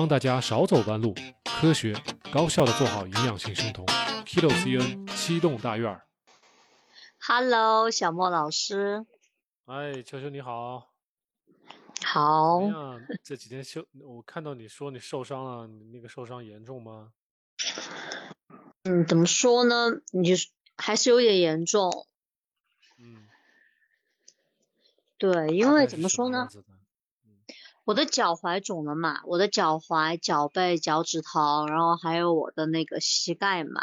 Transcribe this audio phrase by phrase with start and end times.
[0.00, 1.14] 帮大家少走弯路，
[1.44, 1.94] 科学
[2.32, 3.84] 高效的做好营养性生酮。
[4.24, 6.06] Kilo CN 七栋大院儿
[7.18, 9.04] ，Hello，小莫老师，
[9.66, 10.90] 哎，球球你好，
[12.02, 12.62] 好？
[13.22, 17.12] 这几天休，我看到你说你受伤了，你那个受伤严重吗？
[18.84, 20.00] 嗯，怎么说呢？
[20.12, 20.34] 你
[20.78, 22.06] 还是有点严重，
[22.96, 23.28] 嗯，
[25.18, 26.48] 对，因为怎么说呢？
[27.84, 33.82] 我的脚踝肿了嘛，我的脚踝、脚背、脚趾头，然后还有我的那个膝盖嘛。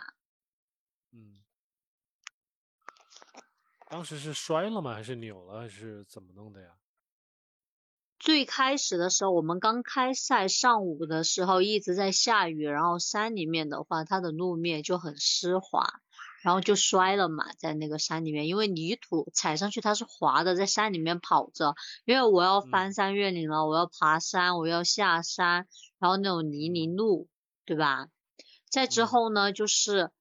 [1.12, 1.44] 嗯，
[3.90, 4.94] 当时是摔了吗？
[4.94, 5.62] 还是扭了？
[5.62, 6.76] 还是怎么弄的呀？
[8.20, 16.02] 最开始的时候，我们刚开赛上午的时候一直在下雨，然后山里面的话，它的路面就很湿滑，
[16.44, 22.94] 然后就摔了嘛，在那个山里面，因为泥土踩上去它是滑的，在山里面跑着，因为我要翻嗯。
[22.94, 25.68] 山越岭了，我要爬山，我要下山，
[26.00, 27.28] 然后那种泥泞路，
[27.66, 28.08] 对吧？
[28.70, 29.08] 再之嗯。
[29.08, 30.12] 后呢，就是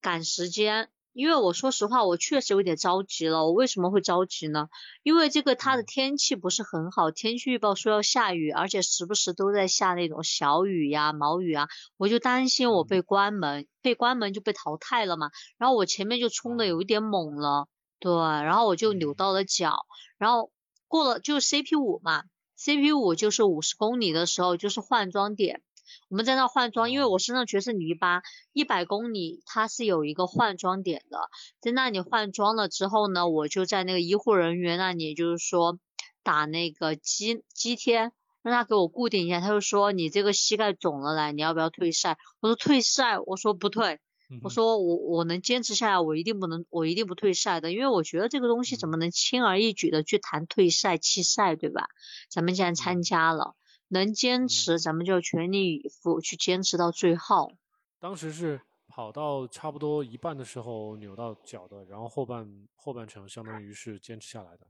[0.00, 3.46] 赶时间，因为我说实话，我确实有点着急了。
[3.46, 4.68] 我为什么会着急呢？
[5.02, 15.30] 因为这个它的嗯天气不是很好，天气预报说要下雨，而且时不时都在下那种小雨呀、毛雨啊，我就担心我嗯被关门，被关门就被淘汰了嘛。
[15.56, 17.66] 然后我前面就冲的哦有一点猛了，
[17.98, 19.86] 对，然后我就扭嗯到了脚，
[20.18, 20.52] 然后
[20.86, 22.24] 过了就是 CP 五嘛
[22.58, 25.62] ，CP 五就是五十公里的时候就是换装点。
[26.08, 31.18] 我们在那换装，因为哦我身上全是泥巴，一百公里它是有一个换装点的，
[31.60, 35.78] 在那里换装了之后呢，我就在那个医护人员那里，就是说
[36.22, 39.40] 打那个肌肌贴，让他给我固定一下。
[39.40, 42.18] 他就说你这个膝盖肿了来，你要不要退赛？
[42.40, 44.00] 我说退赛，我说不退，
[44.42, 51.88] 我说我我能坚持下来，我一定不能，我一定不退赛的，因为我觉得这个东西怎嗯么能轻而易举的去谈退赛弃赛，对吧？
[52.28, 53.54] 咱们既然参嗯加了，
[53.88, 57.52] 能坚嗯持，咱们就全力以赴去坚持到最后。
[57.98, 64.66] 当时是跑到差不多一半的时候扭到脚的，然后后半后半程相当于是坚持下来的。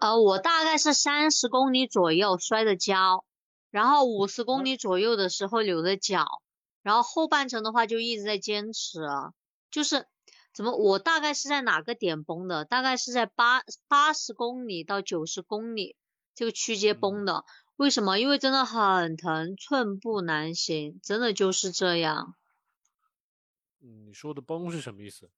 [0.00, 3.24] 呃，我大概是三十公里左右摔的跤，
[3.70, 6.26] 然后五十公里左右的时候扭的脚，
[6.82, 9.32] 然后后半程的话就一直在坚持啊，
[9.70, 10.06] 就是
[10.52, 12.64] 怎么我大概是在哪个点崩的？
[12.64, 15.96] 大概是在八八十公里到九十公里
[16.36, 17.44] 这个区间嗯崩的。
[17.74, 18.18] 为什么？
[18.18, 22.36] 因为真的很疼，寸步难行，真的就是这样。
[23.82, 25.28] 嗯，你说的崩是什么意思？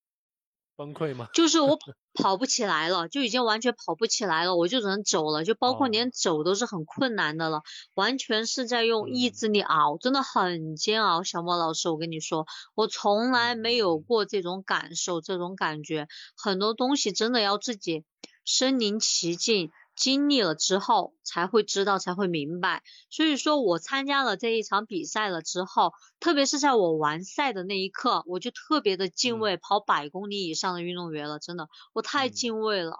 [0.76, 1.26] 崩溃吗？
[1.34, 1.76] 就是我
[2.14, 7.62] 跑不起来了，就已经完全跑不起来了，我就只能走了，就包括哦连走都是很困难的了，
[7.94, 11.25] 完全是在用意嗯志力熬，真的很煎熬。
[11.25, 16.06] 小莫老师，我跟你说，我从来没有嗯过这种感受，这种感觉，
[16.37, 18.04] 很多东西真的要自己
[18.44, 19.72] 身临其境。
[19.98, 22.84] 经历了之后才会知道，才会明白。
[23.10, 32.97] 所以说我参加了这一场比赛了之后，特别是在我完赛的那一刻，我就特别的敬嗯畏跑百公里以上的运动员了，真的，我太嗯敬畏了。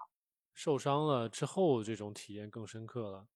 [0.53, 3.27] 受伤了之后，这种体验更深刻了。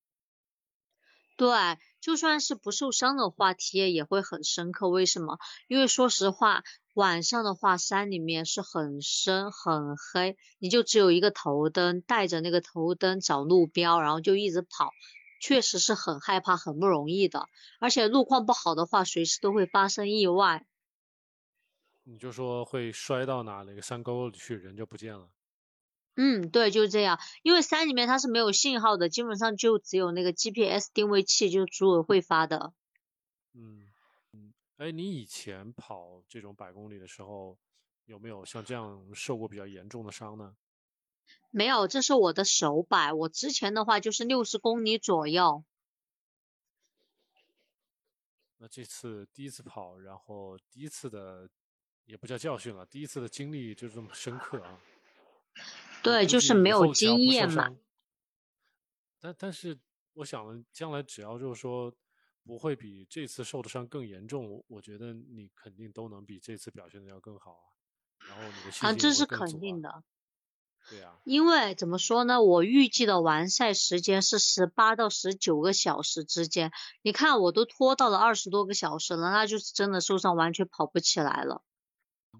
[1.37, 4.89] 对，就算是不受伤的话，体验也会很深刻。
[4.89, 5.39] 为什么？
[5.69, 6.63] 因为说实话，
[6.95, 14.93] 晚上的话，山里面是很深很黑，你就只有一个头灯，带着那个头灯找路标，然后就一直跑，
[15.41, 17.49] 确实是很害怕，很不容易的。
[17.81, 20.67] 而且路况不好的话，随时都会发生意外。
[22.05, 25.31] 你就说会摔到哪哪个山沟里去，人就不见了。
[26.15, 27.19] 嗯，对，就是这样。
[27.43, 32.75] 因为山里面它是没有信号的，基本上就只有那个 GPS 定位器，就是组委会发的。
[33.55, 33.92] 嗯嗯，
[34.83, 37.57] 哎，你以前跑这种百公里的时候，
[38.07, 40.57] 有没有像这样受过比较严重的伤呢？
[41.53, 43.13] 没有，这是我的手摆。
[43.13, 45.63] 我之前的话就是六十公里左右。
[48.59, 51.49] 那这次第一次跑，然后第一次的
[52.05, 54.81] 也不叫教训了，第一次的经历就这么深刻啊。
[56.03, 57.77] 对，就是没有经验嘛。
[59.21, 59.79] 但但是
[60.15, 61.95] 我想了，将来只要就是说
[62.45, 67.67] 不会比这次受的伤更严重，我我觉得你肯定都能比这次表现的要更好啊。
[68.29, 69.61] 然后你的信啊，心也会这是肯。
[69.61, 70.03] 定的。
[70.91, 76.73] 对啊、因为怎么说呢，我预计的完赛时间是十八到十九个小时之间。
[77.03, 81.63] 你看，我都拖到了二十多个小时了，那就是真的受伤，完全跑不起来了。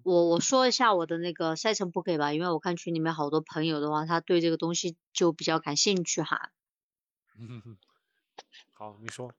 [0.03, 6.51] 我我说一下我的那个赛程不给吧，因为我看群里面好多朋友的话，他对这个东西就比较感兴趣哈。
[7.39, 7.77] 嗯，
[8.73, 9.33] 好，你说。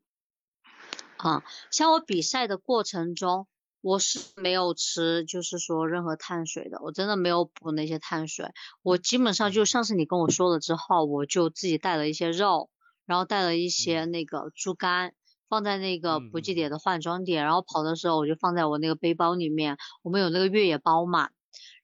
[1.24, 3.46] 啊，像我比赛的过程中，
[3.80, 8.52] 我是没有吃，就是说任何碳水的，我真的没有补那些碳水。
[8.82, 9.66] 我基本上就嗯。
[9.66, 12.68] 上次你跟我说了之后，我就自己带了一些肉，
[13.06, 14.10] 然后带了一些嗯。
[14.10, 15.14] 那个猪肝，
[15.48, 21.30] 放在那个嗯补给嗯点的换装点，然后跑的时候我就放在我那个背包里面，我们有那个越野包嘛，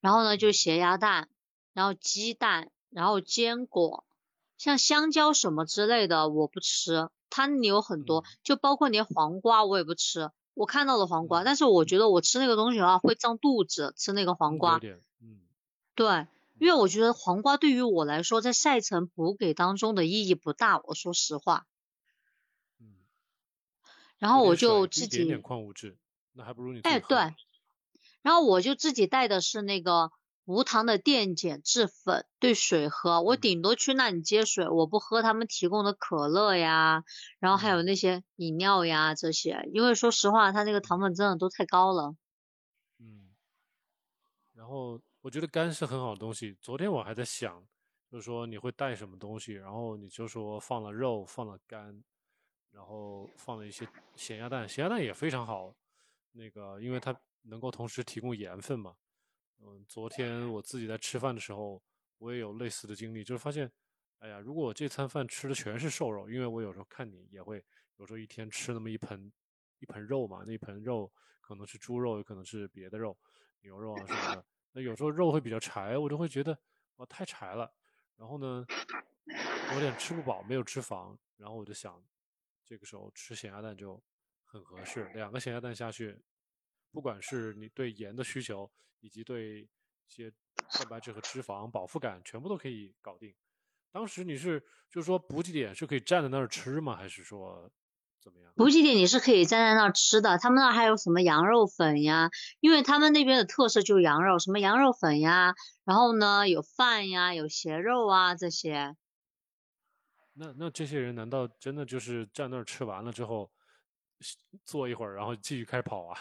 [0.03, 0.53] 然后呢就嗯。
[0.53, 1.31] 咸鸭蛋，
[1.73, 4.05] 然后鸡蛋，然后坚果，
[4.59, 10.31] 像香蕉什么之类的我不吃，它那里有很多嗯，就包括连黄瓜我也不吃。
[10.53, 14.79] 我看到了黄瓜，嗯但是我觉得我吃那个东西的话会胀肚子，吃那个黄瓜。
[15.23, 15.41] 嗯
[15.95, 16.27] 对，
[16.59, 21.67] 因为我觉得黄瓜对于我来说，在晒成补给当中的意义不大，我说实话。
[22.79, 22.95] 嗯，
[24.19, 25.97] 然后我就水自一点点己，矿物质，
[26.33, 27.35] 那还不如你自哎，对，
[28.23, 30.11] 然后我就自己带的是那个
[30.45, 37.05] 无糖的电解质粉兑水喝，我嗯顶多去那里接水，我不喝他们提供的可乐呀，
[37.39, 42.17] 然后还有嗯那些饮料呀这些，因为说实话，它那个糖分真的都太高了。
[42.99, 43.31] 嗯，
[44.55, 46.57] 然后我觉得肝是很好的东西。
[46.61, 47.65] 昨天我还在想，
[48.11, 52.03] 就是说你会带什么东西，然后你就说放了肉，放了肝，
[52.73, 55.73] 然后放了一些咸鸭蛋，咸鸭蛋也非常好，
[56.33, 58.97] 那个因为它能够同时提供盐分嘛。
[59.63, 61.83] 嗯，昨天我自己在吃饭的时候，
[62.19, 63.71] 我也有类似的经历，就是发现，
[64.19, 67.63] 哎呀，如果我这餐饭吃的全是瘦肉，因为我有时候看你也会，
[67.97, 69.31] 有时候一天吃那么一盆
[69.79, 73.17] 一盆肉嘛，那一盆肉可能是猪肉，有可能是别的肉，
[73.61, 74.45] 牛肉啊什么的。
[74.73, 76.59] 那有时候肉会比较柴，我就会觉得
[76.97, 77.71] 哇太柴了，
[78.17, 78.65] 然后呢
[79.75, 82.03] 有点吃不饱，没有脂肪，然后我就想，
[82.65, 84.03] 这个时候吃咸鸭蛋就
[84.45, 86.19] 很合适，两个咸鸭蛋下去，
[86.93, 88.71] 不管是你对盐的需求，
[89.01, 89.69] 以及对一
[90.09, 90.31] 些
[90.79, 93.35] 蛋白质和脂肪饱腹感，全部都可以搞定。
[93.93, 96.97] 当时你是就是说补给点是可以站在那儿吃吗？
[96.97, 97.71] 还是说
[98.21, 98.53] 怎么样？
[98.55, 102.31] 补给点你是可以站在那儿吃的，他们那儿还有什么羊肉粉呀？
[102.61, 105.55] 因为他们那边的特色就是羊肉，什么羊肉粉呀，
[105.85, 108.97] 然后呢有饭呀，有咸肉啊这些。
[110.35, 113.51] 那那这些人难道真的就是站那儿吃完了之后，
[114.65, 116.19] 坐一会儿，然后继续开始跑啊？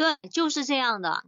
[0.00, 1.26] 对，就是这样的。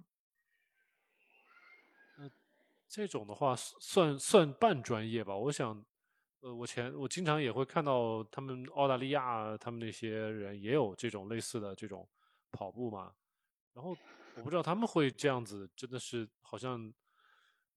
[2.89, 5.37] 这种的话算算半专业吧。
[5.37, 5.85] 我想，
[6.41, 12.09] 呃，我前我经常也会看到他们澳大利亚他们那些人也有这种类似的这种
[12.51, 13.13] 跑步嘛。
[13.75, 13.95] 然后
[14.37, 16.91] 我不知道他们会这样子，真的是好像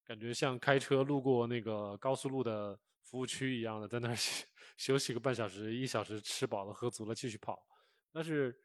[0.06, 4.45] 感觉像开车路过那个高速路的服务区一样的，在那儿休
[4.77, 7.68] 休息个半小时、一小时，吃饱了喝足了继续跑。
[8.13, 8.57] 但是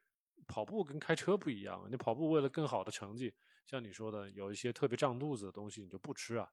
[0.51, 3.33] 跑步跟开车不一样，你跑步为了更好的成绩，
[3.65, 6.51] 像你说的，有一些特别胀肚子的东西，你就不吃啊。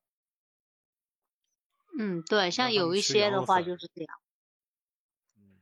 [1.98, 4.16] 嗯，对，像有一些的话就是这样。
[5.36, 5.58] 嗯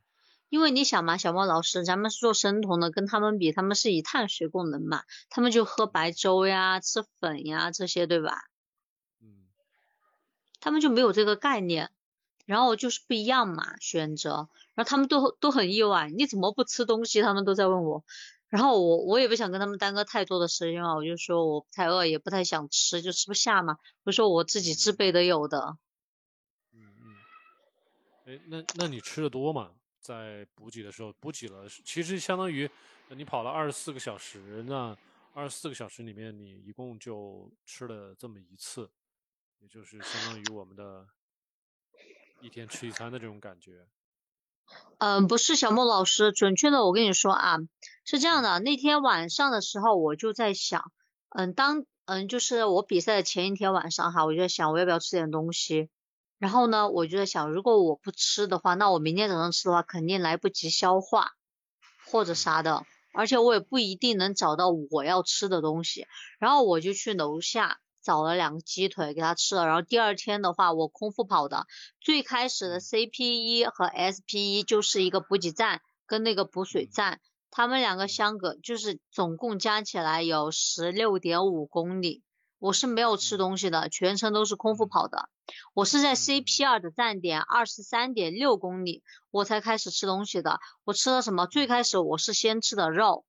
[0.49, 8.43] 因为你想嘛，小莫老师，咱们是做生酮的，跟他们比，他们是以碳水供能嘛，他们就喝白粥呀、吃粉呀这些，对吧？
[9.21, 9.47] 嗯
[10.59, 11.91] 他们就没有这个概念，
[12.45, 17.21] 然后就是不一样嘛，选择，然后他们都都很意外，你怎么不吃东西？
[17.21, 18.03] 他们都在问我，
[18.49, 25.77] 然后我我也不想跟他们耽搁太多的时间嘛，我就说我不太饿，也不太想吃，就吃不下嘛，我说我自己自备的有的，
[26.73, 27.15] 嗯嗯。
[28.25, 29.71] 哎，那那你吃的多吗？
[29.99, 32.69] 在补给的时候，补给了，其实相当于
[33.09, 34.95] 呃你跑了二十四个小时，那
[35.33, 38.87] 二十四个小时里面，你一共就吃了这么一次，
[39.59, 41.07] 也就是相当于我们的
[42.41, 43.87] 一天吃一餐的这种感觉。
[44.97, 47.57] 嗯，不是小莫老师，准确的我跟你说啊，
[48.03, 50.91] 是这样的，那天晚上的时候我就在想，
[51.29, 55.89] 嗯，当嗯就是我比赛的前一天晚上哈，我就在想我要不要吃点东西，
[56.39, 61.33] 然后呢，我就在想，如果我不吃的话，那我明天早上吃的话肯定来不及消化
[62.07, 66.07] 或者啥的，而且我也不一定能找到我要吃的东西，
[66.39, 71.65] 然后我就去楼下找了两个鸡腿给他吃了，然后第二天的话我空腹跑的。
[71.99, 77.19] 最开始的 CP 一和 SP 一就是一个补给站跟那个补水站，
[77.49, 82.21] 他们两个相隔就是总共加起来有十六点五公里。
[82.57, 85.29] 我是没有吃东西的，全程都是空腹跑的。
[85.73, 90.59] 我是在 CP 二的站点二十三点六公里，我才开始吃东西的。
[90.83, 91.47] 我吃了什么？
[91.47, 93.25] 最开始我是先吃的肉，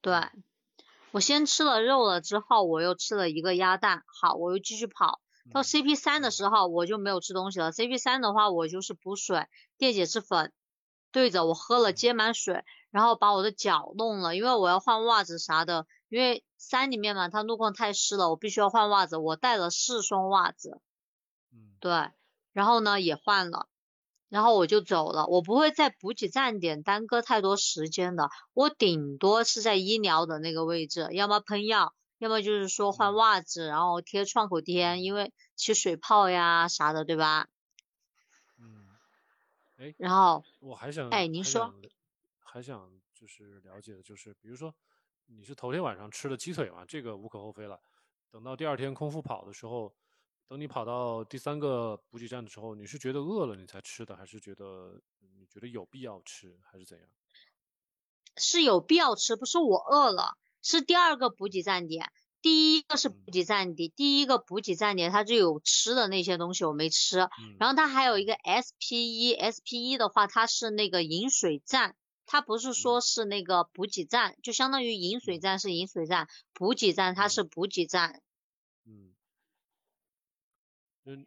[0.00, 0.12] 对，
[1.10, 5.20] 我先吃了肉了之后，我又吃了一个鸭蛋，好，我又继续跑。
[5.52, 7.72] 到嗯 CP 三的时候，我就没有吃东西了。
[7.72, 9.46] CP 三的话，我就是补水、
[9.78, 10.52] 电解质粉，
[11.10, 15.86] 对着我喝了接满水，然后把我的脚弄了，因为我要换袜子啥的。
[16.10, 19.18] 因为山里面嘛，它路况太湿了，我必须要换袜子。
[19.18, 20.80] 我带了四双袜子，
[21.52, 22.10] 嗯对，
[22.54, 23.68] 然后呢也换了，
[24.28, 25.26] 然后我就走了。
[25.26, 37.48] 我不会在补给站点耽搁太多时间的，我顶多是在医疗的那个位置，要么喷药，要么就是说换嗯袜子，然后贴创口贴，因为起水泡呀啥的，对吧？
[38.58, 38.88] 嗯，
[39.76, 41.72] 哎，然后我还想，哎，您说，
[42.40, 44.74] 还想就是了解的就是，比如说
[45.26, 47.80] 你是头天晚上吃的鸡腿嘛，这个无可厚非了。
[48.30, 49.94] 等到第二天空腹跑的时候，
[50.48, 55.00] 等你跑到第三个补给站的时候，你是觉得饿了你才吃的，还是觉得
[55.38, 57.06] 你觉得有必要吃，还是怎样？
[58.36, 62.10] 是有必要吃，不是我饿了，是第二个补给站点。
[62.40, 67.28] 第一个是补给站点，第一个补给站点它就有吃的那些东西我没吃，
[67.58, 78.22] 然后它还有一个 S P 一，S P 一的话它是那个饮水站，它不是说是那个补给站，就相当于饮水站是饮水站，补给站它是补给站。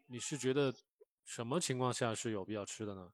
[0.08, 0.74] 你是觉得
[1.26, 3.12] 什么情况下是有必要吃的呢？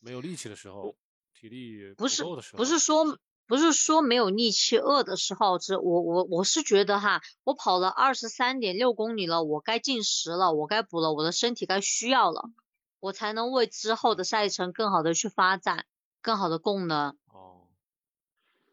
[0.00, 0.94] 没有力气的时候，
[1.34, 3.18] 体力不是够的时候，不是说。
[3.48, 12.50] 不是说没有力气饿的时候吃，我我我是觉得哈，我跑了二十三点六公里了，我该进食了，我该补了，我的身体该需要了，
[12.98, 15.86] 我才能为之后的赛程更好的去发展，
[16.22, 17.16] 更好的供能。
[17.28, 17.65] 哦，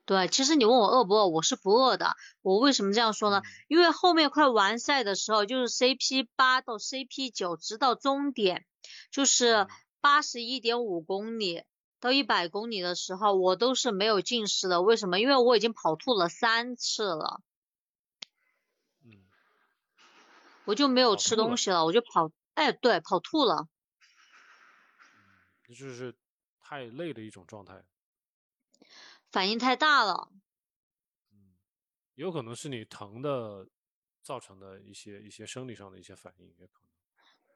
[0.06, 2.16] 对，其实你问我饿不饿，我是不饿的。
[2.42, 3.42] 我为什么这样说呢？
[3.68, 8.66] 因为后面快完赛的时候，就是 CP 八到 CP 九，直到终点，
[9.12, 9.68] 就是
[10.02, 11.64] 八十一点五公里。
[12.02, 14.82] 到一百公里的时候，我都是没有进食的。
[14.82, 15.22] 为什么？
[15.22, 17.42] 因为我已经跑吐了三次了。
[19.06, 19.24] 嗯。
[20.66, 23.70] 我就没有吃东西了，我就跑，哎，对，跑吐了。
[25.70, 26.14] 嗯就是
[26.60, 27.84] 太累的一种状态。
[29.34, 30.30] 反应太大了。
[31.32, 31.56] 嗯，
[32.14, 33.68] 有可能是你疼的
[34.22, 36.90] 造成的一些一些生理上的一些反应，也可能。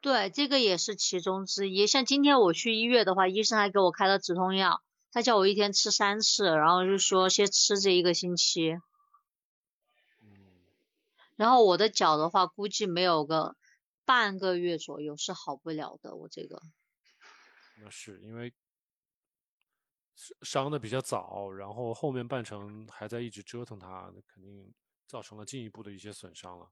[0.02, 1.86] 对，这个也是其中之一。
[1.86, 4.82] 像今天我去医院的话，医生还给我开了止痛药，
[5.12, 8.80] 他叫我一天吃三次，然后就说先吃这一个星期。
[11.36, 13.56] 然后我的脚的话，估计没有个
[14.04, 16.16] 半个月左右是好不了的。
[16.16, 16.60] 我这个。
[17.80, 18.52] 那是因为
[20.42, 24.74] 伤的比较早，然后后面半程还在一直折腾它，那肯定
[25.08, 26.70] 造成了进一步的一些损伤了，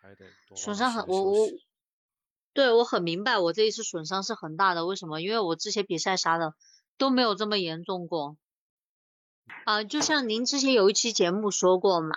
[0.00, 1.48] 还得多损伤很我我。
[2.54, 4.84] 对我很明白，我这一次损伤是很大的。
[4.84, 5.20] 为什么？
[5.20, 6.54] 因为我之前比赛啥的
[6.96, 8.36] 都没有这么严重过。
[9.64, 12.16] 啊，就像您之前有一期节目说过嘛，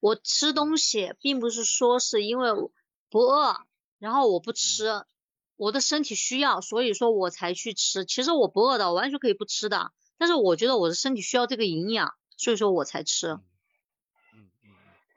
[0.00, 2.50] 我吃东西并不是说是因为
[3.08, 3.64] 不饿，
[3.98, 5.04] 然后我不吃，
[5.56, 8.04] 我的身体需要，所以说我才去吃。
[8.04, 9.92] 其实我不饿的，我完全可以不吃的。
[10.18, 13.28] 但是我觉得我的身体需要这个营养，所以说我才吃。
[14.34, 14.70] 嗯嗯，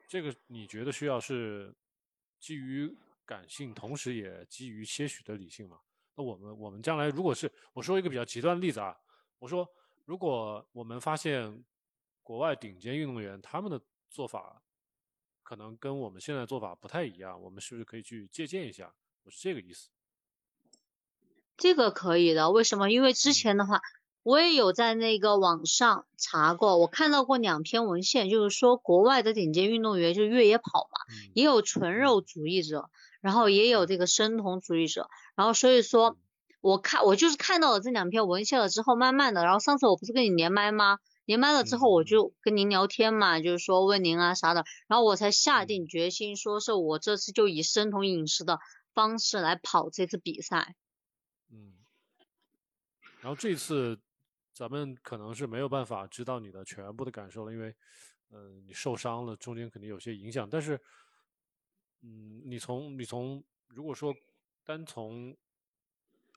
[0.08, 1.74] 这个你觉得需要是
[2.38, 2.96] 基于？
[3.26, 5.78] 感性，同时也基于些许的理性嘛。
[6.16, 8.92] 那我们，我们将来如果是我说一个比较极端的例子啊，
[9.38, 9.64] 我说
[10.04, 11.64] 如果我们发现
[12.24, 14.60] 国外顶尖运动员他们的做法
[15.44, 18.92] 可能跟我们现在做法不太一样，我们是不是可以去借鉴一下？
[19.22, 19.88] 我是这个意思。
[21.60, 22.90] 这个可以的，为什么？
[22.90, 23.80] 因为之前的话，
[24.24, 32.90] 我也有在那个网上查过，我看到过两篇文献，就是说国外的顶尖运动员，就是越野跑嘛，也有纯肉主义者。
[33.20, 36.16] 然后也有这个生酮主义者，然后所以说，
[36.62, 40.96] 我看我就是看到了这两篇文献了之后，慢慢的，然后上次我不是跟你连麦吗？
[41.26, 48.58] 连麦了之后，我就跟您聊天嘛，就是说问您啊啥的，然后我才下定决心，说是我这次就以生酮饮食的
[48.94, 50.74] 方式来跑这次比赛。
[53.20, 53.98] 然后这次
[54.52, 57.74] 咱们可能是没有办法知道你的全部的感受了，因为，
[58.30, 60.80] 嗯，你受伤了，中间肯定有些影响，但是。
[62.02, 64.16] 嗯，你从你从如果说
[64.64, 65.36] 单从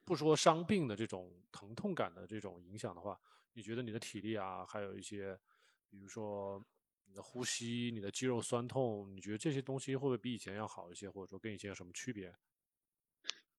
[0.03, 3.17] 不说伤病的这种疼痛感的这种影响的话，
[3.53, 5.39] 你觉得你的体力啊，还有一些，
[5.87, 6.61] 比如说
[7.05, 12.35] 你的呼吸、你的肌肉酸痛，你觉得这些东西会不会比以前要好一些，或者说跟以前有什么区别？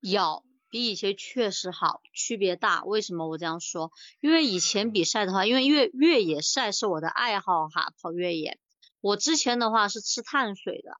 [0.01, 2.83] 有，比以前确实好，区别大。
[2.85, 3.93] 为什么我这样说？
[4.21, 8.59] 因为以前比赛的话，因为越越野赛是我的爱好哈，跑越野，
[9.01, 10.99] 我之前的话是吃碳水的。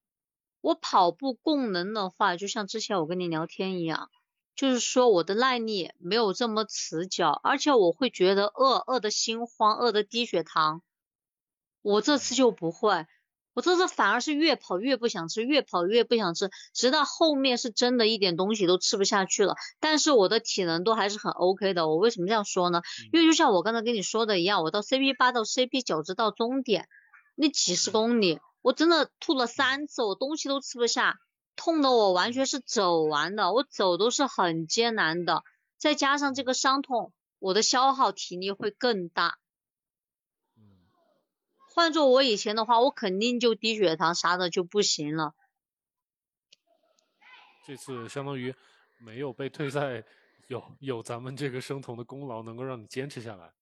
[0.61, 4.11] 我跑步供能的话，就像之前我跟你聊天一样，
[4.57, 10.83] 就是说我的耐力没有这么持久，而且我会觉得饿，饿的心慌，饿的低血糖。
[11.83, 13.07] 我这次就不会，
[13.55, 19.55] 我这次反而是越跑越不想吃，越跑越不想吃，直到后面是真的一点东西都吃不下去了。
[19.81, 21.89] 但是我的体能都还是很 OK 的。
[21.89, 22.83] 我为什么这样说呢？
[23.13, 26.89] 因为就像我刚才跟你说的一样，我到 CP 八到 CP 九直到终点
[27.37, 28.41] 那几十公里。
[28.61, 31.19] 我真的吐了三次，我东西都吃不下，
[31.55, 35.43] 痛的我完全是走完的，我走都是很艰难的，
[35.79, 39.37] 再加上这个伤痛，我的消耗体力会更大。
[41.75, 45.35] 换做我以前的话，我肯定就低血糖啥的就不行了。
[47.67, 48.55] 这次相当于
[48.99, 50.05] 没有被退赛，
[50.47, 53.53] 有有咱们这个生酮的功劳，能够让你坚持下来。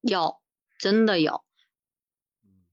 [0.00, 0.40] 有，
[0.78, 1.44] 真的有。
[2.44, 2.64] 嗯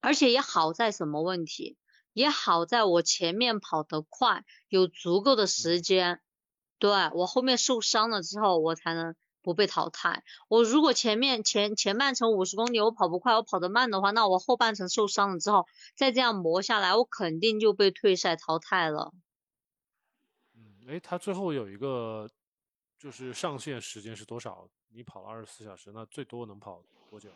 [0.00, 1.76] 而且也好在什么问题？
[2.12, 6.20] 也好在我前面跑得快，有足够的时间，
[6.78, 10.24] 对我后面受伤了之后，我才能不被淘汰。
[10.48, 19.12] 我如果前面前前半程五十公里我跑不快，我跑得慢的话，那我后半程受伤了之后，再这样磨下来，我肯定就被退赛淘汰了。
[20.54, 22.30] 嗯，哎，他最后有一个
[22.98, 24.68] 就是上限时间是多少？
[24.94, 27.30] 你跑了二十四小时，那最多能跑多久？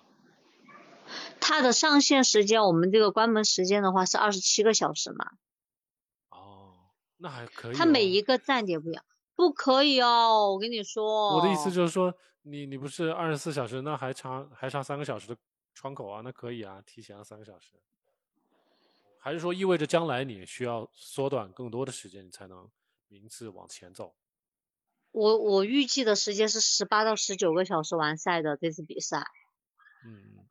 [1.40, 5.30] 它的上线时间，我们这个关门时间的话是二十七个小时嘛。
[6.30, 6.74] 哦，
[7.16, 7.74] 那还可以、哦。
[7.78, 9.04] 它每一个站点不一样，
[9.36, 11.36] 不可以哦，我跟你说。
[11.36, 12.12] 我的意思就是说，
[12.42, 15.36] 你你不是二十四小时，那还差还差三个小时的
[15.74, 17.74] 窗口啊，那可以啊，提前了三个小时。
[19.20, 22.70] 还是说意味着将来你需要缩短更多的时间，你才能
[23.08, 24.14] 名次往前走？
[25.10, 29.26] 我我预计的时间是十八到十九个小时完赛的这次比赛。
[30.04, 30.46] 嗯，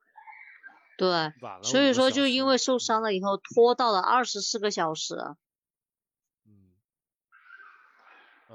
[0.98, 5.16] 对，所以说就因为受伤了以后拖到了二十四个小时。
[6.46, 6.74] 嗯，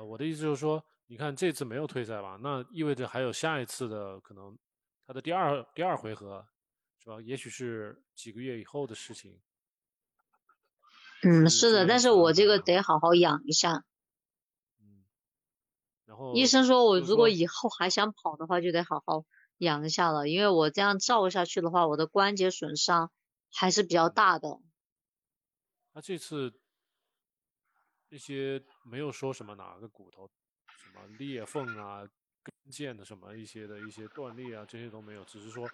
[0.01, 4.59] 呃，我的意思就是说，你看这次没有退赛吧，那意味着还有下一次的可能，
[5.07, 6.49] 他的第二第二回合，
[6.99, 7.21] 是吧？
[7.21, 9.39] 也许是几个月以后的事情。
[11.23, 13.85] 嗯，是是的，但是我这个得好好养一下。
[14.81, 15.05] 嗯，
[16.07, 19.27] 然后医生说我如果以后还想跑的话，就得好好
[19.59, 23.13] 养一下了，因为我这样照下去的话，我的关节损伤
[23.53, 24.63] 还是比较大的。
[25.93, 26.59] 他这次
[28.09, 30.29] 那些没有说什么哪个骨头
[30.67, 32.01] 什么裂缝啊、
[32.43, 35.67] 跟腱的什么一些的一些断裂啊，这些都没有，只是说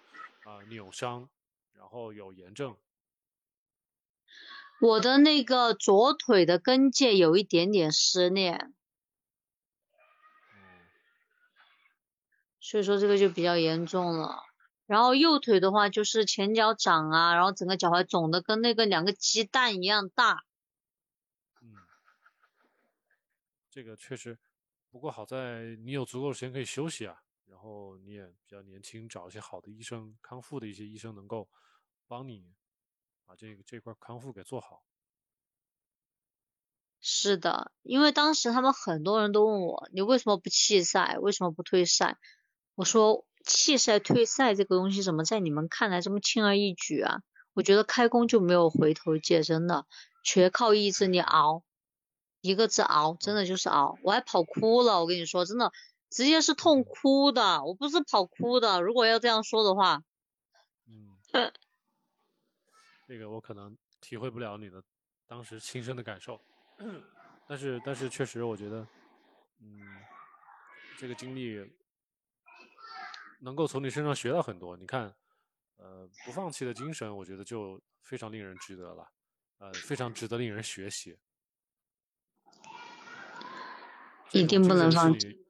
[0.43, 1.27] 啊、扭伤，
[1.73, 2.77] 然后有炎症。
[4.79, 8.51] 我的那个左腿的跟腱有一点点撕裂，
[10.53, 10.85] 嗯
[12.59, 14.43] 所以说这个就比较严重了。
[14.85, 20.43] 然后右腿的话就是前脚掌啊，然后整个脚踝肿的跟那个两个鸡蛋一样大。
[21.61, 21.73] 嗯，
[23.77, 24.35] 这个确实，
[24.89, 31.47] 不过好在你有足够的时间可以休息啊，然后你也比较年轻，找一些好的医生，康复的一些医生能够
[32.07, 32.55] 帮你
[33.23, 34.83] 把这个这块康复给做好。
[36.99, 41.19] 是的，因为当时他们很多人都问我，你为什么不弃赛？
[41.19, 42.17] 为什么不退赛？
[42.73, 47.21] 我说弃赛退赛这个东西怎么在你们看来这么轻而易举啊？
[47.53, 49.85] 我觉得开弓就没有回头箭，真的，
[50.23, 51.63] 全靠意志力熬，
[52.41, 53.97] 一个字熬，真的就是熬。
[54.03, 55.71] 我还跑哭了，我跟你说，真的，
[56.09, 58.81] 直接是痛哭的，我不是跑哭的。
[58.81, 60.01] 如果要这样说的话，
[60.87, 61.17] 嗯，
[63.07, 64.83] 这个我可能体会不了你的
[65.27, 66.39] 当时亲身的感受，
[67.47, 68.87] 但是但是确实我觉得，
[69.59, 69.81] 嗯，
[70.97, 71.69] 这个经历
[73.39, 74.77] 能够从你身上学到很多。
[74.77, 75.13] 你看，
[75.77, 79.11] 呃，不放弃的精神，我觉得就非常令人值得了，
[79.59, 81.17] 呃，非常值得令人学习。
[82.49, 82.73] 这种
[84.31, 85.45] 一定不能放弃。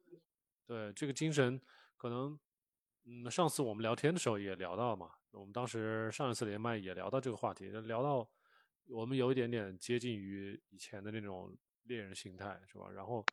[0.65, 1.61] 对这个精神，
[1.95, 2.37] 可能，
[3.05, 8.29] 嗯，上次我们聊天的时候也聊到嘛，我们当时上一次连麦也聊到这个话题，聊到
[8.87, 12.89] 我们有一点点接近于以前的那种猎人心态，是吧？
[12.89, 13.25] 然后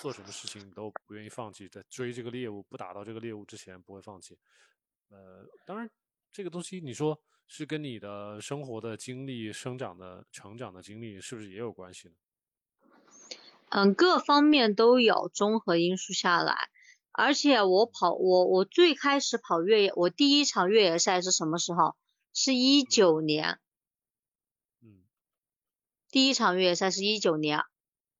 [0.00, 4.38] 做什么事情都不愿意放弃，在追这个猎物，不打到这个猎物之前不会放弃。
[5.08, 5.90] 呃，当然
[6.30, 12.14] 这个东西你说是跟你的生活的经历、生长的、成长的经历是不是也有关系呢？
[13.76, 16.68] 嗯，各方面都有综合因素下来，
[17.10, 21.96] 而且我跑我我最开始跑越野，我第一场越野赛是什么时候？
[22.32, 23.58] 是一九年，
[24.80, 25.02] 嗯
[26.08, 27.62] 第一场越野赛是一九年，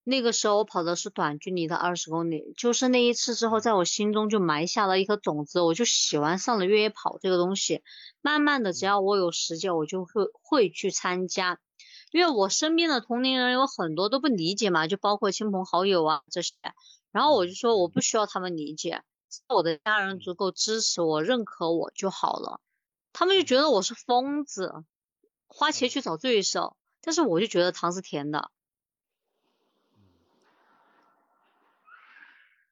[0.03, 7.85] 那个时候我跑的是短距离的二十公里，就是那一次之后，在我心中就埋下了一颗种子，我就喜欢上了越野跑这个东西。
[8.21, 11.61] 慢慢的，只要我有时间，我就会会去参加。
[12.15, 16.55] 因为我身边的同龄人有很多都不理解嘛，就包括亲朋好友啊这些，
[17.11, 22.61] 然后我就说我不需要他们理解，只要我的家人足够支持我、认可我就好了。
[23.13, 24.85] 他们就觉得我是疯子，
[25.49, 28.53] 花钱去找罪受，但是我就觉得糖是甜的。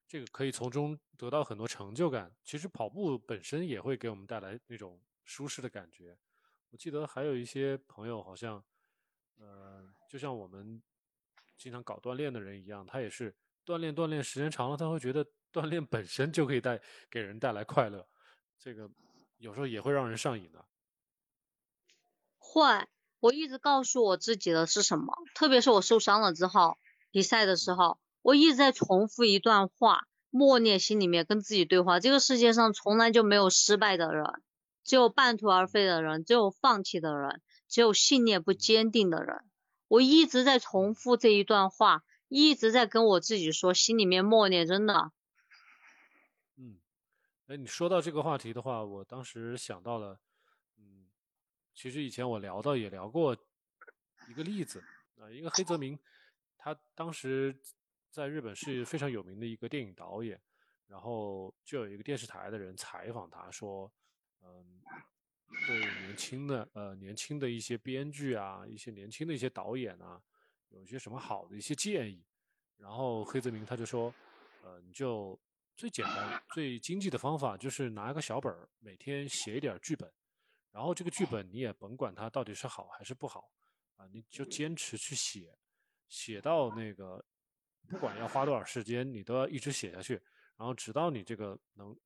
[0.07, 2.31] 这个可以从中得到很多成就感。
[2.45, 6.17] 其实跑步本身也会给我们带来那种舒适的感觉。
[6.71, 8.63] 我记得还有一些朋友好像，
[9.43, 10.81] 呃，就像我们
[11.59, 13.35] 经常搞锻炼的人一样，他也是
[13.67, 18.07] 锻炼锻炼时间长了，他会觉得锻炼本身就可以带给人带来快乐。
[18.57, 18.89] 这个
[19.39, 20.65] 有时候也会让人上瘾的。
[22.39, 22.87] 会，
[23.19, 25.13] 我一直告诉我自己的是什么？
[25.35, 26.79] 特别是我受伤了之后，
[27.11, 31.99] 比赛的时候，我一直在重复一段话，默念心里面跟自己对话。
[31.99, 34.25] 这个世界上从来就没有失败的人，
[34.85, 37.41] 只有半途而废的人，只有放弃的人，
[37.73, 39.47] 只有信念不坚定的人。
[39.89, 45.11] 我一直在重复这一段话，一直在跟我自己说，心里面默念，真的。
[46.57, 46.79] 嗯，
[47.47, 50.21] 哎，你说到这个话题的话，我当时想到了，
[50.77, 51.07] 嗯，
[51.75, 53.35] 其实以前我聊到也聊过
[54.29, 54.85] 一个例子
[55.19, 55.99] 啊，一个黑泽明，
[56.59, 57.59] 他当时
[58.11, 60.39] 在日本是非常有名的一个电影导演，
[60.89, 63.91] 然后就有一个电视台的人采访他说，
[64.43, 64.83] 嗯。
[65.67, 70.21] 对年轻的呃年轻的一些编剧啊，一些年轻的一些导演啊，
[70.69, 72.25] 有一些什么好的一些建议？
[72.77, 74.12] 然后黑泽明他就说，
[74.62, 75.38] 呃，你就
[75.77, 80.12] 最简单、最经济的方法就是拿一个小本儿，每天写一点剧本，
[80.73, 83.51] 然后这个剧本你也甭管它到底是好还是不好
[83.97, 85.57] 啊，你就坚持去写，
[86.09, 87.25] 写到那个
[87.88, 90.15] 不管要花多少时间，你都要一直写下去，
[90.57, 91.97] 然后直到你这个能。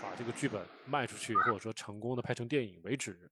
[0.00, 3.30] 把这个剧本卖出去，或者说成功的拍成电影为止。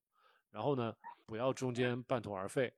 [0.50, 2.72] 然后呢，不要中间半途而废，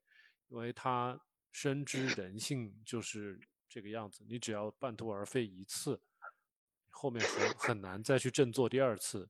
[0.48, 1.18] 因为他
[1.52, 4.24] 深知人性就是这个样子。
[4.28, 6.00] 你只要半途而废一次，
[6.90, 9.28] 后面很很难再去振作第二次。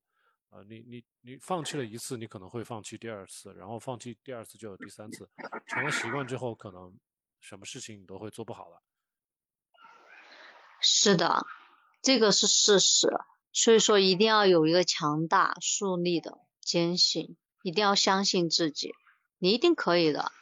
[0.50, 5.28] 啊，你你你放弃了一次，你可能会放弃第二次，然后放弃第二次就有第三次，
[5.66, 6.96] 成了习惯之后，可能
[7.40, 8.80] 什么事情你都会做不好了。
[10.80, 11.44] 是的，
[12.02, 13.08] 这个是事实。
[13.56, 18.92] 所以说，一定要有一个强大、树立的坚信，一定要相信自己，
[19.38, 20.32] 你一定可以的。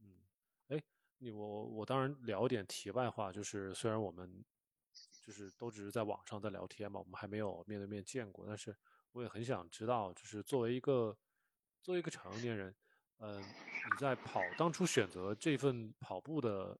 [0.00, 0.08] 嗯，
[0.66, 0.82] 哎，
[1.18, 4.44] 你我我当然聊点题外话，就是虽然我们
[5.24, 8.76] 就是都只是在网上在聊天嘛，我们还没有面对面见过，但是
[9.12, 11.16] 我也很想知道，就是作为一个
[11.82, 12.74] 作为一个成年人，
[13.20, 16.76] 嗯，你在跑当初选择这份跑步的，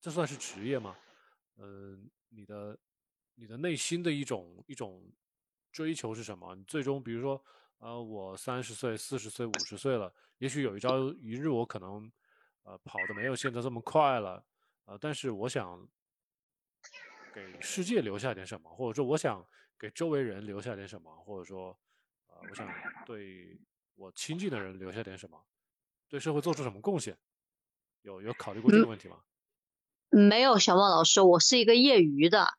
[0.00, 0.96] 这算是职业吗？
[1.58, 2.76] 嗯，你的。
[3.36, 5.10] 你的内心的一种一种
[5.72, 6.54] 追求是什么？
[6.54, 7.42] 你最终，比如说，
[7.78, 12.10] 呃，我三十岁、四十岁、五十岁了，也许有一朝一日，我可能，
[12.62, 14.44] 呃，跑的没有现在这么快了，
[14.84, 15.88] 呃，但是我想
[17.34, 19.44] 给世界留下点什么，或者说我想
[19.78, 21.76] 给周围人留下点什么，或者说，
[22.28, 22.68] 呃，我想
[23.04, 23.58] 对
[23.96, 25.44] 我亲近的人留下点什么，
[26.08, 27.18] 对社会做出什么贡献？
[28.02, 29.20] 有有考虑过这个问题吗？
[30.10, 32.56] 没有，小莫老师，我是一个业余的。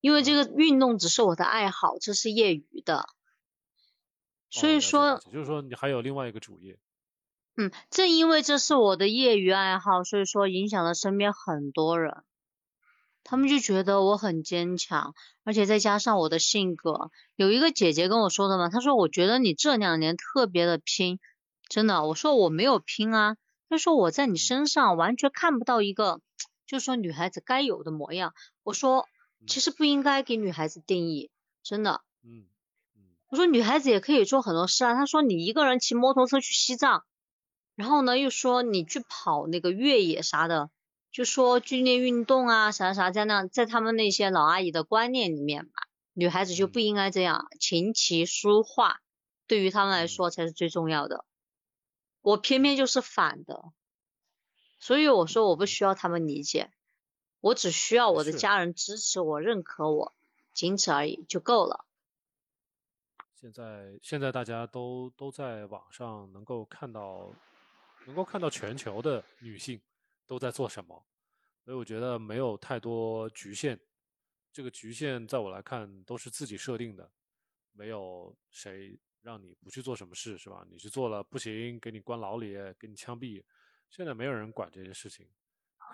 [0.00, 3.06] 因为这个运动只是我的爱好，这是业余的，
[4.48, 6.78] 所以说，就是说你还有另外一个主业。
[7.56, 12.22] 嗯，正因为这是我的业余爱好，所以说影响了身边很多人，
[13.24, 21.18] 他们就觉得我很坚强，而且再加上我的性格，有一个姐姐跟我说的嘛，她说我觉得你这两年特别的拼，
[21.68, 23.36] 真的，我说我没有拼啊，
[23.68, 26.22] 她说我在你身上完全看不到一个，
[26.66, 28.32] 就是说女孩子该有的模样，
[28.62, 29.06] 我说。
[29.46, 31.30] 其实不应该给女孩子定义，
[31.62, 32.02] 真的。
[32.22, 32.46] 嗯
[32.96, 33.02] 嗯。
[33.28, 34.94] 我说女孩子也可以做很多事啊。
[34.94, 37.04] 他说你一个人骑摩托车去西藏，
[37.74, 40.70] 然后呢又说你去跑那个越野啥的，
[41.10, 45.72] 就说剧烈运动啊啥啥在那，在他们那些老阿姨的观念里面吧，
[46.12, 49.00] 女孩子就不应该这样，琴棋书画
[49.46, 51.24] 对于他们来说才是最重要的。
[52.20, 53.72] 我偏偏就是反的，
[54.78, 56.70] 所以我说我不需要他们理解。
[57.40, 60.14] 我只需要我的家人支持我、认可我，
[60.52, 61.86] 仅此而已就够了。
[63.34, 67.32] 现在，现在大家都都在网上能够看到，
[68.04, 69.80] 能够看到全球的女性
[70.26, 71.02] 都在做什么，
[71.64, 73.80] 所以我觉得没有太多局限。
[74.52, 77.10] 这个局限在我来看都是自己设定的，
[77.72, 80.66] 没有谁让你不去做什么事，是吧？
[80.70, 83.42] 你去做了不行，给你关牢里，给你枪毙。
[83.88, 85.26] 现在没有人管这些事情，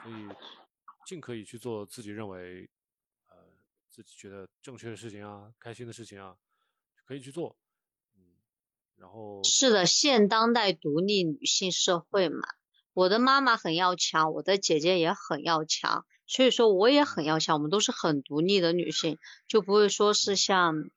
[0.03, 0.65] 所以。
[1.07, 2.69] 尽可以去做自己认为，
[3.29, 3.37] 呃，
[3.88, 6.37] 自己觉得正确的事情啊，开心的事情啊，
[7.05, 7.57] 可以去做，
[8.16, 8.23] 嗯，
[8.97, 12.40] 然后是的，现当代独立女性社会嘛，
[12.92, 19.16] 我的妈妈很要强，我的姐姐也很要强，所以说我也很要强，我们都是很独立的女性，
[19.47, 20.90] 就不会说是像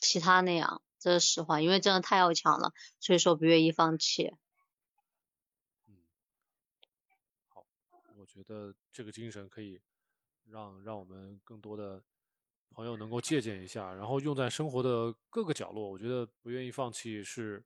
[0.00, 4.30] 其他那样，这是实话，因为真的太要强了，所以说不愿意放弃。
[8.38, 9.80] 觉得这个精神可以
[10.44, 12.00] 让让我们更多的
[12.70, 15.90] 朋友能够借鉴一下，然后用在生活的各个角落。
[15.90, 17.64] 我觉得不愿意放弃是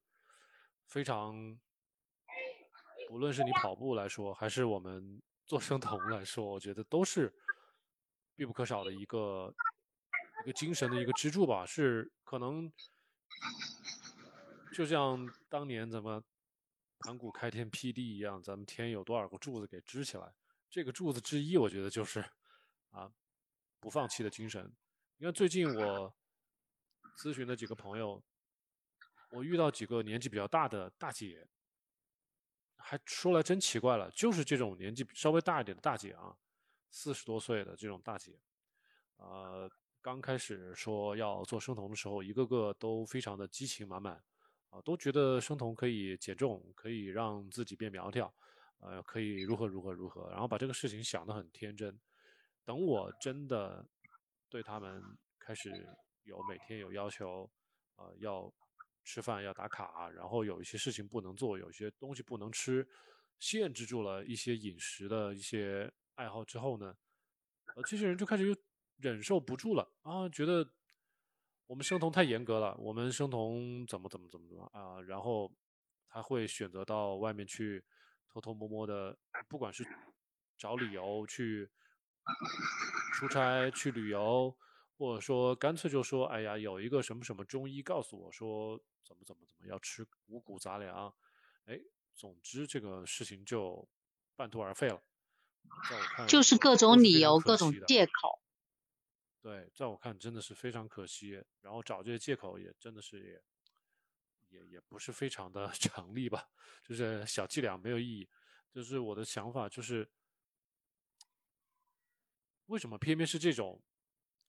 [0.87, 1.37] 非常，
[3.11, 7.31] 无论是你跑步来说，还是我们做生酮来说，我觉得都是
[8.35, 9.55] 必不可少的一个
[10.43, 11.67] 一个精神的一个支柱吧。
[11.67, 12.73] 是可能
[14.73, 16.23] 就像当年咱们
[17.01, 20.33] 盘古开天辟地一样，咱们天有多少个柱子给支起来？
[20.73, 22.25] 这个柱子之一，我觉得就是
[22.93, 23.13] 啊，
[23.79, 24.75] 不放弃的精神。
[25.19, 26.17] 你看最近我
[27.19, 28.25] 咨询的几个朋友，
[29.33, 31.47] 我遇到几个年纪比较大的大姐，
[32.79, 36.35] 还说来真奇怪了，就是这种年纪稍微大一点的大姐啊，
[36.89, 38.41] 四十多岁的这种大姐，
[39.17, 44.25] 呃，刚开始说要做生酮的时候，一个个都非常的激情满满。
[44.71, 48.35] 啊，都觉得生酮可以减重，可以让自己变苗条，
[48.83, 51.99] 呃，可以如何如何如何，然后把这个事情想得很天真。
[52.65, 53.85] 等我真的
[54.49, 55.03] 对他们
[55.39, 55.71] 开始
[56.25, 57.51] 有每天有要求，
[57.97, 58.53] 呃，要
[59.05, 62.87] 吃饭要打卡，然后有一些事情不能做，有一些东西不能吃，
[63.39, 66.97] 限制住了一些饮食的一些爱好之后呢，
[67.75, 68.57] 呃，这些人就开始又
[68.99, 70.69] 忍受不住了啊，觉得。
[71.69, 75.01] 我们生酮太严格了，我们生酮怎么怎么怎么怎么啊？
[75.01, 75.51] 然后
[76.07, 77.83] 他会选择到外面去
[78.33, 79.87] 偷偷摸摸的，不管是
[80.57, 81.69] 找理由去
[83.15, 84.57] 出差、去旅游，
[84.97, 91.15] 或者说干脆就说：“哎呀，有一个什么什么中医告诉我说怎么怎么怎么要吃五谷杂粮。”
[91.67, 91.79] 哎，
[92.15, 93.87] 总之这个事情就
[94.35, 95.03] 半途而废了。
[95.91, 98.41] 在我看，就是各种理由、各种借口。
[99.43, 103.43] 对，在我看真的是非常可惜，然后找这些借口也真的是也
[104.53, 106.49] 也也不是非常的成立吧，
[106.85, 108.29] 就是小伎俩没有意义。
[108.71, 110.09] 就是我的想法就是，
[112.67, 113.83] 为什么偏偏是这种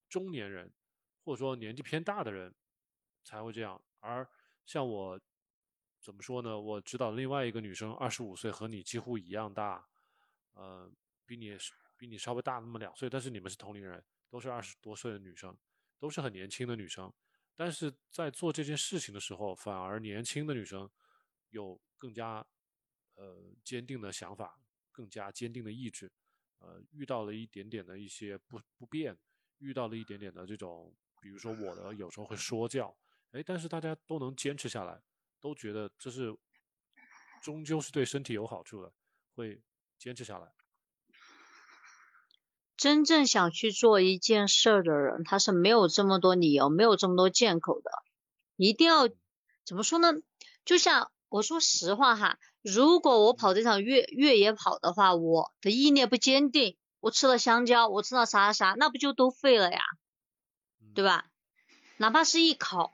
[0.07, 0.71] 中年人
[1.23, 2.53] 或者说年纪偏大的人
[3.23, 4.29] 才会这样，而
[4.65, 5.19] 像我
[5.99, 6.59] 怎么说呢？
[6.59, 9.87] 我知道另外一个女生二十五岁，和你几乎一样大，
[10.53, 10.91] 呃，
[11.25, 11.57] 比你
[11.97, 14.03] 比你稍微大那么两岁，但是你们是同龄人。
[14.29, 15.55] 都是二十多岁的女生，
[15.99, 17.13] 都是很年轻的女生，
[17.55, 20.89] 但是在做这件事情的时候，反而年轻的女生
[21.49, 22.45] 有更加
[23.15, 24.59] 呃坚定的想法，
[24.91, 26.11] 更加坚定的意志，
[26.59, 29.17] 呃，遇到了一点点的一些不不便，
[29.59, 32.95] 遇到了一点点的这种，比如说我的有时候会说教，
[33.31, 35.01] 哎，但是大家都能坚持下来，
[35.39, 36.35] 都觉得这是
[37.41, 38.91] 终究是对身体有好处的，
[39.35, 39.61] 会
[39.97, 40.51] 坚持下来。
[42.83, 47.89] 真正想去做一件事儿的人，他是没有这么多理由，没有这么多借口的。
[48.57, 49.07] 一定要
[49.63, 50.11] 怎么说呢？
[50.65, 59.79] 就像我说实话哈，如果我跑这场越越野跑的话，我的意念不坚定，我吃了香蕉，我吃了啥啥，那不就都废了呀？
[60.93, 61.23] 对吧？
[61.95, 62.91] 哪怕是一口。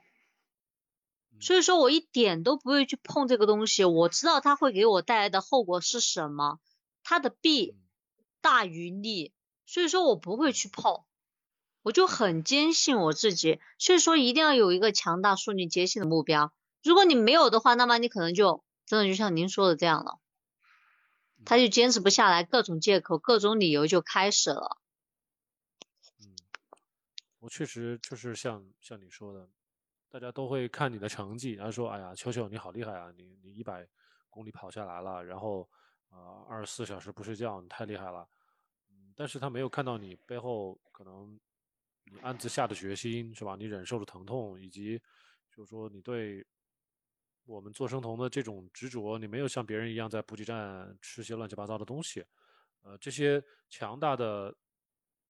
[1.40, 3.82] 所以说我一点都不会去碰这个东西。
[3.84, 6.60] 我知道它会给我带来的后果是什么，
[7.02, 7.76] 它的弊
[8.40, 9.32] 大于利。
[9.70, 11.04] 所以说我不会去碰，
[11.82, 13.60] 我就很坚信我自己。
[13.78, 16.52] 所以说一定要有一个强大、树立坚信的目标。
[16.82, 20.18] 如果你没有的话，那么你可能就真的就像您说的这样了，
[21.44, 24.78] 他就坚持不下来，各种借口、各种理由就开始了。
[26.18, 26.34] 嗯，
[27.38, 29.48] 我确实就是像像你说的，
[30.08, 33.86] 大家都会看你的成绩，然后说：“哎呀，球球你好厉害啊，你你一百
[34.30, 35.70] 公里跑下来了，然后
[36.08, 38.26] 啊二十四小时不睡觉，你太厉害了。”
[39.20, 41.38] 但是他没有看到你背后可能
[42.04, 43.54] 你暗自下的决心是吧？
[43.54, 44.98] 你忍受的疼痛，以及
[45.54, 46.42] 就是说你对
[47.44, 52.24] 我们做生酮的这种执着，你没有像别人一样在补给站吃些乱七八糟的东西，
[52.80, 54.56] 呃，这些强大的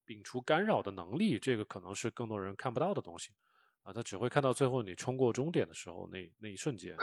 [0.07, 3.31] 摒除干扰的能力，这个可能是更多人看不到的东西
[3.83, 6.95] 啊，他只会看到最后你冲过终点的时候那那一瞬间。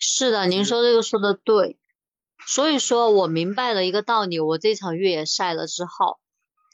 [0.00, 1.78] 是的，您说这个说的对。
[2.46, 6.18] 所以说我明白了一个道理，我这场越野赛了之后，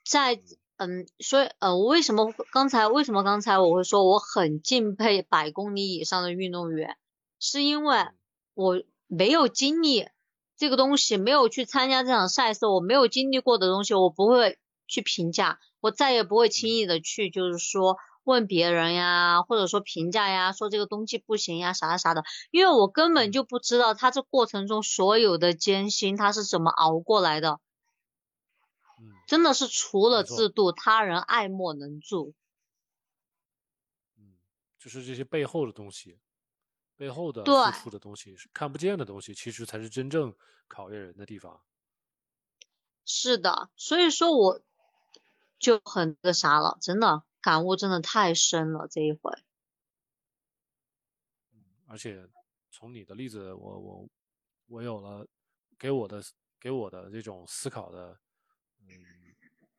[0.05, 0.41] 在
[0.77, 6.97] 嗯，所以呃，我为什么刚才为什么刚才我会说我很敬佩百公里以上的运动员，
[7.39, 8.07] 是因为
[8.55, 10.09] 我没有经历
[10.57, 17.97] 这个东西，没有去参加这场赛事，我没有经历过的东西，我不会去评价，我再也不会轻易的去就是说。
[18.29, 27.59] 问别人呀，或者说评价呀，说这个东西不行呀，啥啥的，因为我根本就不知道他这过程中所有的艰辛他是怎么熬过来的，
[29.27, 32.35] 真的是除了自度，他人爱莫能助。
[34.19, 34.37] 嗯，
[34.79, 36.19] 就是这些背后的东西，
[36.97, 40.35] 背后的付出的东西是看不见的东西，其实才是真正
[40.67, 41.63] 考验人的地方。
[43.07, 44.61] 是的，所以说我
[45.59, 47.23] 就很那啥了，真的。
[47.41, 49.33] 感悟真的太深了这一回，
[51.87, 52.29] 而且
[52.71, 54.09] 从你的例子，我我
[54.67, 55.27] 我有了
[55.79, 56.23] 给我的
[56.61, 58.19] 给我的这种思考的，
[58.81, 58.89] 嗯，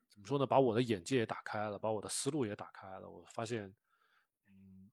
[0.08, 0.46] 怎么说呢？
[0.46, 3.08] 把我的眼界也打开了，把我的思路也打开了。
[3.08, 3.74] 我发现，
[4.48, 4.90] 嗯，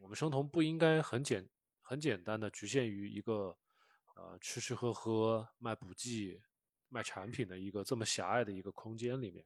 [0.00, 1.48] 我们生酮不应该很简
[1.82, 3.56] 很简单的局限于一个
[4.16, 6.42] 呃吃吃喝喝卖补剂。
[6.90, 9.44] 卖产品的一个这么狭隘的一个空间里面，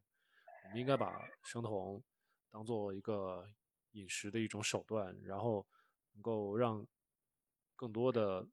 [0.64, 2.02] 我们应该把生酮
[2.50, 3.48] 当做一个
[3.92, 5.66] 饮食的一种手段，然后
[6.12, 6.86] 能够让
[7.76, 8.46] 更多的，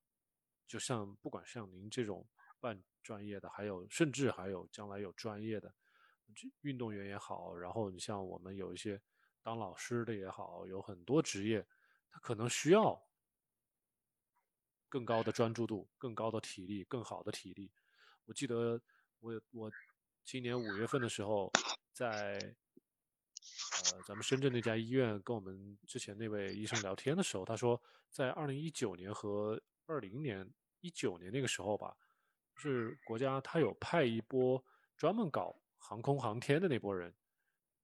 [0.67, 2.27] 就像不管像您这种
[2.60, 5.73] 半专业的，还有甚至还有将来有专业的
[6.62, 9.01] 运动员也好，然后你像我们有一些
[9.41, 11.65] 当老师的也好，有很多职业，
[12.10, 13.08] 他可能需要
[14.89, 17.71] 更高的专注度、更高的体力、更好的体力。
[18.25, 18.81] 我记得
[19.19, 19.71] 我我
[20.23, 21.51] 今年五月份的时候，
[21.93, 22.55] 在
[23.93, 30.49] 呃咱们深圳那家医院跟我们之前那位医生聊天的时候，他说在二零一九年和二零年
[30.81, 31.95] 一九年那个时候吧，
[32.55, 34.63] 是国家他有派一波
[34.97, 37.13] 专门搞航空航天的那波人，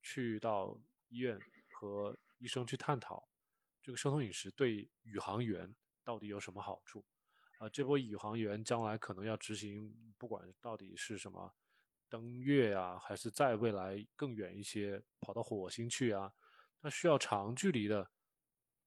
[0.02, 1.40] 去到医院
[1.74, 3.28] 和医生去探讨
[3.82, 7.06] 这个生酮饮食对宇航员到底有什么好处。
[7.60, 11.54] 啊，这波宇航员将来可能要执行，不管到底是什么
[12.12, 16.34] 登月啊，还是在未来更远一些跑到火星去啊，
[16.82, 18.12] 那需要长距离的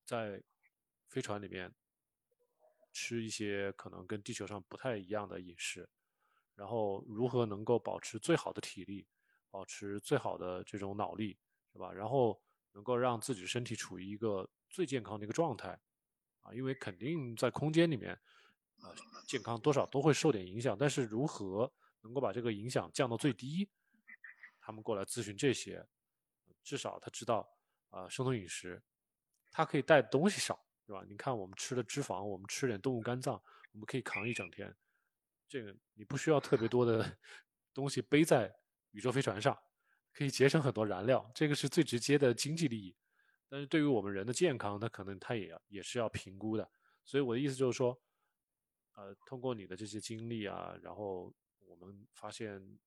[0.05, 0.43] 在
[1.09, 1.75] 飞船里面
[2.93, 5.89] 吃一些可能跟地球上不太一样的饮食，
[6.55, 9.09] 然后如何能够保持最好的体力，
[9.51, 11.39] 保持最好的这种脑力，
[11.73, 11.91] 是吧？
[11.91, 12.39] 然后
[12.73, 15.81] 能够让自己身体处于一个最健康的一个状态，
[16.43, 18.21] 啊，因为肯定在空间里面。
[18.83, 18.95] 呃，
[19.27, 21.73] 健康多少都会受点影响，但是如何
[22.05, 23.69] 能够把这个影响降到最低？
[24.61, 25.85] 他们过来咨询这些，
[26.63, 27.51] 至少他知道，
[27.89, 28.81] 啊，生酮饮食，
[29.51, 31.03] 它可以带的东西少，是吧？
[31.09, 34.75] 你看我们吃的脂肪，我们吃点动物肝脏，我们可以扛一整天。
[35.49, 37.19] 这个你不需要特别多的
[37.73, 38.55] 东西背在
[38.91, 39.59] 宇宙飞船上，
[40.13, 42.95] 可以节省很多燃料，这个是最直接的经济利益。
[43.49, 46.71] 但是对于我们人的健康，它可能它也也是要评估的。
[47.05, 47.99] 所以我的意思就是说。
[48.97, 51.35] 呃，通过你的这些经历啊，然后
[51.85, 52.79] 我们发现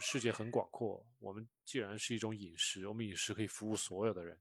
[0.00, 1.06] 世界很广阔。
[1.20, 4.36] 我们既然是一种饮食，我们饮食可以服务所有的人，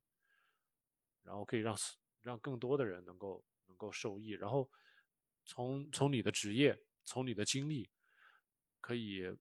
[1.21, 1.77] 然后可以让
[2.21, 4.29] 让更多的人能够能够受益。
[4.29, 4.67] 然后
[5.45, 7.87] 从从你的职业，从你的经历，
[8.79, 9.37] 可以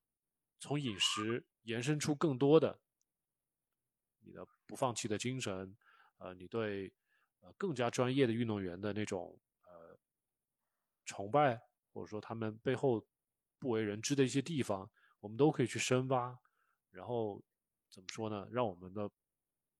[0.59, 2.79] 从饮食延伸出更多的
[4.19, 5.75] 你的不放弃的精神，
[6.19, 6.93] 呃，你对
[7.39, 9.97] 呃更加专业的运动员的那种呃。
[11.03, 11.59] 崇拜，
[11.91, 13.05] 或者说他们背后
[13.61, 16.35] 不为人知的一些地方，我们都可以去深挖。
[16.89, 17.39] 然后
[17.91, 18.47] 怎么说呢？
[18.51, 19.07] 让我们的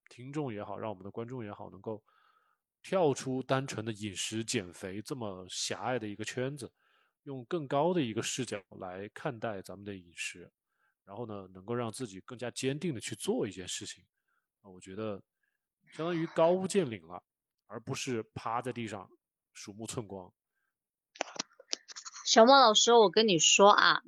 [0.08, 2.04] 听众也好，让我们的观众也好，能够
[2.84, 6.72] 跳出单纯的饮食减肥这么狭隘的一个圈子，
[7.24, 10.52] 用更高的一个视角来看待咱们的饮食。
[11.04, 14.06] 然后呢，能够让自己更加坚定的去做一件事情。
[14.62, 15.22] 啊，我觉得
[15.92, 17.22] 相当于高屋建瓴了，
[17.66, 19.10] 而不是趴在地上
[19.54, 20.32] 鼠目寸光。
[22.32, 24.04] 小莫老师，我跟你说啊，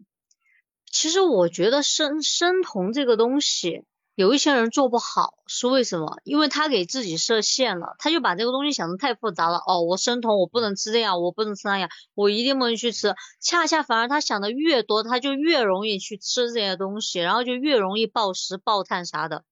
[0.90, 3.84] 其实我觉得生生酮这个东西，
[4.16, 6.22] 有一些人做不好，是为什么？
[6.24, 9.58] 因为他给自己设限了，他就把这个东西想的太复杂了。
[9.68, 13.14] 哦，我生酮，我不能吃这样，我不能吃那样，我一定不能去吃。
[13.42, 19.44] 恰恰反而他想的越多，他就越容易去吃这些东西，然后就越容易暴食暴碳啥的。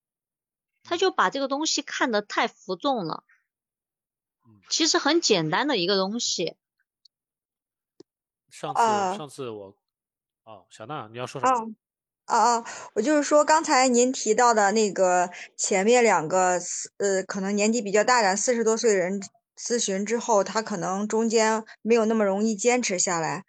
[0.81, 3.25] 他就把这个东西看得太浮重了。
[4.69, 6.55] 其实很简单的一个东西。
[8.51, 8.81] 上次
[9.17, 9.75] 上次我，
[10.43, 11.71] 哦，小娜，你要说什么？
[12.25, 16.59] 啊啊，我就是说刚才您提到的那个前面两个，
[16.97, 19.21] 呃，可能年纪比较大点，四十多岁的人
[19.57, 23.45] 咨询之后，他可能中间没有那么容易坚持下来。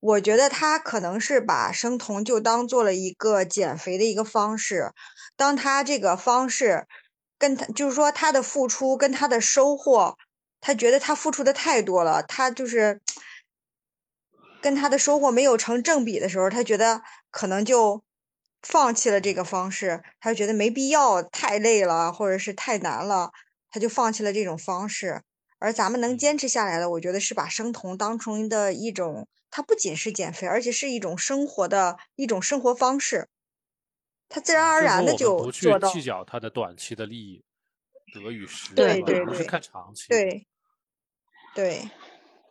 [0.00, 4.92] 我觉得他可能是把生酮就当做了一个减肥的一个方式，
[5.36, 6.86] 当他这个方式
[7.38, 10.16] 跟他就是说他的付出跟他的收获，
[10.60, 13.00] 他觉得他付出的太多了，他就是。
[14.62, 18.02] 跟他的收获没有成正比的时候，他觉得可能就
[18.62, 23.32] 放弃了这个方式，他就觉得没必要，太累了，或者是太难了，
[23.68, 25.22] 他就放弃了这种方式。
[25.58, 33.28] 而咱们能坚持下来的，我觉得是把生酮当成的一种，它不仅是减肥，而且是一种生活的一种生活方式，
[34.28, 35.88] 他自然而然的就做到。
[35.88, 37.44] 不去计较他的短期的利益
[38.12, 40.06] 得与失，对对对，是看长期。
[40.08, 40.46] 对
[41.54, 41.88] 对。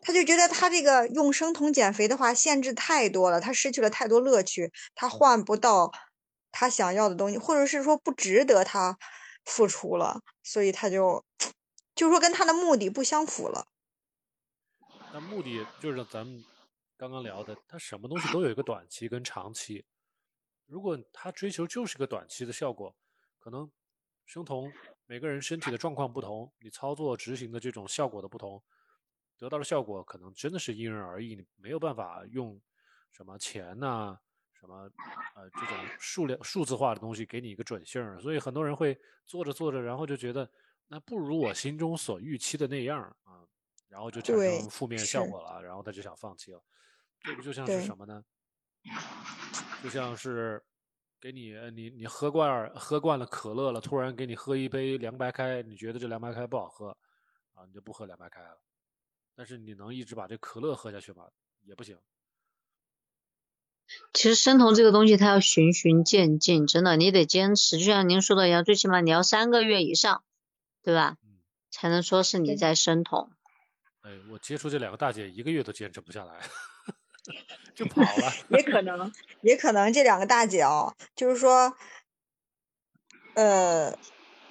[0.01, 5.91] 他就觉得他这个用生酮减肥的话，限制太多了，他失去了太多乐趣，他换不到
[6.51, 8.97] 他想要的东西，或者是说不值得他
[9.45, 11.23] 付出了，所以他就
[11.93, 13.67] 就说跟他的目的不相符了。
[15.13, 16.43] 那目的就是咱们
[16.97, 19.85] 刚刚聊的，他什么东西都有一个短期跟长期。
[20.65, 22.95] 如果他追求就是个短期的效果，
[23.39, 23.69] 可能
[24.25, 24.71] 生酮
[25.05, 28.63] 每个人身体的状况不同，你操作执行的这种效果的不同。
[29.41, 32.61] 得到的效果可能真的是因人而异，你没有办法用
[33.09, 34.15] 什么钱呐，
[34.53, 34.87] 什么
[35.33, 40.47] 呃这种数量数字化的东西给你一个准信儿，所以很多人会做着做着，然后就觉得
[40.87, 43.41] 那不如我心中所预期的那样啊，
[43.89, 46.61] 然后就产生负面效果了，然后他就想放弃了。
[47.21, 48.23] 这个就像是什么呢？
[49.81, 50.63] 就像是
[51.19, 56.95] 给你呃你你喝惯儿喝惯了可乐了，突然给你喝一杯凉白开，你觉得这凉白开不好喝
[57.55, 58.61] 啊，你就不喝凉白开了。
[59.41, 61.23] 但是你能一直把这可乐喝下去吗？
[61.65, 61.97] 也不行。
[64.13, 67.79] 其实生酮这个东西，它要循序渐进，真的，你得坚持。
[67.79, 70.23] 就像您说的一样，最起码你要三个月以上，
[70.83, 71.17] 对吧？
[71.23, 71.39] 嗯，
[71.71, 73.31] 才能说是你在生酮。
[74.01, 76.39] 哎，我接触这两个大姐一个月都坚持不下来，
[77.73, 78.31] 就 跑了。
[78.49, 79.11] 也可能，
[79.41, 81.75] 也可能这两个大姐哦，就是说，
[83.33, 83.97] 呃，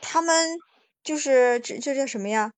[0.01, 0.59] 他们
[1.05, 2.51] 就是这这叫什么呀？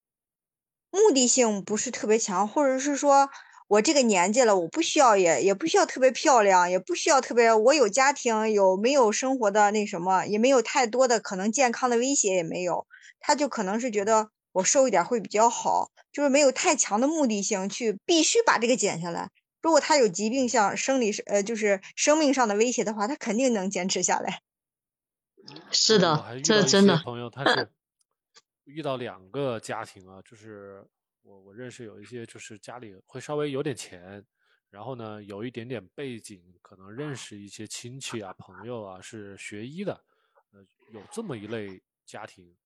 [0.92, 3.30] 目的性不是特别强，或者是说
[3.66, 12.86] 我这个年纪了，我不需要也也不需要特别漂亮，也不需要特别，我有家庭，有没有生活的那什么，也没有太多的可能健康的威胁也没有，
[13.18, 19.30] 他就可能是觉得我瘦一点会比较好，就是没有太强的目的性去必须把这个减下来。
[19.62, 24.40] 如果他有疾病，像生理呃，就是生命上的威胁的话，他肯定能坚持下来。
[25.70, 27.00] 是的这真的。
[27.02, 27.70] 朋友，他是
[28.64, 30.84] 遇到两个家庭啊，就是
[31.22, 34.24] 我我认识有一些就是家里会稍微有点钱，
[34.70, 39.92] 然后呢有一点点背景，可能认识一些亲戚啊朋友啊是学医的，
[40.52, 42.56] 呃有这么一类家庭，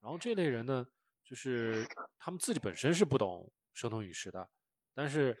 [0.00, 0.86] 然后这类人呢，
[1.24, 1.86] 就是
[2.18, 4.48] 他们自己本身是不懂生酮饮食的，
[4.94, 5.36] 但是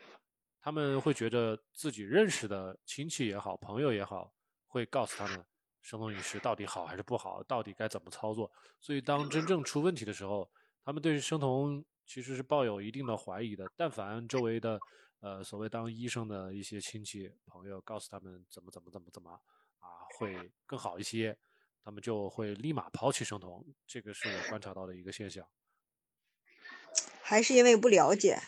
[0.60, 4.32] 他们会觉得自己认识的亲戚也好，朋友也好，
[4.66, 5.44] 会告诉他们
[5.82, 8.50] 生酮饮食到底好还是不好，到底该怎么操作。
[8.80, 10.50] 所以当真正出问题的时候，
[10.84, 13.70] 他们对生酮其实是抱有一定的怀疑的。
[13.76, 14.78] 但凡周围的
[15.20, 19.30] 呃所谓当医生的一些亲戚朋友告诉他们怎么怎么怎么怎么
[19.78, 21.36] 啊会更好一些，
[21.82, 23.66] 他们就会立马抛弃生酮。
[23.86, 25.46] 这个是我观察到的一个现象。
[27.22, 28.40] 还是因为不了解。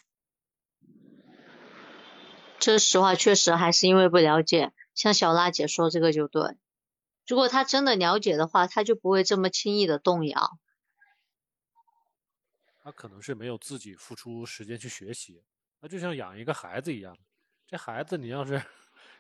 [2.59, 4.73] 这实话确实还是因为不了解。
[4.95, 6.57] 像小辣姐说这个就对，
[7.33, 10.59] 如果他真的了解的话，他就不会这么轻易的动摇。
[12.83, 15.43] 他可能是没有自己付出时间去学习，
[15.81, 17.17] 那就像养一个孩子一样。
[17.67, 18.63] 这孩子你要是，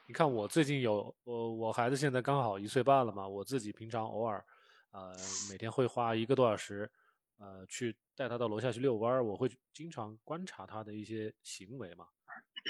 [0.05, 4.45] 你看我最近有我我孩子现在刚好一岁半了嘛，我自己平常偶尔，
[4.91, 5.17] 呃
[5.49, 6.93] 每天会花一个多小时，
[7.39, 12.07] 呃去带他到楼下去遛弯儿，我会经常观察他的一些行为嘛，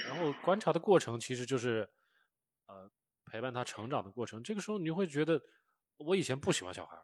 [0.07, 1.89] 然后观察的过程其实就是，
[2.67, 2.89] 呃
[3.33, 4.43] 陪伴他成长的过程。
[4.43, 5.41] 这个时候你会觉得，
[5.97, 6.95] 我以前不喜欢小孩，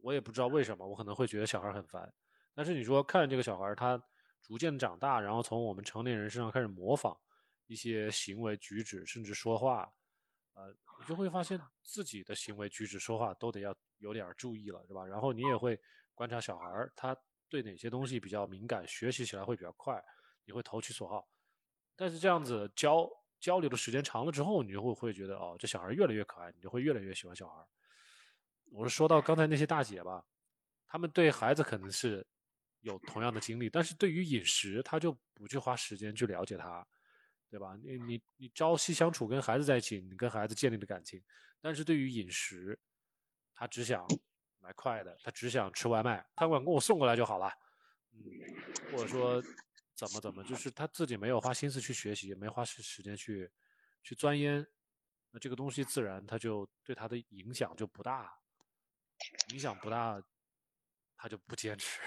[0.00, 2.10] 我也不知道为什么，我可能会觉得小孩很烦。
[2.54, 4.02] 但是你说看着这个小孩，他
[4.40, 7.14] 逐渐长大，然后从我们成年人身上开始模仿
[7.66, 9.92] 一些行为举止，甚至说话，
[10.54, 15.04] 呃，你就会发现自己的行为举止、说话都得要有点注意了，是吧？
[15.04, 15.78] 然后你也会
[16.14, 16.66] 观察小孩，
[16.96, 17.14] 他
[17.50, 20.02] 对哪些东西比较敏感，学习起来会比较快，
[20.46, 21.28] 你会投其所好。
[21.94, 23.06] 但是这样子教
[23.40, 27.64] 交流的时间长了之后，你就会会觉得哦，这小孩越来越可爱，你就会越来越喜欢小孩。
[28.70, 30.24] 我是说到刚才那些大姐吧，
[30.86, 32.26] 她们对孩子可能是
[32.80, 36.86] 有同样的经历，但是对于饮食，她就不去花时间去了解他，
[37.48, 37.76] 对吧？
[37.82, 41.22] 你你你朝夕相处，跟孩子在一起，你跟孩子建立的感情，
[41.60, 42.78] 但是对于饮食，
[43.54, 44.06] 他只想
[44.58, 47.50] 买快的，他只想吃外卖，他管给我送过来就好了，
[48.12, 48.20] 嗯，
[48.92, 49.42] 或者说
[49.98, 53.50] 怎么怎么，就是他自己没有花心思去学习，也没花时时间去
[54.04, 54.64] 去钻研，
[55.32, 58.32] 那这个东西自然他就对他的影响就不大，
[59.52, 60.22] 影响不大，
[61.16, 62.00] 他就不坚持。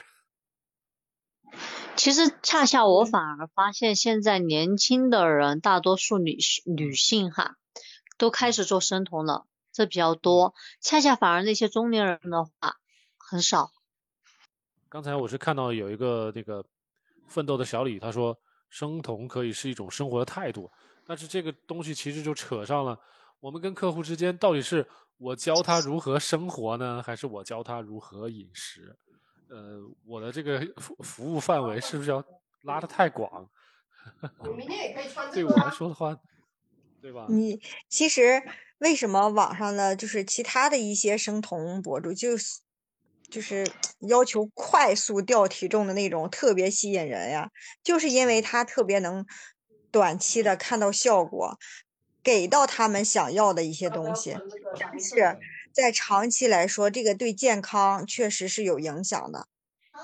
[1.97, 7.57] 其实恰恰我反而发现，现在年轻的人，大多数女女性哈，
[8.17, 10.55] 都开始做生酮了，这比较多。
[10.79, 12.77] 恰恰反而那些中年人的话
[13.17, 13.73] 很少。
[14.87, 16.65] 刚才我是看到有一个那个
[17.31, 18.37] 奋斗的小李，他说
[18.69, 20.69] 生酮可以是一种生活的态度，
[21.07, 22.99] 但是这个东西其实就扯上了
[23.39, 24.85] 我们跟客户之间到底是
[25.17, 28.95] 我教他如何生活呢，还是我教他如何饮食？
[29.49, 32.23] 呃，我的这个服服务范围是不是要
[32.63, 33.49] 拉得太广？
[34.57, 36.17] 明天也可以穿对我来说的话，
[37.01, 37.27] 对吧？
[37.29, 38.41] 你其实
[38.79, 42.60] 为什么网上的就是其他的一些生酮博主，就是
[43.31, 43.65] 就是
[44.01, 47.49] 要求快速掉体重的那种，特别吸引人呀？
[47.83, 49.25] 就是因为他特别能
[49.89, 51.57] 短期的看到效果，
[52.21, 54.37] 给到他们想要的一些东西，
[54.77, 55.39] 但是
[55.73, 59.47] 在长期来说，这个对健康确实是有影响的。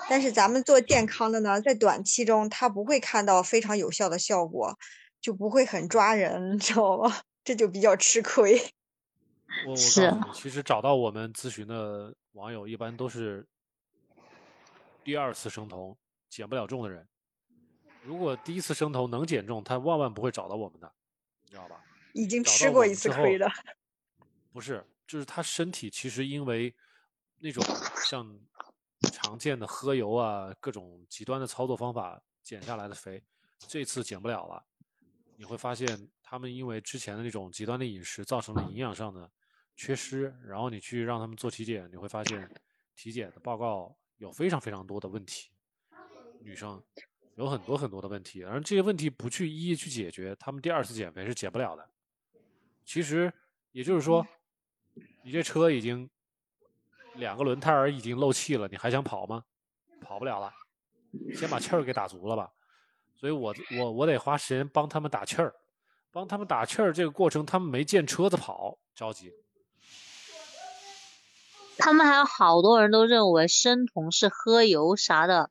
[0.09, 4.77] 但是咱们做健康的呢，在短期中他不会看到非常有效的效果，
[5.21, 7.21] 就不会很抓人，你知道吗？
[7.43, 8.61] 这就比较吃亏。
[9.65, 13.47] 我我是告诉你，其实找到我们咨询的网友，一般都是
[15.03, 15.97] 第二次生酮
[16.29, 17.07] 减不了重的人。
[18.03, 20.91] 如果第一次生酮能减重，他万万不会找到我们的，
[21.43, 21.83] 你知道吧？
[22.13, 23.49] 已经吃过一次亏的。
[24.53, 26.73] 不是，就是他身体其实因为
[27.39, 27.63] 那种
[28.05, 28.39] 像
[29.11, 33.21] 常见的喝油啊，各种极端的操作方法减下来的肥，
[33.59, 34.65] 这次减不了了。
[35.35, 39.29] 你会发现他们因为之前的那种极端的饮食造成了营养上的
[39.77, 42.49] 缺失，然后你去让他们做体检，你会发现
[42.95, 45.51] 体检的报告有非常非常多的问题，
[46.41, 46.83] 女生
[47.35, 51.87] 有很多很多的问题，而这些问题不去一一去解决，他们第二次减肥是减不了的。
[52.83, 53.31] 其实
[53.71, 54.25] 也就是说，
[55.23, 56.09] 你这车已经
[57.15, 59.45] 两个轮胎儿已经漏气了，你还想跑吗？
[60.01, 60.51] 跑不了了，
[61.35, 62.51] 先把气儿给打足了吧。
[63.15, 65.53] 所以我我我得花时间帮他们打气儿，
[66.11, 69.31] 帮他们打气儿这个过程，他们没见车子跑，着急。
[71.77, 75.49] 他们还有好多人都认为生酮是喝油啥的，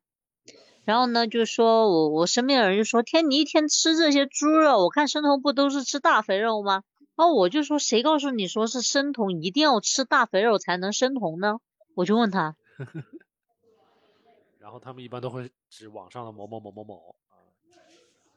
[0.85, 6.83] 然后呢，就说我我身边的人就说，天，你一天吃这些猪肉，我看生酮不都是吃大肥肉吗？
[7.17, 11.59] 然后我就说，谁告诉你说是生酮一定要吃大肥肉才能生酮呢？
[11.95, 12.57] 我就问他，
[14.61, 17.15] 然后他们一般都会指网上的某某某某某，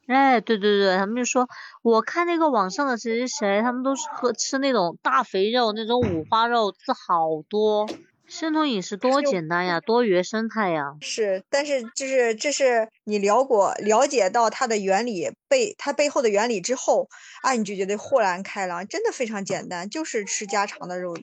[0.06, 1.46] 哎，对对对，他们就说，
[1.82, 7.92] 我看那个网上的谁谁谁，他们都是喝吃那种大肥肉，那种五花肉吃好多。
[8.26, 10.94] 生酮饮食多简单呀，多原生态呀。
[11.00, 17.08] 是，但是就是这是你了过了解到它的原理背它背后的原理之后
[17.42, 21.16] 啊，你就觉得豁然开朗，真的非常简单，就是吃家常的肉，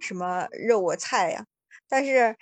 [0.00, 1.44] 什么肉啊菜呀、
[1.88, 2.36] 但是，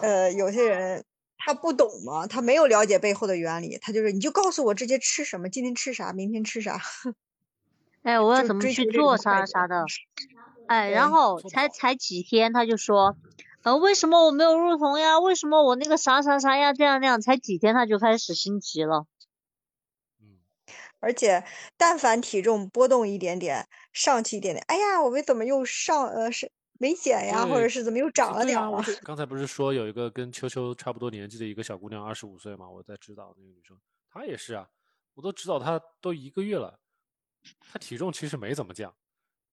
[0.00, 1.04] 呃，有些人
[1.44, 6.80] 他不懂吗，他没有了解背后的原理，他就是你就告诉我直接吃什么，今天吃啥，明天吃啥，
[8.02, 9.84] 哎，我要怎么去做啥啥的。
[10.66, 13.14] 哎，然后才才几天，他就说，
[13.62, 15.20] 呃，为什么我没有入酮呀？
[15.20, 16.72] 为什么我那个啥啥啥呀？
[16.72, 19.06] 这样那样，才几天他就开始心急了。
[20.22, 20.40] 嗯，
[21.00, 21.44] 而且
[21.76, 26.50] 但凡体重波动一点点，上去一点点，哎呀，我们怎么又上呃是
[26.84, 28.82] 没减呀，或者是怎么又长了点儿了？
[29.02, 34.68] 刚才不是说有一个跟秋秋差不多年纪的一个小姑娘，二十五岁嘛，我在指导那个女生，她也是啊，
[35.14, 36.78] 我都指导她都一个月了，
[37.72, 38.94] 她体重其实没怎么降，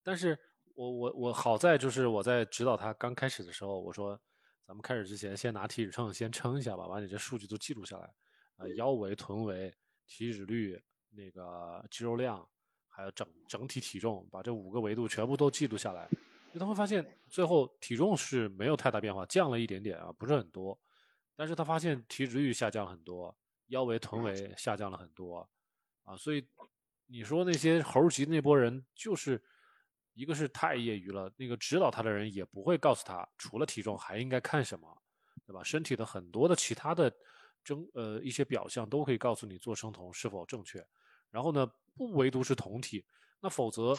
[0.03, 0.37] 但是
[0.75, 4.19] 我我我好在就是我在指导她刚开始的时候，我说
[4.67, 8.13] 咱们开始之前先拿体脂秤先称一下吧，把你这数据都记录下来，
[8.57, 9.73] 呃，腰围、臀围、
[10.05, 10.77] 体脂率、
[11.11, 12.45] 那个肌肉量，
[12.89, 16.09] 还有整整体体重，把这五个维度全部都记录下来。
[16.53, 20.77] 你他会发现，最后体重是没有太大变化，降了一点点啊，不是很多。
[21.35, 23.35] 但是他发现体脂率下降很多，
[23.67, 25.49] 腰围、臀围下降了很多，
[26.03, 26.47] 啊，所以
[27.07, 29.41] 你说那些猴急那波人，就是
[30.13, 35.01] 一个是太业余了，那个指导他的人也不会告诉他，除了体重还应该看什么，
[35.47, 35.63] 对吧？
[35.63, 37.11] 身体的很多的其他的
[37.63, 40.85] 征呃一些表象都可以告诉你做生酮是否正确。
[41.29, 43.03] 然后呢，不唯独是酮体，
[43.39, 43.97] 那否则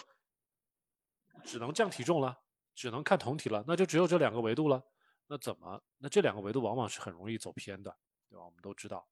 [1.44, 2.38] 只能降体重了，
[2.74, 4.82] 只能看酮体了，那就只有这两个维度了。
[5.28, 5.82] 那怎么？
[5.98, 7.96] 那这两个维度往往是很容易走偏的，
[8.28, 8.44] 对吧？
[8.44, 9.06] 我们都知道。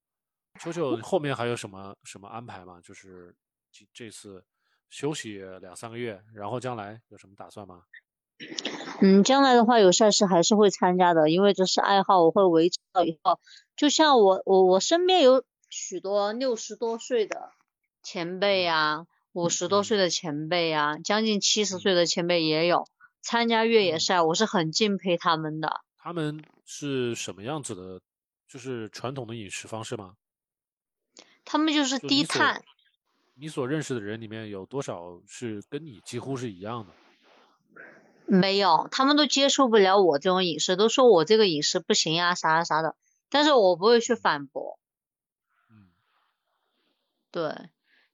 [0.59, 2.81] 秋秋后面还有什么什么安排吗？
[2.83, 3.35] 就是
[3.71, 4.45] 这这次
[4.91, 7.85] 休息两三个月，然后将来有什么打算吗？
[9.01, 13.39] 嗯，将来的话有赛事还是会参加的，因为这是爱好，我会维持到以后。
[13.77, 17.53] 就像我我我身边有许多六十多岁的
[18.03, 22.89] 前辈啊，五十多岁的前辈啊，将近七十岁的前辈也有
[23.21, 25.83] 参加越野赛，我是很敬佩他们的。
[25.97, 28.01] 他们是什么样子的？
[28.49, 30.17] 就是传统的饮食方式吗？
[31.45, 32.65] 他们就是低碳，
[33.35, 36.93] 你所认识的人里面有多少是跟你几乎是一样的？
[38.27, 42.97] 没有，他们都接受不了我这种饮食，都说我这个饮食不行啊，啥啥啥的。
[43.29, 44.81] 但是我不会去反驳，
[45.71, 45.91] 嗯，
[47.31, 47.71] 对，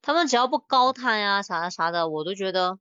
[0.07, 2.79] 他们只要不高碳呀，啥啥啥的，我都觉得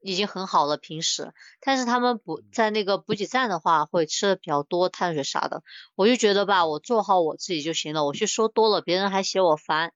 [0.00, 0.76] 已经很好了。
[0.76, 5.62] 平时，但是他们补在那个补给站的话，会吃的比较多碳水啥的，
[5.94, 8.04] 我就觉得吧，我做好我自己就行了。
[8.04, 9.94] 我去说多了，别人还嫌我烦。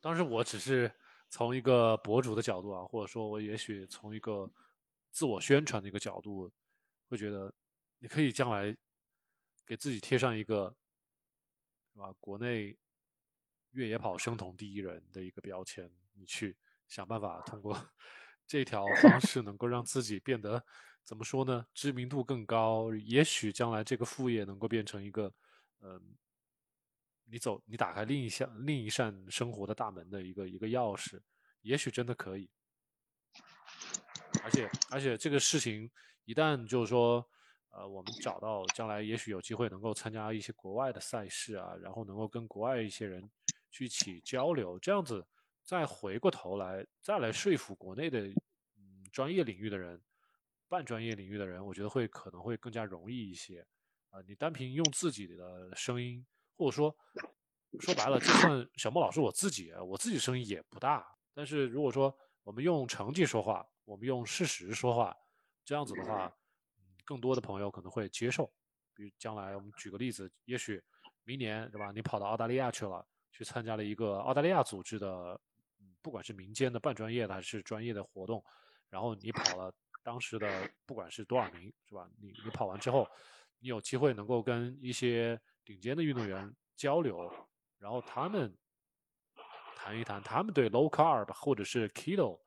[0.00, 0.90] 当时我只是
[1.28, 4.50] 从一个博主的角度啊，或者说我也许从一个
[5.10, 6.50] 自我宣传的一个角度，
[7.10, 7.52] 会觉得
[7.98, 8.74] 你可以将来
[9.66, 10.74] 给自己贴上一个，
[11.92, 12.14] 是吧？
[12.18, 12.74] 国内
[13.72, 16.56] 越野跑生酮第一人的一个标签，你去
[16.88, 17.76] 想办法通过
[18.46, 20.64] 这条方式能够让自己变得
[21.04, 21.66] 怎么说呢？
[21.72, 25.32] 知名度更高，也许将来这个副业能够变成一个，
[25.80, 26.16] 嗯、
[27.24, 31.20] 你走，你打开另一扇另一扇生活的大门的一个一个钥匙，
[31.62, 32.50] 也许真的可以。
[34.44, 35.90] 而且而且这个事情
[36.24, 37.24] 一旦就是说，
[37.70, 43.28] 呃，我们找到将来也许有机会能够参加一些国外的赛事啊，然后能够跟国外一些人
[43.70, 45.26] 去起交流，这样子
[45.62, 48.20] 再回过头来再来说服国内的
[48.76, 50.00] 嗯专业领域的人、
[50.68, 53.66] 半专业领域的人，我觉得会可能会更加容易一些。
[54.10, 56.96] 啊，你单凭用自己的声音，或者说
[57.78, 62.12] 说白了，就算小莫老师我自己，我自己声音也不大，但是如果说
[62.42, 65.16] 我们用成绩说话，我们用事实说话，
[65.64, 66.36] 这样子的话，
[67.04, 68.52] 更多的朋友可能会接受。
[68.94, 70.82] 比如将来我们举个例子，也许
[71.22, 71.92] 明年对吧？
[71.92, 75.40] 你跑到澳大利亚去了，去参加了一个澳大利亚组织的，
[76.02, 78.44] 不管是民间的、半专业的还是专业的活动，
[78.88, 82.08] 然后你跑了当时的不管是多少名是吧？
[82.20, 83.08] 你你跑完之后。
[83.62, 87.30] 你有机会能够跟一些顶尖的运动员交流，
[87.76, 88.56] 然后他们
[89.76, 92.40] 谈一谈他们对 low carb 或者是 keto，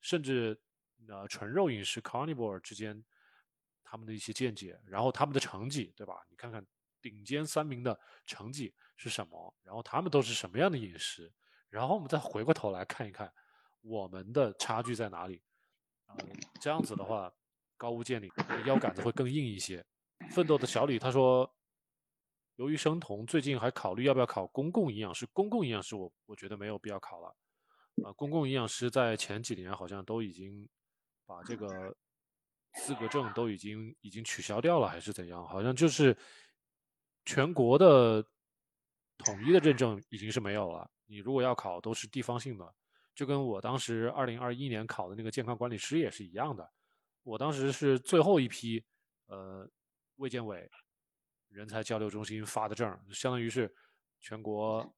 [0.00, 0.56] 甚至
[1.08, 3.04] 呃纯肉饮食 carnivore 之间
[3.82, 6.24] 他们的一些见解，然后他们的成绩，对吧？
[6.30, 6.64] 你看看
[7.00, 11.32] 顶尖三名的成绩是什么，然后他们都是什么样的饮食，
[11.68, 13.32] 然后我们再回过头来看一看
[13.80, 15.42] 我们的差距在哪里，
[16.06, 16.14] 啊，
[16.60, 17.32] 这样子的话，
[17.76, 19.84] 高屋建瓴，腰杆子会更硬一些。
[20.30, 21.50] 奋斗的小李他说
[22.56, 25.24] ：“由于生酮，最近还考虑要不要考公共营养师。
[25.32, 27.34] 公共营养师，我我觉得没有必要考了。
[28.04, 30.68] 啊，公共营养师在前几年好像都已经
[31.24, 31.96] 把这个
[32.74, 35.46] 资格证都已经已经取消掉了，还是怎样？
[35.48, 36.14] 好像就是
[37.24, 38.24] 全国的
[39.18, 40.90] 统一的认证已经是没有了。
[41.06, 42.74] 你如果要考，都是地方性的，
[43.14, 46.70] 就跟我当时二零二一年考的那个健康管理师也是一样的。
[47.22, 48.84] 我当时是最后一批，
[49.26, 49.68] 呃。”
[50.20, 50.70] 卫健委
[51.48, 53.74] 人才交流中心发的证，相当于是
[54.20, 54.94] 全国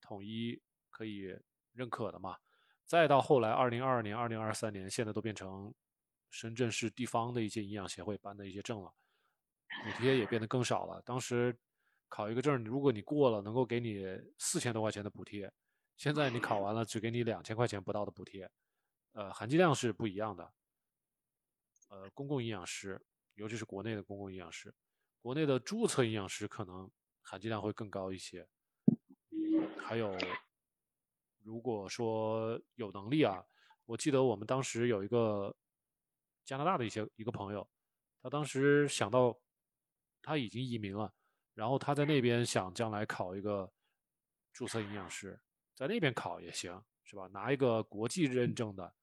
[0.00, 0.58] 统一
[0.88, 1.38] 可以
[1.74, 2.38] 认可的嘛。
[2.86, 5.74] 再到后来，二零二二年、二零二三年，现在都变成
[6.30, 8.90] 深圳市地方的一些营养协会颁的一些证了，
[9.84, 11.00] 补贴也变得更少了。
[11.02, 11.56] 当时
[12.08, 14.04] 考一个证，如果你过了，能够给你
[14.38, 15.52] 四千多块钱的补贴，
[15.96, 18.50] 现在你考完了，只给你两千块钱不到的补贴，
[19.12, 20.52] 呃，含金量是不一样的。
[21.88, 23.00] 呃，公共营养师。
[23.36, 24.72] 尤其是国内的公共营养师，
[25.20, 26.88] 国内的注册营养师可能
[27.20, 28.46] 含金量会更高一些。
[29.76, 30.16] 还有，
[31.42, 33.44] 如果说有能力啊，
[33.86, 35.52] 我记得我们当时有一个
[36.44, 37.68] 加拿大的一些一个朋友，
[38.22, 39.36] 他当时想到
[40.24, 41.12] 他已经移民了，
[41.52, 43.70] 然后他在那边想将来考一个
[44.54, 45.38] 注册营养师，
[45.74, 47.26] 在那边考也行，是吧？
[47.26, 48.94] 拿一个国际认证的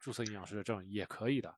[0.00, 1.54] 注册营养师的证也可以的。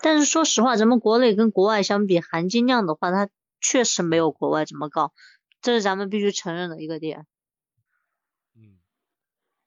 [0.00, 3.28] 但是说实话，咱们国内跟国外相比，含金量的话，它
[3.60, 5.12] 确实没有国外这么高，
[5.60, 7.26] 这是咱们必须承认的一个点。
[8.54, 8.78] 嗯，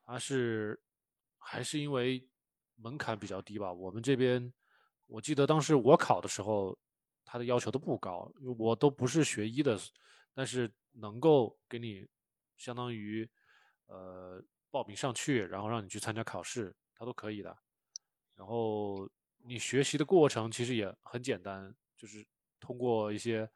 [0.06, 0.80] 它是
[1.36, 2.26] 还是因为
[2.76, 3.70] 门槛比较低吧？
[3.70, 4.50] 我们这边，
[5.06, 6.78] 我记得当时我考的时候，
[7.32, 9.78] 他的要求都不高，我都不是学医的，
[10.34, 12.06] 但是能够给你
[12.58, 13.26] 相当于
[13.86, 17.56] 呃报名上去，然后让你去参加考试，他都可以的。
[18.34, 19.08] 然后。
[19.44, 22.24] 你学习的过程其实也很简单，就是
[22.60, 23.50] 通过一些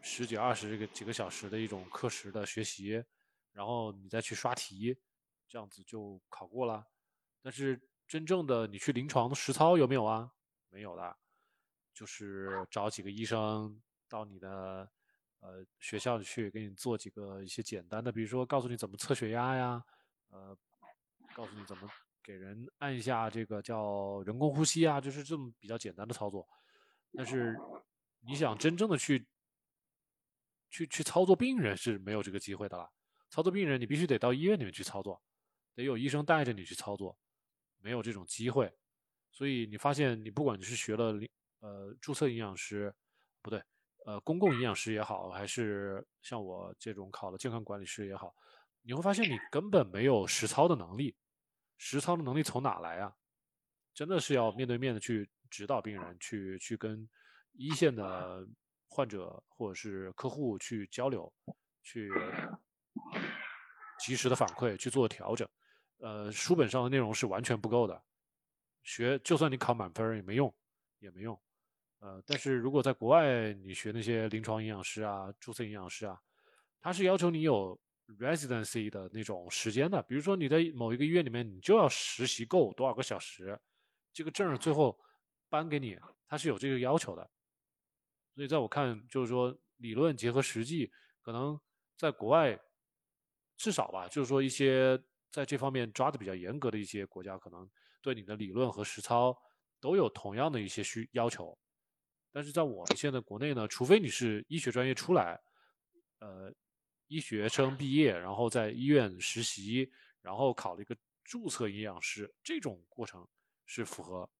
[0.00, 3.00] 十几、二十个几个小时的一种课时的学习，
[3.52, 4.98] 然后你再去刷题，
[5.46, 6.84] 这样子就考过了。
[7.40, 10.32] 但是真正的你去临床实操有没有啊？
[10.70, 11.16] 没有的，
[11.92, 14.90] 就是找几个医生到你的
[15.40, 19.84] 呃学校去，给你做几个一些简单的，比如说告诉你怎么测血压呀，
[20.28, 20.56] 呃，
[21.34, 21.88] 告诉你怎么。
[22.22, 26.46] 给人按一下这个叫人工呼吸啊，就是这么比较简单的操作。
[27.14, 27.58] 但是
[28.20, 29.26] 你想真正的去
[30.68, 32.88] 去去操作病人是没有这个机会的了。
[33.30, 35.20] 操作病人你必须得到医院里面去操作，
[35.74, 37.18] 得有医生带着你去操作，
[37.78, 38.70] 没有这种机会。
[39.32, 41.14] 所以你发现你不管你是学了
[41.60, 42.94] 呃注册营养师，
[43.40, 43.62] 不对，
[44.04, 48.34] 呃公共营养师也好，还是像我这种考了健康管理师也好，
[48.82, 51.16] 你会发现你根本没有实操的能力。
[51.82, 53.16] 实操的能力从哪来啊？
[53.94, 57.08] 真的是要面对面的去指导病人，去去跟
[57.52, 58.46] 一线的
[58.86, 61.32] 患者或者是客户去交流，
[61.82, 62.10] 去
[63.98, 65.48] 及时的反馈，去做调整。
[66.00, 68.02] 呃，书本上的内容是完全不够的，
[68.82, 70.54] 学就算你考满分也没用，
[70.98, 71.40] 也没用。
[72.00, 76.20] 呃，但是如果在国外，你学那些临床营养师啊、注册营养师啊，
[76.80, 77.80] 他是要求你有。
[78.18, 83.56] residency 的那种时间的，比如说你在某一个医院里面，你就要实习够多少个小时，
[84.12, 84.98] 这个证最后
[85.48, 85.96] 颁给你，
[86.26, 87.30] 他是有这个要求的。
[88.34, 90.90] 所以在我看，就是说理论结合实际，
[91.22, 91.56] 可能
[91.96, 92.58] 在国外
[93.56, 97.70] 至少吧，就是说一些在这方面抓的比较严格的一些国家，可能
[98.02, 99.40] 对你的理论和实操
[99.78, 101.56] 都有同样的一些需要求。
[102.32, 105.40] 但是在我们现在国内呢，除非你是医学专业出来，
[106.20, 106.54] 呃，
[107.08, 109.90] 医学生毕业，然后在医院实习，
[110.22, 113.26] 然后考了一个注册营养师，这种过程
[113.66, 114.30] 是符合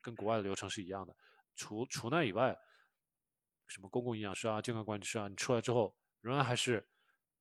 [0.00, 1.16] 跟国外的流程是一样的。
[1.56, 2.56] 除除那以外，
[3.66, 6.86] 什么公共营养师啊、健康管理师啊，你出来之后仍然还是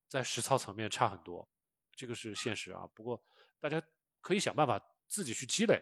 [0.08, 1.47] 在实操层面差很多，
[1.95, 2.89] 这个是现实啊。
[2.95, 3.24] 不过
[3.60, 3.80] 大家
[4.20, 5.80] 可以想办法自己去积累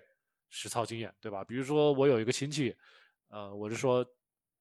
[0.49, 1.41] 实操经验，对吧？
[1.45, 2.75] 比如说我有一个亲戚。
[3.31, 4.03] 呃，我是说，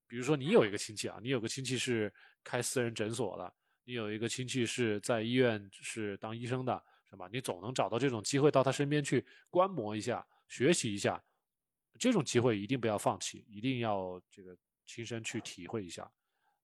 [0.07, 2.13] 比如说你有一个亲戚啊，你有个亲戚是
[2.45, 3.53] 开私人诊所的，
[3.83, 7.29] 你有一个亲戚是在医院是当医生的，是吧？
[7.33, 11.21] 你总能找到这种机会到他身边去观摩一下、学习一下，
[11.99, 14.57] 这种机会一定不要放弃，一定要这个
[14.87, 16.09] 亲身去体会一下。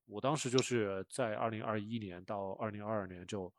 [0.04, 3.52] 我当时就是在二零二一年到二零二二年就，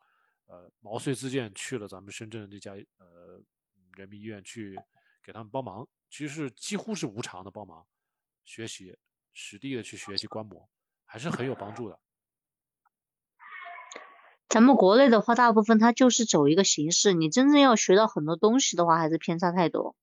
[0.45, 3.43] 呃，毛遂自荐去了咱们深圳的这家呃
[3.97, 4.79] 人民医院去
[5.21, 7.85] 给他们帮忙，其实几乎是无偿的帮忙。
[8.47, 8.97] 学习
[9.33, 10.69] 实地的去学习观摩，
[11.05, 11.99] 还是很有帮助的。
[14.47, 19.97] 咱们国内的话，大部分它就是走一个形式，你真正要学到很多东西的话，还是偏差太多。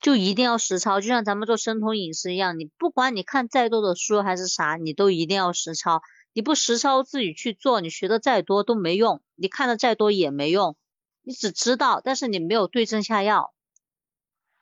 [0.00, 6.02] 就一定要实操，就像咱们做生酮饮食一样，你不管你看再多的书还是啥，你都一定要实操。
[6.32, 10.76] 你不实操自己去做，你学的再多都没用，你看的再多也没用。
[11.22, 13.54] 你只知道，但是你没有对症下药。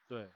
[0.07, 0.31] 对。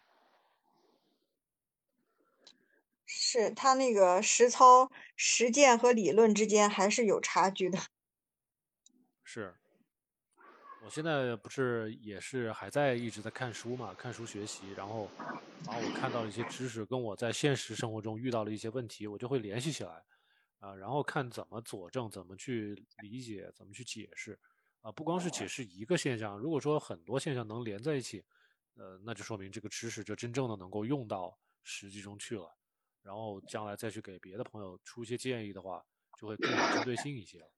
[3.36, 7.78] 是他那个实操、实践和理论之间还是有差距的。
[9.22, 9.54] 是，
[10.82, 15.10] 我现在不是也是还在一直在看书嘛，看书学习，然后
[15.66, 20.02] 把我看到的一些知识跟我在现实生活中遇到的一些问题，我就会联系起来，
[20.60, 24.38] 啊，然后看怎么佐证，怎么去理解，怎么去解释，
[24.80, 28.24] 啊，不光是解释一个现象，如果说很多现象能连在一起，
[28.76, 32.56] 呃，那就说明这个知识就真正的能够用到实际中去了。
[33.06, 35.80] 然后将来再去给别的朋友出一些建议的话，
[36.18, 37.48] 就会更有针对性一些。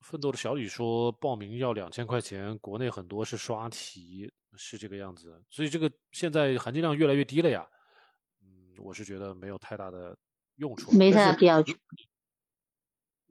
[0.00, 5.44] 奋斗的小李说，报名要两千块钱，国内很多是刷题，是这个样子。
[5.50, 7.68] 所以这个现在含金量越来越低了呀。
[8.40, 10.16] 嗯，我是觉得没有太大的
[10.56, 11.62] 用处，没太大必要。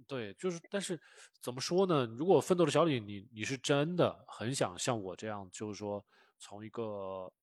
[0.08, 1.02] 对，就是，但是
[1.42, 2.06] 怎么说呢？
[2.06, 6.06] 如果奋斗的小李，你你是真的很想像我这样，就是说
[6.38, 7.34] 从一个。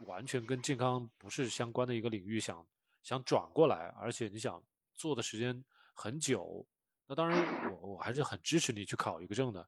[0.00, 2.66] 完全跟健康不是相关的一个领域，想
[3.02, 4.62] 想转过来，而且你想
[4.94, 6.66] 做的时间很久，
[7.06, 9.66] 那当然我我还是很支持你去考一个证的，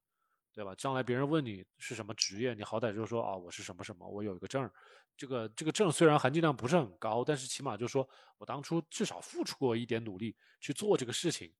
[0.52, 0.74] 对吧？
[0.74, 4.70] 将来别人问你是什么职业，你好歹就说啊，我是什么什么，我有一个证。
[5.16, 11.52] 这个这个证虽然含金量不是很高，但是起码就说我当初至少付出过一点努力去做这个事情，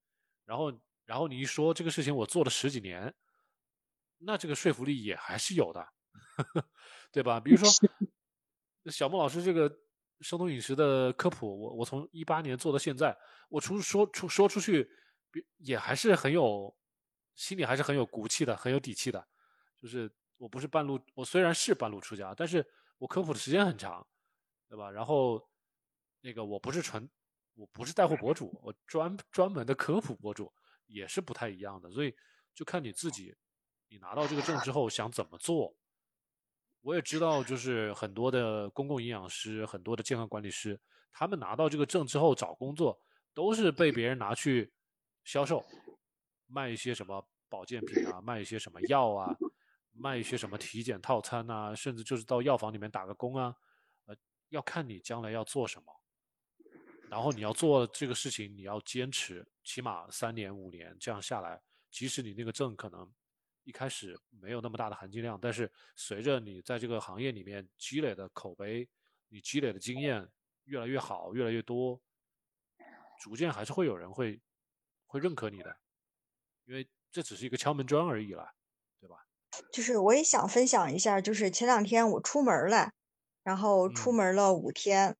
[0.44, 0.72] 然后
[1.04, 3.12] 然后你一说这个事情我做了十几年，
[4.18, 5.88] 那这个说服力也还是有的，
[7.10, 7.40] 对吧？
[7.40, 7.68] 比如说。
[8.90, 9.68] 小莫老师这个
[10.20, 13.16] 生酮饮食的科普，我我从一八年做到现在，
[13.48, 14.90] 我出说出说出去，
[15.58, 16.74] 也还是很有
[17.34, 19.26] 心里还是很有骨气的，很有底气的。
[19.76, 22.66] 就是我不是半路，我虽然是半路出家，但是
[22.98, 24.04] 我科普的时间很长，
[24.68, 24.90] 对吧？
[24.90, 25.48] 然后
[26.20, 27.08] 那个我不是纯，
[27.54, 30.52] 我不是带货博主，我专专门的科普博主，
[30.86, 31.90] 也是不太一样的。
[31.90, 32.12] 所以
[32.54, 33.36] 就看你自己，
[33.88, 35.76] 你拿到这个证之后想怎么做。
[36.80, 40.80] 我也知道，就是很多的公共营养师、很多的健康管理师，
[41.12, 42.98] 他们拿到这个证之后找工作，
[43.34, 44.72] 都是被别人拿去
[45.24, 45.62] 销售，
[46.46, 49.36] 卖一些什么保健品啊，卖一些什么药啊，
[49.92, 53.54] 卖一些什么体检套餐啊，甚至就是到药房里面打个工啊。
[54.06, 54.16] 呃，
[54.48, 55.92] 要看你将来要做什么，
[57.10, 61.60] 然后你要做这个事情，你要坚持，起码三年五年这样下来，
[61.90, 63.12] 即使你那个证可能。
[63.68, 68.88] 一开始没有那么大的含金量，但是随着你在这个行业里面积累的口碑，
[69.28, 70.26] 你积累的经验
[70.64, 72.00] 越来越好，越来越多，
[73.20, 74.40] 逐渐还是会有人会
[75.06, 75.76] 会认可你的，
[76.64, 78.54] 因为这只是一个敲门砖而已了，
[78.98, 79.26] 对吧？
[79.70, 82.92] 就是我也想分享一下，就是前两天我出门了，
[83.42, 85.14] 然后出门了五天，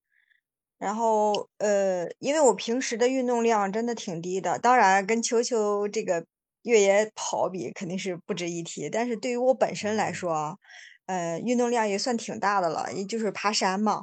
[0.79, 6.25] 然后呃，因为我平时的运动量真的挺低的，当然跟球球这个。
[6.63, 10.59] 越野跑比肯定是不值一提，但是对于我本身来说，
[11.07, 14.03] 呃，运动量也算挺大的了，也就是爬山嘛。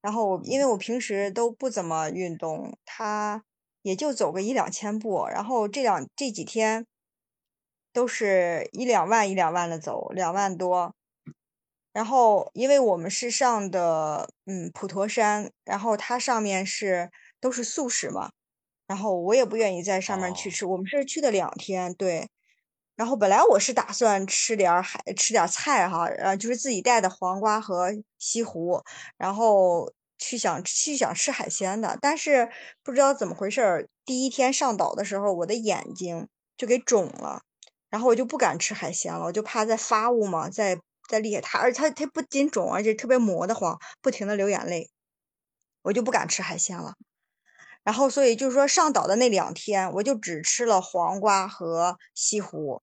[0.00, 3.42] 然后因为我平时都不怎么运动，他
[3.82, 6.86] 也就走个一两千步，然后这两这几天
[7.92, 10.94] 都是一两万一两万的走，两万多。
[11.92, 18.30] 然后因为我们是上的嗯普陀山，然后它上面是都是素食嘛。
[18.86, 22.28] 然后我也不愿意在上面去吃，我们是去的两天，对。
[22.96, 28.82] 然后本来我是打算吃点儿海，吃点儿菜哈，呃，就是自己带的黄瓜和西湖，
[29.16, 32.48] 然后去想去想吃海鲜的，但是
[32.84, 37.42] 不知道怎么回事儿，第一天上岛的时候，我的眼睛就给肿了，
[37.90, 40.78] 然后我就不敢吃海鲜了，我就怕再发物嘛，再
[41.08, 44.88] 再厉害，它而且它它不仅肿，而且特别磨得慌，不停的流眼泪，
[45.82, 46.94] 我就不敢吃海鲜了。
[47.84, 52.82] 然后，所以就是说，上岛的那两天，我就只吃了黄瓜和西湖。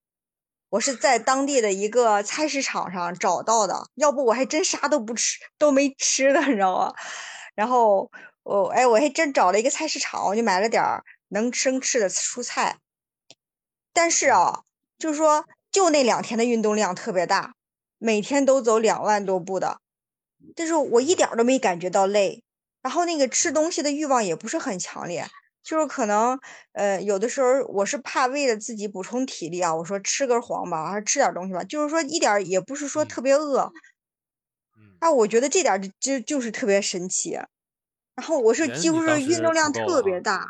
[0.70, 6.94] 我是在当地的一个菜市场上找到的，要不我还真啥都不吃，都没吃的，你知道吗？
[7.54, 8.10] 然后
[8.44, 12.78] 我，哎，我还真找了一个菜市场，我就买了点儿能生吃的蔬菜。
[13.92, 14.60] 但是啊，
[14.98, 17.54] 就是说，就那两天的运动量特别大，
[17.98, 19.80] 每天都走两万多步的，
[20.54, 22.42] 但是我一点都没感觉到累。
[22.82, 25.26] 然后那个吃东西的欲望也不是很强烈，
[25.62, 26.38] 就是可能，
[26.72, 33.72] 呃，有的时候我是怕为了自己补充体力啊，我说吃根黄吧，还是吃点东西吧，就是说一点也不是说特别饿。
[35.02, 37.32] 啊，我觉得这点就就是特别神奇。
[38.14, 40.46] 然后我是几乎是运动量特别大。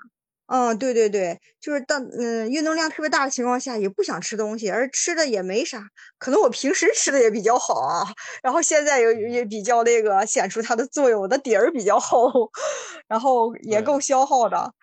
[0.47, 5.83] 嗯，对对对，就是当嗯运动量特别大的情况下，也不想吃东西，而吃的也没啥，
[6.19, 8.05] 可能我平时吃的也比较好啊，
[8.43, 12.51] 然后现在也也比较那个显出它的作用，我的底儿比较厚，
[13.07, 14.75] 然后也够消耗的，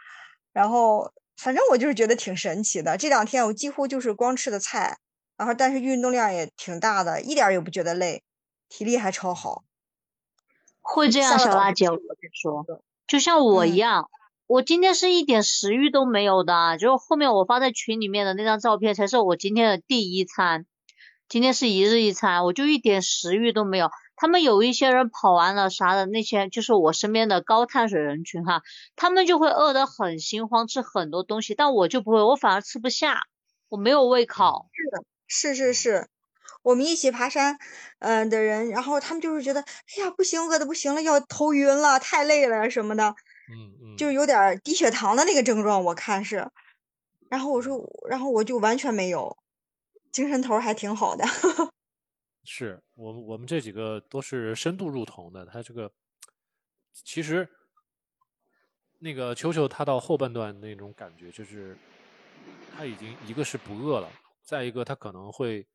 [0.53, 2.97] 然后反正我就是觉得挺神奇的。
[2.97, 4.97] 这两天我几乎就是光吃的菜，
[5.37, 8.23] 然后但是运动量也挺大的，一点也不觉得累，
[8.69, 9.63] 体力还超好。
[10.81, 12.65] 会这样，小辣椒，我跟你说，
[13.05, 14.09] 就像我一样。
[14.49, 20.65] 我今天是一点食欲都没有的，就后面我发在群里面的那张照片才是我今天的第一餐。
[21.27, 23.91] 今天是一日一餐，我就一点食欲都没有。
[24.15, 28.63] 他们有一些人跑完了啥的，那些就是我身边的高碳水人群哈，
[28.95, 33.27] 他们就会饿得很心慌，吃很多东西，但我就不会，我反而吃不下，
[33.69, 34.67] 我没有胃口。
[34.73, 36.07] 是的，是是是，
[36.63, 37.59] 我们一起爬山，
[37.99, 43.13] 嗯的人，然后他们就是觉得，哎呀，不行，饿的不行了，要头晕了，太累了什么的。
[43.51, 46.49] 嗯嗯，就有点低血糖的那个症状，我看是，
[47.29, 47.79] 然后我说，
[48.09, 49.37] 然后我就完全没有，
[50.11, 51.25] 精神头还挺好的。
[52.43, 55.91] 是我们我们这几个都是深度入酮的，他这个
[56.93, 57.47] 其实
[58.97, 61.77] 那个球球他到后半段那种感觉就是
[62.75, 64.09] 他已经一个是不饿了，
[64.41, 65.67] 再一个他可能会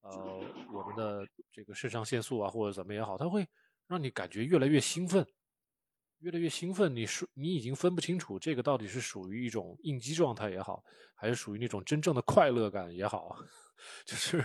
[0.00, 3.46] 呃我们的这个肾上腺素啊或者怎么也好，他会
[3.86, 5.26] 让你感觉越来越兴奋。
[6.20, 10.82] 越来越兴奋，你属你已经分不清楚这个到底是属于一种应激状态也好，
[11.14, 13.36] 还是属于那种真正的快乐感也好。
[14.04, 14.44] 就是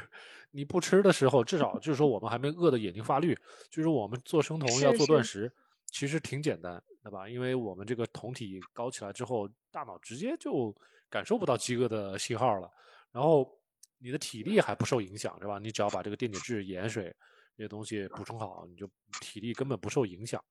[0.52, 3.36] 你不吃的时候，至少就是说我们还没饿得眼睛发绿。
[3.72, 5.52] 就是我们做生酮要做断食，
[5.88, 7.28] 其实挺简单，对吧？
[7.28, 10.76] 因为我们这个酮体高起来之后，大脑直接就
[11.10, 12.72] 感受不到饥饿的信号了。
[13.12, 13.52] 然后
[13.98, 15.58] 你的体力还不受影响，是吧？
[15.58, 17.16] 你只要把这个电解质、盐水
[17.58, 18.88] 这些东西补充好，你就
[19.20, 20.44] 体力根本不受影响。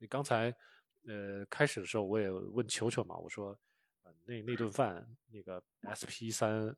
[0.00, 0.52] 你刚才。
[1.08, 3.58] 呃，开始的时候我也问球球嘛，我说，
[4.02, 6.76] 呃，那那顿饭那个 SP 三、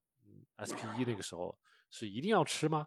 [0.63, 1.59] SP 一那个时候
[1.91, 2.87] 是一定要吃吗？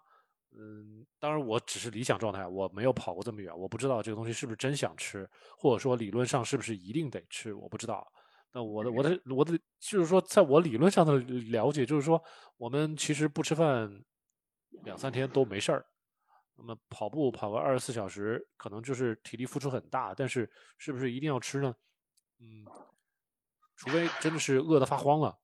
[0.52, 8.10] 嗯，当然我只是理想状态，我没有跑过这么远，我不知道这个东西是不是真想吃，或者说理论上是不是一定得吃，我不知道。
[8.54, 12.24] 那我的我的我的就是说，在我理论上的了解，就是说
[12.56, 13.92] 我们其实不吃饭
[14.86, 15.86] 两三天都没事儿。
[16.58, 21.76] 那么跑步跑个二十四小时，可能就是体力付出很大，但是是不是一定要吃呢？
[22.40, 22.66] 嗯，
[23.76, 25.38] 除非真的是饿得发慌了，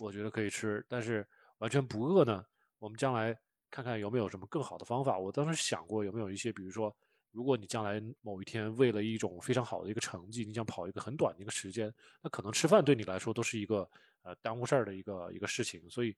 [0.00, 0.84] 我觉得可以吃。
[0.88, 1.26] 但是
[1.58, 2.44] 完全不饿呢，
[2.78, 3.38] 我们将来
[3.70, 5.18] 看看有没有什么更好的方法。
[5.18, 6.96] 我当时想过有没有一些，比如说，
[7.30, 11.92] 如果你将来某一天为了一种非常好的一个成绩，你想跑一个很短的一个时间，
[12.22, 13.88] 那可能吃饭对你来说都是一个
[14.22, 15.88] 呃耽误事儿的一个一个事情。
[15.90, 16.16] 所以，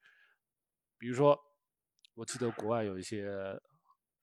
[0.98, 1.36] 比如说，
[2.14, 3.60] 我记得国外有一些。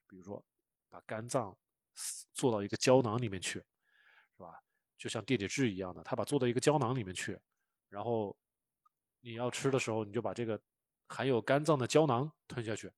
[0.07, 0.43] 比如说，
[0.89, 1.55] 把肝脏
[2.33, 3.65] 做到一个胶囊里面去，是
[4.43, 4.59] 吧？
[4.97, 7.37] 就像电解质一样的，他把做到一个胶囊里面去，
[7.89, 8.35] 然后
[9.21, 10.59] 你要吃的时候，你就把这个
[11.07, 12.91] 含有肝脏的胶囊吞下去，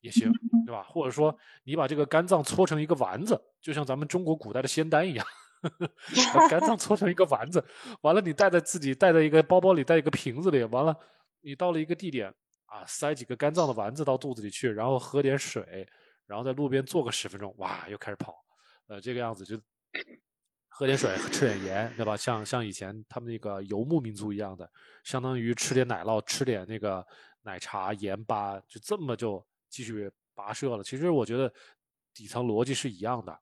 [0.00, 0.32] 也行，
[0.66, 0.82] 对吧？
[0.82, 5.26] 或者说，你把这个肝脏搓成一个丸子，就像咱们中国古代的仙丹一样，
[6.34, 7.64] 把肝脏搓成一个丸子，
[8.00, 10.96] 完了你带在自己带在一个包包里，带一个瓶子里，完了
[11.40, 12.34] 你到了一个地点
[12.66, 15.88] 啊，塞几个肝脏的丸子到肚子里去，然后喝点水。
[16.28, 18.36] 然后在路边坐个十分钟，哇，又开始跑，
[18.86, 19.60] 呃，这个样子就
[20.68, 22.16] 喝点水，吃点盐，对吧？
[22.16, 24.70] 像像以前他们那个游牧民族一样的，
[25.02, 27.04] 相当于吃点奶酪，吃点那个
[27.42, 30.84] 奶茶、盐巴，就这么就继续跋涉了。
[30.84, 31.52] 其实我觉得
[32.12, 33.40] 底层逻辑是一样的，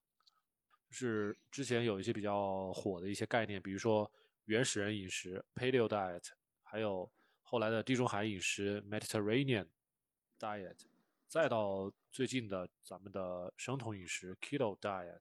[0.89, 4.09] 就是之前有一些比较火的一些概念，比如说
[4.45, 6.23] 原始人饮食 （Paleo Diet），
[6.63, 7.11] 还有
[7.43, 9.67] 后来的地中海饮食 （Mediterranean）。
[10.39, 10.77] diet，
[11.27, 15.21] 再到最近的咱们的生酮饮食 keto diet，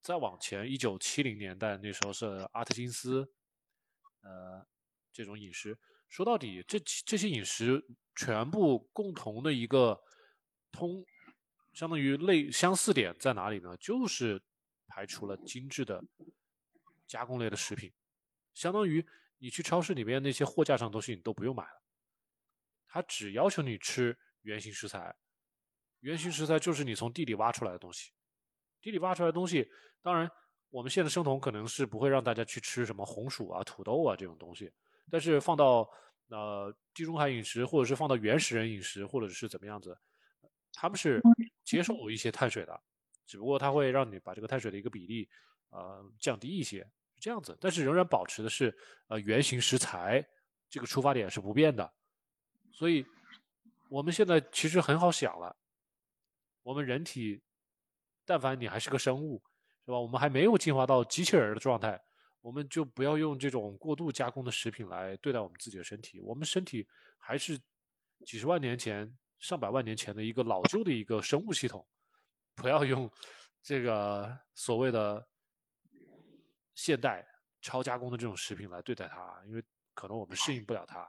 [0.00, 3.32] 再往前一九七零年代那时候是阿特金斯，
[4.22, 4.66] 呃，
[5.12, 5.78] 这种饮食，
[6.08, 6.76] 说到底这
[7.06, 7.80] 这些饮食
[8.16, 10.02] 全部共同的一个
[10.72, 11.06] 通，
[11.72, 13.76] 相当于类相似点在哪里呢？
[13.76, 14.42] 就是
[14.88, 16.02] 排除了精致的
[17.06, 17.92] 加工类的食品，
[18.54, 19.06] 相当于
[19.38, 21.80] 你去超市里面那些货架上东西你都不用买了。
[22.88, 25.14] 他只要求你吃原形食材，
[26.02, 28.12] 原型食材就是你从地里挖出来的东西。
[28.80, 29.68] 地里挖出来的东西，
[30.02, 30.28] 当然
[30.68, 34.72] 我们现在生酮可能是不会让大家去吃什么红薯啊、土豆啊这种东西，
[35.08, 35.88] 但是放到
[36.28, 39.96] 呃地中海饮食，或者是放到原始人饮食，或者是怎么样子，
[40.72, 41.22] 他们是
[41.64, 42.82] 接受一些碳水的，
[43.24, 45.28] 只不过它会让你把这个碳水的一个比例
[45.70, 46.84] 呃降低一些，
[47.20, 48.76] 这样子，但是仍然保持的是
[49.06, 50.26] 呃原型食材
[50.68, 51.88] 这个出发点是不变的。
[52.72, 53.06] 所以，
[53.88, 55.56] 我们现在其实很好想了。
[56.62, 57.42] 我们人体，
[58.24, 59.42] 但凡你还是个生物，
[59.84, 59.98] 是吧？
[59.98, 62.00] 我们还没有进化到机器人的状态，
[62.40, 66.20] 我们就不要用这种过度加工的食品来对待我们自己的身体。
[66.20, 66.86] 我们身体
[67.18, 67.58] 还是
[68.24, 71.84] 几十万年前、上百万年前的一个老旧的一个生物系统，
[72.54, 73.10] 不要用
[73.62, 75.26] 这个所谓的
[76.74, 77.26] 现代
[77.60, 81.08] 超加工的这种食品来对待它，因为可能我们适应不了它。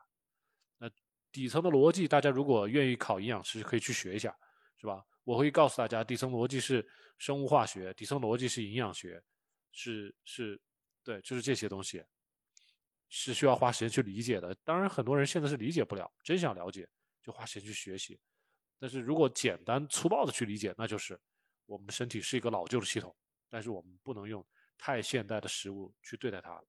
[0.78, 0.90] 那
[1.32, 4.36] 底层的逻辑，大家如果愿意考营养师，可以去学一下，
[4.78, 5.04] 是吧？
[5.24, 6.86] 我会告诉大家，底层逻辑是
[7.18, 9.22] 生物化学，底层逻辑是营养学，
[9.72, 10.60] 是是，
[11.04, 12.04] 对，就是这些东西，
[13.10, 14.56] 是需要花时间去理解的。
[14.64, 16.88] 当然，很多人现在是理解不了，真想了解，
[17.22, 18.20] 就花时间去学习。
[18.80, 21.18] 但是如果简单粗暴的去理解，那就是
[21.66, 23.16] 我们的身体是一个老旧的系统，
[23.50, 24.46] 但是我们不能用
[24.78, 26.62] 太现代的食物去对待它。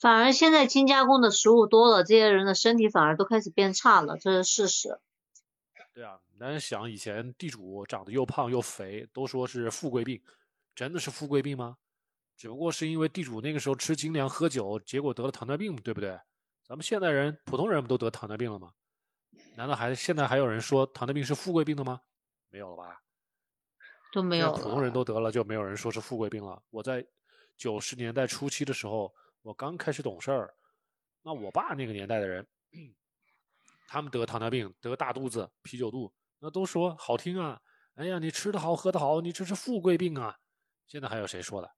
[0.00, 4.98] 反而现在精加工的食物多了，这些人的身体反而都开始变差了，这是事实。
[5.94, 10.20] 对啊，咱想以前地主长得又胖又肥，都说是富贵病，
[10.74, 11.78] 真的是富贵病吗？
[12.36, 16.18] 只不过是因为地主那个时候吃精粮喝酒，结果得了糖尿病，对不对？
[16.64, 18.74] 咱们现代人普通人不都得糖尿病了吗？
[19.56, 22.00] 难道还现在还有人说糖尿病是富贵病的吗？
[22.50, 23.00] 没有了吧？
[24.12, 24.52] 都没有。
[24.52, 26.60] 普通人都得了，就没有人说是富贵病了。
[26.70, 27.06] 我在
[27.56, 29.14] 九十年代初期的时候。
[29.44, 30.54] 我刚开始懂事儿，
[31.20, 32.46] 那我爸那个年代的人，
[33.86, 37.60] 他们得糖尿病、得大肚子、啤酒肚，那都说好听啊。
[37.94, 40.36] 哎呀，你吃的好，喝的好，你这是富贵病啊。
[40.86, 41.70] 现在还有谁说的？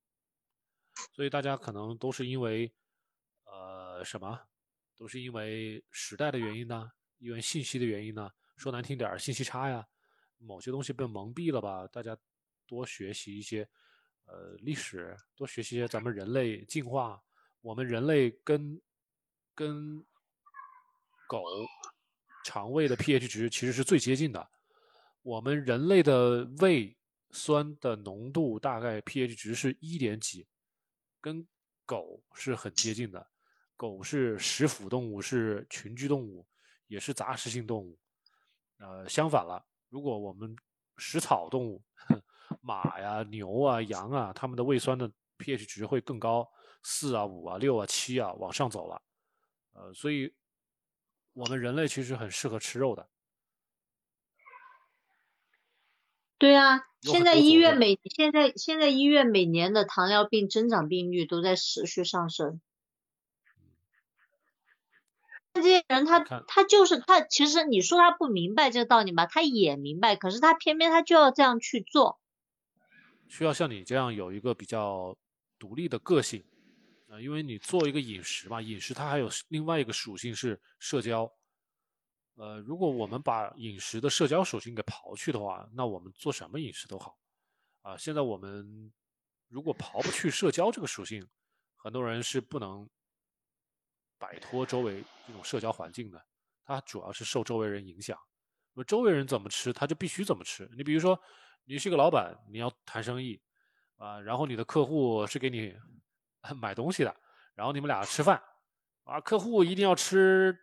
[1.13, 2.73] 所以大家可能都是因为，
[3.45, 4.49] 呃，什么？
[4.97, 6.91] 都是因为时代的原因呢？
[7.19, 8.31] 因为信息的原因呢？
[8.57, 9.87] 说难听点，信息差呀。
[10.39, 11.87] 某些东西被蒙蔽了吧？
[11.89, 12.17] 大家
[12.67, 13.69] 多学习一些，
[14.25, 17.23] 呃，历史，多学习一些咱们人类进化。
[17.61, 18.81] 我们人类跟
[19.55, 20.03] 跟
[21.29, 21.43] 狗
[22.47, 24.49] 肠胃的 pH 值其实是最接近的。
[25.23, 26.97] 我们人类的胃
[27.33, 30.47] 酸的浓度大概 pH 值是一点几，
[31.21, 31.45] 跟
[31.85, 33.27] 狗是很接近的。
[33.77, 36.47] 狗是食腐动物，是群居动物，
[36.87, 37.99] 也是杂食性动物。
[38.79, 40.55] 呃，相反了，如果我们
[40.99, 41.83] 食草动物，
[42.63, 46.49] 马呀、牛啊、羊啊，它们的胃酸的 pH 值会更高。
[46.85, 49.03] 四啊，五啊，六啊，七啊，往上走了，
[49.73, 50.33] 呃，所以
[51.37, 53.11] 我们人类其实很适合吃肉的。
[56.39, 62.63] 对啊，现在医院每现在现在医院每年的糖尿病增长病率都在持续上升。
[65.53, 72.19] 这些人他他就是他，其实你说他不明白这个道理吧，他也明白，可是他偏偏他就要这样去做。
[73.29, 75.17] 需要像你这样有一个比较
[75.59, 76.43] 独立的个性。
[77.21, 81.31] 因为你做一个饮食嘛，饮食它还有另外一个属性是社交。
[82.35, 87.19] 呃，如果我们把饮食的社交属性给刨去的话，那我们做什么饮食都好。
[87.83, 88.93] 啊，现在我们
[89.49, 91.27] 如果刨不去社交这个属性，
[91.77, 92.89] 很多人是不能
[94.19, 96.23] 摆脱周围这种社交环境的。
[96.65, 98.19] 他主要是受周围人影响，
[98.75, 100.69] 那周围人怎么吃，他就必须怎么吃。
[100.77, 101.19] 你比如说，
[101.65, 103.41] 你是个老板，你要谈生意，
[103.97, 105.75] 啊，然后你的客户是给你。
[106.55, 107.15] 买东西的，
[107.55, 108.43] 然后你们俩吃饭，
[109.05, 110.57] 啊，客户一定要吃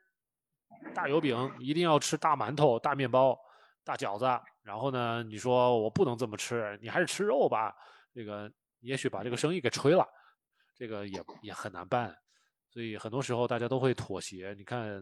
[0.93, 3.37] 大油饼，一定要吃大馒头、大面包、
[3.83, 4.25] 大饺子。
[4.61, 7.75] 然后呢，你说我不能这么吃，你还是吃肉吧。
[8.13, 10.07] 这个也许把这个生意给吹了，
[10.75, 12.15] 这个也也很难办。
[12.69, 14.53] 所以很多时候大家都会妥协。
[14.57, 15.01] 你看，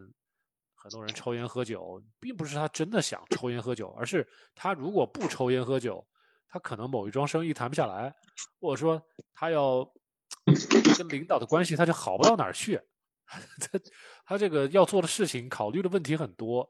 [0.75, 6.05] 很多人抽烟喝酒，并不是他真的想抽烟喝酒，而是他如果不抽烟喝酒，
[6.47, 8.13] 他可能某一桩生意谈不下来，
[8.59, 9.01] 或者说
[9.33, 9.87] 他要。
[10.45, 12.81] 跟领导的关系他就好不到哪儿去，
[13.27, 13.79] 他
[14.25, 16.67] 他这个要做的事情考虑的问题很多，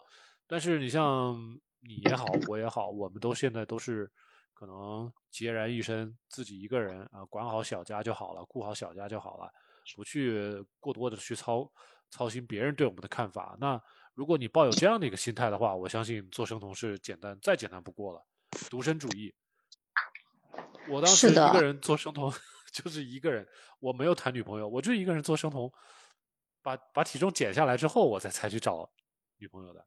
[0.48, 1.36] 但是你像
[1.80, 4.12] 你也好，我也好，我们都现在都是
[4.54, 9.52] 可能孑然一身，自己一个人啊，管好小家就好了，顾好小家就好了，
[9.96, 11.72] 不去过多的去操
[12.10, 13.58] 操心别人对我们的看法。
[13.60, 13.82] 那
[14.14, 18.24] 如果你抱有这样的一个心态的话，我相信做生酮是简单再简单不过了，
[18.70, 19.34] 独身主义。
[20.90, 22.32] 我当时一个人做生酮，
[22.84, 23.48] 就是一个人，
[23.80, 25.72] 我没有谈女朋友，我就一个人做生酮，
[26.62, 28.90] 把把体重减下来之后，我才才去找
[29.38, 29.86] 女朋友的。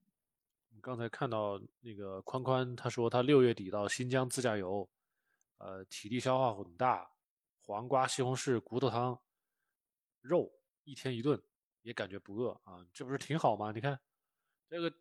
[0.83, 4.87] 刚才看到那个宽宽，他说他六月底到新疆自驾游，
[5.57, 7.11] 呃，体力消耗很大，
[7.63, 9.19] 黄瓜、西红柿、骨头汤、
[10.21, 11.43] 肉一天一顿，
[11.81, 13.73] 也感觉不饿啊，这不是挺好吗？
[13.73, 13.99] 你看，
[14.69, 14.93] 这个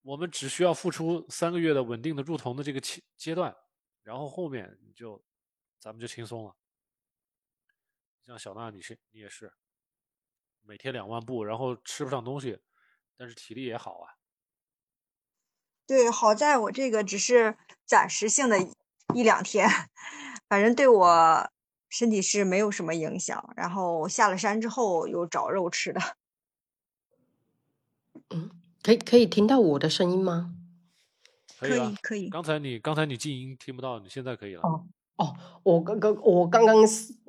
[0.00, 3.54] 我们只需要付出三个月的稳定的入酮的这个阶阶段。
[4.02, 5.22] 然后后面就，
[5.78, 6.56] 咱们就轻松了。
[8.26, 9.52] 像小娜，你是你也是，
[10.62, 12.60] 每天两万步，然后吃不上东西，
[13.16, 14.14] 但是体力也好啊。
[15.86, 18.58] 对，好在我这个只是暂时性的
[19.14, 19.68] 一两天，
[20.48, 21.50] 反正对我
[21.88, 23.52] 身体是没有什么影响。
[23.56, 26.00] 然后下了山之后又找肉吃的。
[28.30, 28.50] 嗯，
[28.82, 30.54] 可以可以听到我的声音吗？
[31.58, 34.62] 可以可以，刚才你刚才你静音听不到，你现在可以了。
[34.62, 34.86] 哦
[35.22, 36.76] 哦，我刚刚我刚刚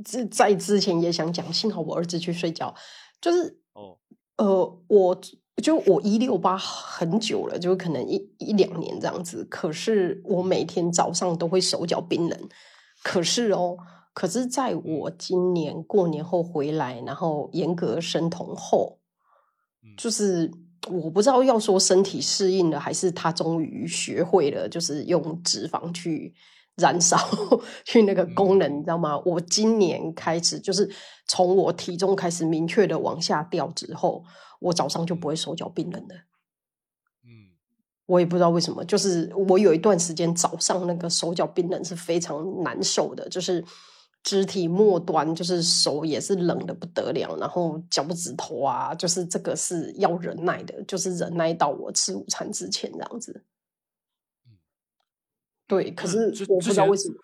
[0.04, 2.74] 在在之前也想讲，幸好我儿子去睡觉，
[3.22, 3.98] 就是哦。
[4.38, 5.22] 呃，我
[5.62, 12.50] 就我一六八很久了，就可能一一两年这样子，可是我每天早上都会手脚冰冷，
[13.04, 13.78] 可是哦，
[14.14, 19.00] 可是在我今年过年后回来，然后严格生酮后，
[19.98, 20.52] 就是。
[20.92, 26.36] 我不知道要说身体适应了，还是他终于学会了，就是用脂肪去
[26.76, 27.18] 燃烧，
[27.86, 29.18] 去那个功能，你知道吗？
[29.26, 30.90] 我今年开始，就是
[31.28, 34.24] 从我体重开始明确的往下掉之后，
[34.60, 36.16] 我早上就不会手脚冰冷了。
[37.24, 37.54] 嗯，
[38.08, 43.64] 我也不知道为什么，就是我有一段时间早上那个手脚冰冷是非常难受的，就是。
[44.26, 53.44] 肢体末端就是手也是冷的不得了，然后脚趾头啊，就是这个是要忍耐的，就是忍耐到我吃午餐之前这样子。
[55.68, 57.16] 对，可是我不知道为什么。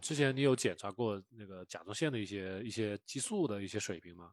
[0.00, 4.30] 之前你有检查过那个甲状腺的一些一些激素的一些水平吗？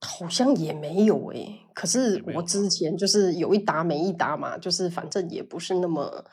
[0.00, 6.24] 好像也没有诶，可是我之前就是有一打没一打嘛，就是反正也不是那么。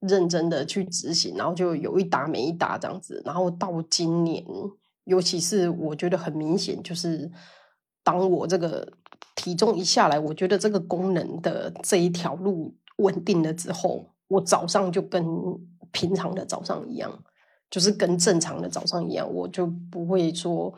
[0.00, 4.44] 认真的去执行，然后就有一打没一打这样子，然后到今年，
[5.04, 7.30] 尤其是我觉得很明显，就是
[8.02, 8.94] 当我这个
[9.36, 15.22] 体重一下来，我觉得这个功能的这一条路稳定了之后，我早上就跟
[15.92, 17.22] 平常的早上一样，
[17.70, 20.72] 就是跟正常的早上一样，我就不会说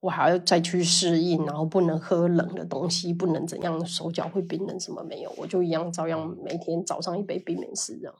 [0.00, 8.14] 我还要再去适应，然后不能喝冷的东西，不能怎样，手脚会冰冷什么没有，我就一样照样每天早上一杯冰美式这样。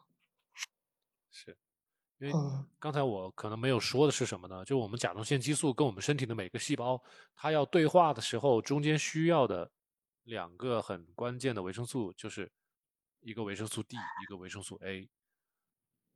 [1.30, 1.56] 是
[2.20, 2.34] 因为
[2.78, 4.64] 刚才我可能没有说的是什么呢？
[4.64, 7.02] 就我们甲状腺激素跟我们身体的每个细胞，
[7.34, 9.70] 它要对话的时候，中间需要的
[10.24, 12.50] 两个很关键的维生素，就是
[13.24, 15.08] 一个维生素 D，一个维生素 A。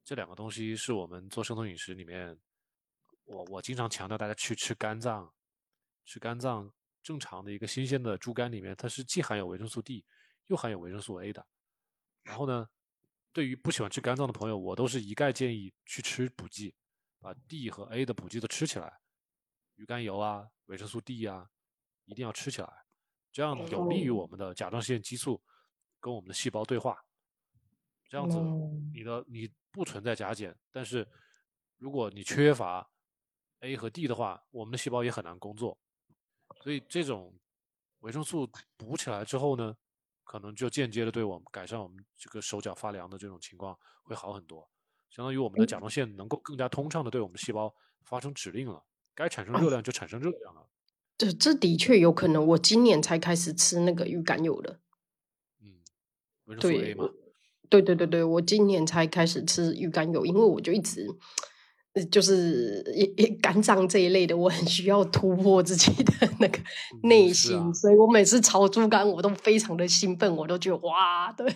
[0.04, 2.38] 这两个东西是我们做生酮饮食里面，
[3.24, 5.34] 我我经常强调大家去吃肝脏，
[6.04, 6.70] 吃肝脏
[7.02, 10.04] 正常的一个新鲜的猪肝里面，它是既含有维生素 D，
[10.48, 11.46] 又含有维生素 A 的。
[12.22, 12.68] 然后呢？
[13.30, 16.74] 对于不喜欢吃肝脏的朋友，我都是一概建议去吃补剂，
[17.20, 19.00] 把 D 和 A 的补剂都吃起来，
[19.76, 21.48] 鱼肝油啊，维生素 D 啊，
[22.06, 22.68] 一定要吃起来，
[23.30, 25.40] 这样有利于我们的甲状腺激素
[26.00, 27.04] 跟我们的细胞对话。
[28.08, 28.38] 这样子，
[28.92, 31.06] 你的你不存在甲减，但是
[31.76, 32.90] 如果你缺乏
[33.60, 35.78] A 和 D 的话，我们的细胞也很难工作。
[36.62, 37.34] 所以这种
[38.00, 39.76] 维生素补起来之后呢？
[40.30, 44.70] 可能就间接的对我们改善我们这个手脚发凉的这种情况会好很多，
[45.08, 48.84] 相当于我们的甲状腺能够更加通畅的对我们细胞发生指令了，
[49.14, 50.68] 该产生热量就产生热量了。
[51.16, 54.78] 这这的确有可能，我今年才开始吃那个鱼肝油的。
[56.48, 56.96] 嗯，对，
[57.68, 61.06] 对对对对，我今年才开始吃鱼肝油，因为我就一直。
[62.10, 62.84] 就是
[63.42, 66.58] 肝脏这一类的，我很需要突破自己的那个
[67.02, 71.46] 内心，所以我每次炒猪肝，我都非常的兴奋，我都觉得哇，对，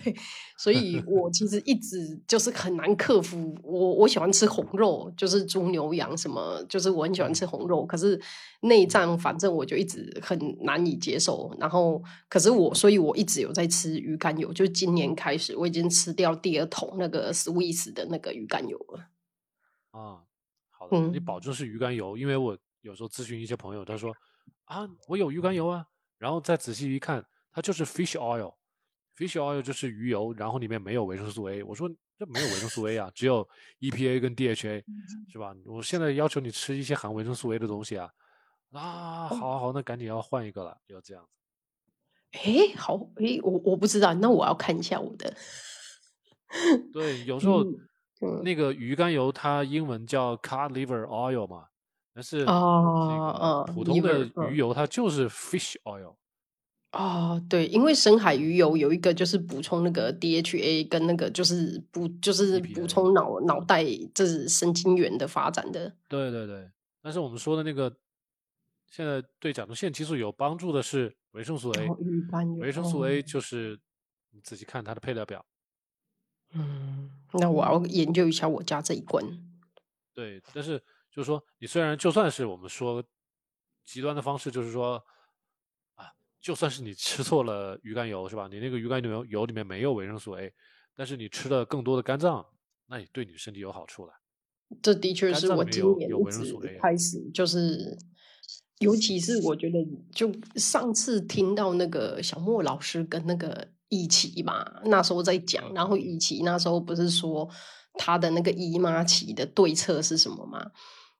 [0.57, 3.55] 所以 我其实一直就是很难克服。
[3.63, 8.19] 我我喜欢吃红肉，就是猪牛羊什么，就是我很喜欢吃红肉，可是
[8.61, 11.55] 内脏反正我就一直很难以接受。
[11.57, 19.12] 然后，可是我，所以我一直有在吃鱼肝油，就今年开始，我已经吃掉第二桶那个 Swiss 的那个鱼肝油了。
[19.93, 20.21] 啊。
[20.91, 24.13] 嗯，你保证是鱼肝油，因为我有时候咨询一些朋友，他说
[24.65, 25.87] 啊，我有鱼肝油啊，
[26.17, 31.63] 然后再仔细一看，它就是 fish oil，fish oil 就是鱼油，然后里面没有维生素 A。
[31.63, 33.47] 我说这没有维生素 A 啊，只有
[33.79, 34.83] EPA 跟 DHA，
[35.31, 35.55] 是吧？
[35.65, 38.11] 我现在要求你吃一些含维生素 A 的东西啊，
[38.71, 41.29] 啊，好好，那赶紧要换一个了，要这样子。
[42.39, 45.33] 哎，好，哎，我我不知道，那我要看一下我的。
[46.91, 47.63] 对，有时候
[48.43, 51.65] 那个鱼肝油它英文叫 cod liver oil 嘛，
[52.13, 56.15] 但是哦，普通的鱼油它就是 fish oil。
[56.91, 63.83] 哦，对，因为深海鱼油有一个就是补充那个 DHA 跟那个就是补就是补充脑脑袋
[64.13, 65.91] 这是神经元的发展的。
[66.07, 66.69] 对对对，
[67.01, 67.91] 但是我们说的那个
[68.91, 71.89] 现在对甲状腺激素有帮助的是维生素 A，
[72.59, 73.79] 维生素 A 就是
[74.29, 75.43] 你仔细看它的配料表。
[76.53, 77.09] 嗯，
[77.39, 79.23] 那我要研究一下我家这一关。
[80.13, 80.77] 对，但是
[81.11, 83.03] 就是说，你虽然就算是我们说
[83.85, 85.03] 极端的方式，就是说
[85.95, 86.07] 啊。
[86.41, 88.49] 就算是你吃错了鱼肝油是吧？
[88.51, 90.53] 你那个鱼肝油油里面没有维生素 A，
[90.93, 92.45] 但是你吃了更多的肝脏，
[92.87, 94.11] 那也对你身体有好处了。
[94.81, 97.97] 这的确是我今年一直开始就是，
[98.79, 99.77] 尤其是我觉得，
[100.11, 107.47] 就上次听到那个小莫老师跟那个易奇嘛，那时候在讲，然后易奇那时候不是说
[107.93, 110.71] 他的那个姨妈期的对策是什么吗？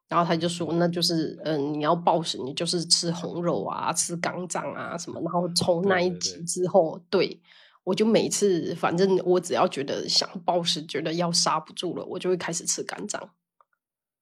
[0.09, 5.19] 然后他就说，那就是，嗯，你要暴食，你就是吃红肉啊，吃肝脏啊什么。
[5.21, 7.41] 然后从那一集之后，对
[7.83, 13.29] 我就每次，反正我只要觉得想暴食，觉得要刹不住了，我就会开始吃肝脏。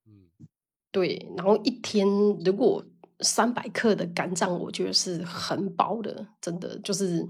[0.05, 0.47] 嗯，
[0.91, 1.29] 对。
[1.35, 2.07] 然后一天
[2.45, 2.85] 如果
[3.19, 7.27] 三百克的肝脏，我觉得是很饱的，真的就是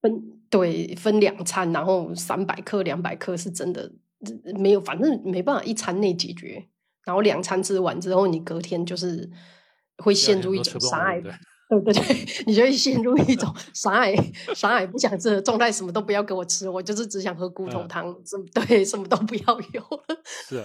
[0.00, 3.90] 分对分两餐，然后三百克、两百克是真的
[4.58, 6.68] 没有，反正没办法一餐内解决。
[7.04, 9.28] 然后两餐吃完之后，你隔天就是
[9.98, 12.04] 会陷入一种啥爱，对对对，
[12.46, 14.14] 你就会陷入一种啥爱
[14.54, 20.22] 啥爱不想吃的状态，什么都不要给我吃，我就是只想喝骨头汤，什 对什么都不要有了。
[20.46, 20.64] 是，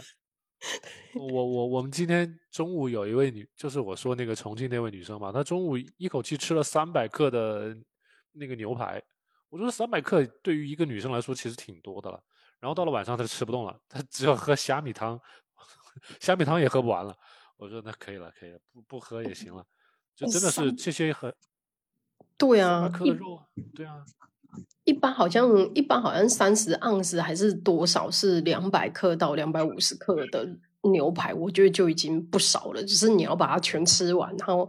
[1.15, 7.75] 我我我们今天中午有一位女，就是我说那个重庆那位女生嘛，她中午一口气吃了三百克的
[8.33, 9.01] 那个牛排，
[9.56, 12.22] 我觉得三百克对于一个女生来说其实挺多的了。
[12.60, 15.18] 然后到了晚上她就吃不动了，她只有喝虾米汤。
[16.19, 17.15] 虾米汤也喝不完了，
[17.56, 19.65] 我说那可以了，可以了，不不喝也行了。
[20.14, 21.34] 就真的是这些很
[22.38, 23.41] 对啊，克的肉，
[23.73, 24.03] 对啊。
[24.84, 30.45] 一般好像一般好像三十盎司还是多少是两百克到两百五十克的
[30.91, 32.83] 牛排，我觉得就已经不少了。
[32.83, 34.67] 只是你要把它全吃完，然后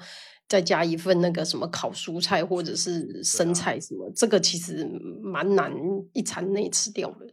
[0.48, 4.88] 再加一份那个什么烤蔬菜或者是生菜什么，这个其实
[5.22, 5.72] 蛮难
[6.12, 7.26] 一餐内吃掉的。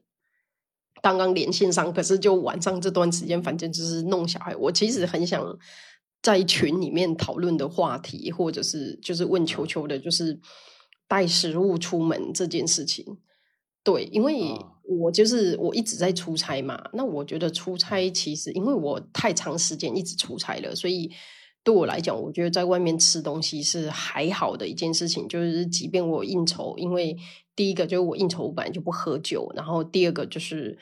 [1.02, 4.56] 刚刚连线上，可是就晚上这段时间，反正就是弄小孩。
[4.56, 5.58] 我其实很想
[6.22, 10.40] 在群里面讨论的话题，或者是就是问球球的，就是
[11.08, 13.18] 带食物出门这件事情。
[13.84, 21.10] 对，因为我就是我一直在出差嘛，那我觉得出差其实因为我太长时间一直出差了，所以
[21.64, 25.26] 对我来讲，我觉得在外面吃东西是还好的一件事情。
[25.30, 27.16] 就是即便我应酬，因为
[27.56, 30.78] 第一个就是我应酬我本来就不喝酒，然后第二个就是，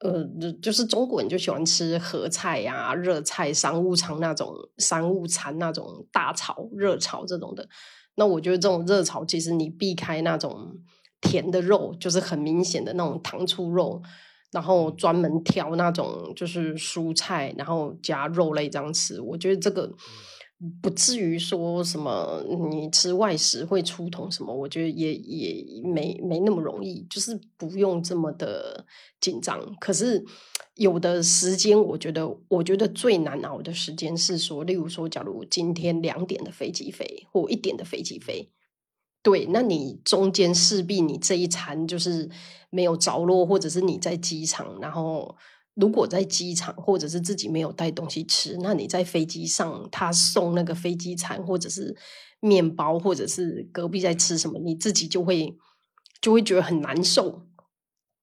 [0.00, 0.26] 呃，
[0.62, 7.68] 就是中国人就喜欢吃合菜呀、热菜、商务舱那种商务餐那种大炒、热炒这种的。
[8.14, 10.78] 那我觉得这种热炒，其实你避开那种
[11.22, 14.02] 甜的肉，就是很明显的那种糖醋肉，
[14.50, 19.90] 然后专门挑那种就是蔬菜，然后加肉类这样吃，我觉得这个。
[20.80, 22.40] 不至于说什么
[22.70, 28.86] 你吃外食会出桶什么，我觉得也也没没那么容易，就是不用这么的
[29.20, 29.58] 紧张。
[29.80, 30.24] 可是
[30.76, 38.48] 有的时间，我觉得我觉得最难熬的时间是说，例如说，假如今天两点的飞机飞或一点的飞机飞，
[39.22, 42.28] 对，那你中间势必你这一餐就是
[42.70, 45.36] 没有着落，或者是你在机场，然后。
[45.74, 51.96] 如果在机场或者是自己没有带东西吃，那你在飞机上他送那个飞机餐或者是
[52.40, 55.56] 面包，或者是隔壁在吃什么，你自己就会
[56.20, 57.46] 就会觉得很难受。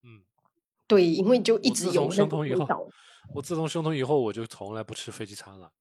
[0.03, 0.21] 嗯，
[0.85, 2.87] 对，因为就一直有那个味道。
[3.33, 5.71] 我自从生酮以后，我就从来不吃飞机餐了。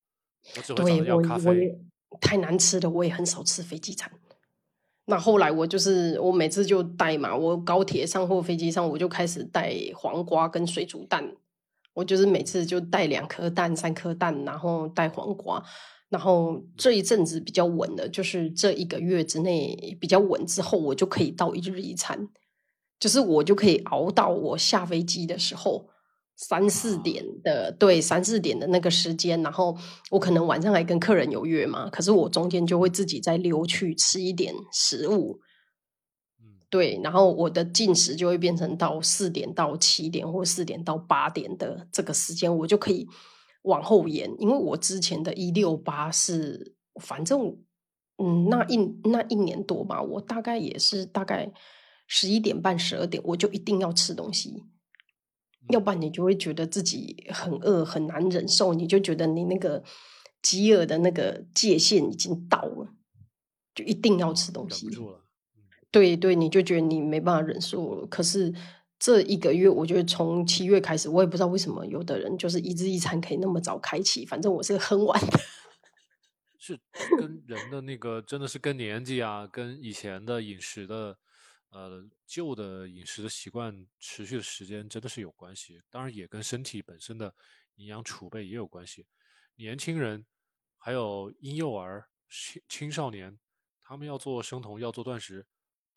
[0.57, 1.79] 我只会要咖啡。
[2.19, 4.11] 太难吃的，我也很少吃飞机餐。
[5.11, 11.35] 那后来我就是我每次就带嘛，我高铁上或飞机上我就开始带黄瓜跟水煮蛋。
[11.95, 15.61] 我就是每次就带两颗蛋、三颗蛋，然后带黄瓜，
[16.11, 22.29] 然后这一阵子比较稳的，就是这一个月之内比较稳之后，我就可以到一日一餐，
[23.01, 25.89] 就是我就可以熬到我下飞机的时候
[26.41, 29.77] 三四点的，对三四点的那个时间，然后
[30.09, 35.41] 我可能晚上还跟客人有约嘛，可是我中间就会自己再溜去吃一点食物。
[36.71, 43.09] 对，然后我的进食就会变成到四点到七点，或四点到八点的这个时间，我就可以
[43.63, 47.57] 往后延，因为我之前的一六八是，反正
[48.19, 51.53] 嗯，那一那一年多吧，我大概也是大概
[52.07, 54.63] 十一点半、十二点，我就一定要吃东西，
[55.71, 59.83] 要不然你就会觉得自己很饿，很难忍受，你就觉得你那个
[60.43, 62.95] 饥饿的那个界限已经到了，
[63.75, 64.89] 就一定要吃东西。
[65.91, 68.07] 对对，你就觉得你没办法忍受了。
[68.07, 68.53] 可是
[68.99, 75.39] 这一个月，我觉得从七月开始，我也不知道为什么，有的人就是一日一餐可以那么早开启，反正我是很晚的。
[76.61, 76.79] 是
[77.17, 81.17] 跟人的那个真的是跟年纪啊，跟以前的饮食的
[81.71, 85.83] 呃旧的饮食的习惯持续的时间真的是有关系。
[85.91, 87.35] 当然也跟身体本身的
[87.77, 89.07] 营养储备也有关系。
[89.57, 90.25] 年轻人
[90.77, 93.39] 还有婴幼儿、青青少年，
[93.83, 95.47] 他们要做生酮，要做断食。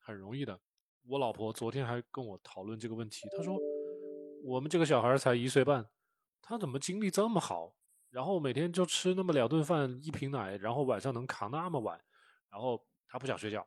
[0.04, 0.60] 很容易的，
[1.04, 3.30] 我老婆昨天还跟我讨论这个问题。
[3.38, 3.56] 她说，
[4.44, 5.88] 我们这个小孩才一岁半，
[6.42, 7.76] 他怎么精力这么好？
[8.10, 12.04] 然后每天就吃那么两顿饭，一瓶奶，然后晚上能扛那么晚，
[12.50, 13.66] 然后他不想睡觉，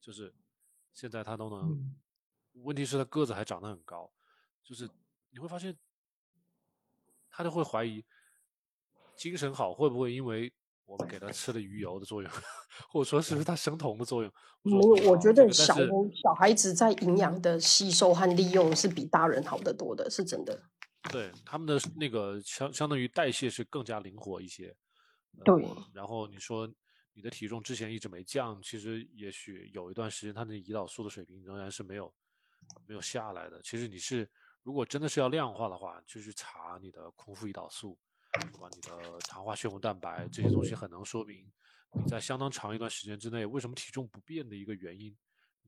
[0.00, 0.32] 就是
[0.94, 1.94] 现在他都能。
[2.62, 4.10] 问题是他个子还长得很高，
[4.62, 4.88] 就是
[5.28, 5.76] 你会发现，
[7.28, 8.02] 他就会怀疑
[9.14, 10.50] 精神好会不会因为。
[10.86, 12.30] 我们给他吃的鱼油的作用，
[12.92, 14.30] 或者说是不是他生酮的作用？
[14.60, 15.74] 没有，我觉得小
[16.12, 20.62] 小孩子在营养的吸收和利用是比大人好得多的，是真的。
[21.10, 24.76] 对，他们的那个相相当于代谢是更加灵活一些。
[25.42, 25.66] 对。
[25.94, 26.70] 然后你说
[27.14, 32.14] 你的体重之前一直没降，其实也许有一段时间它的胰岛素的水平仍然是没有
[32.86, 33.62] 没有下来的。
[33.62, 34.28] 其实你是
[34.62, 37.98] 如果真的是要量化的话，就去查你的空腹胰岛素。
[38.52, 38.68] 是吧？
[38.74, 41.48] 你的糖化血红蛋白这些东西很能说明
[41.92, 45.16] 你在相当长一段时间之内为什么体重不变的一个原因，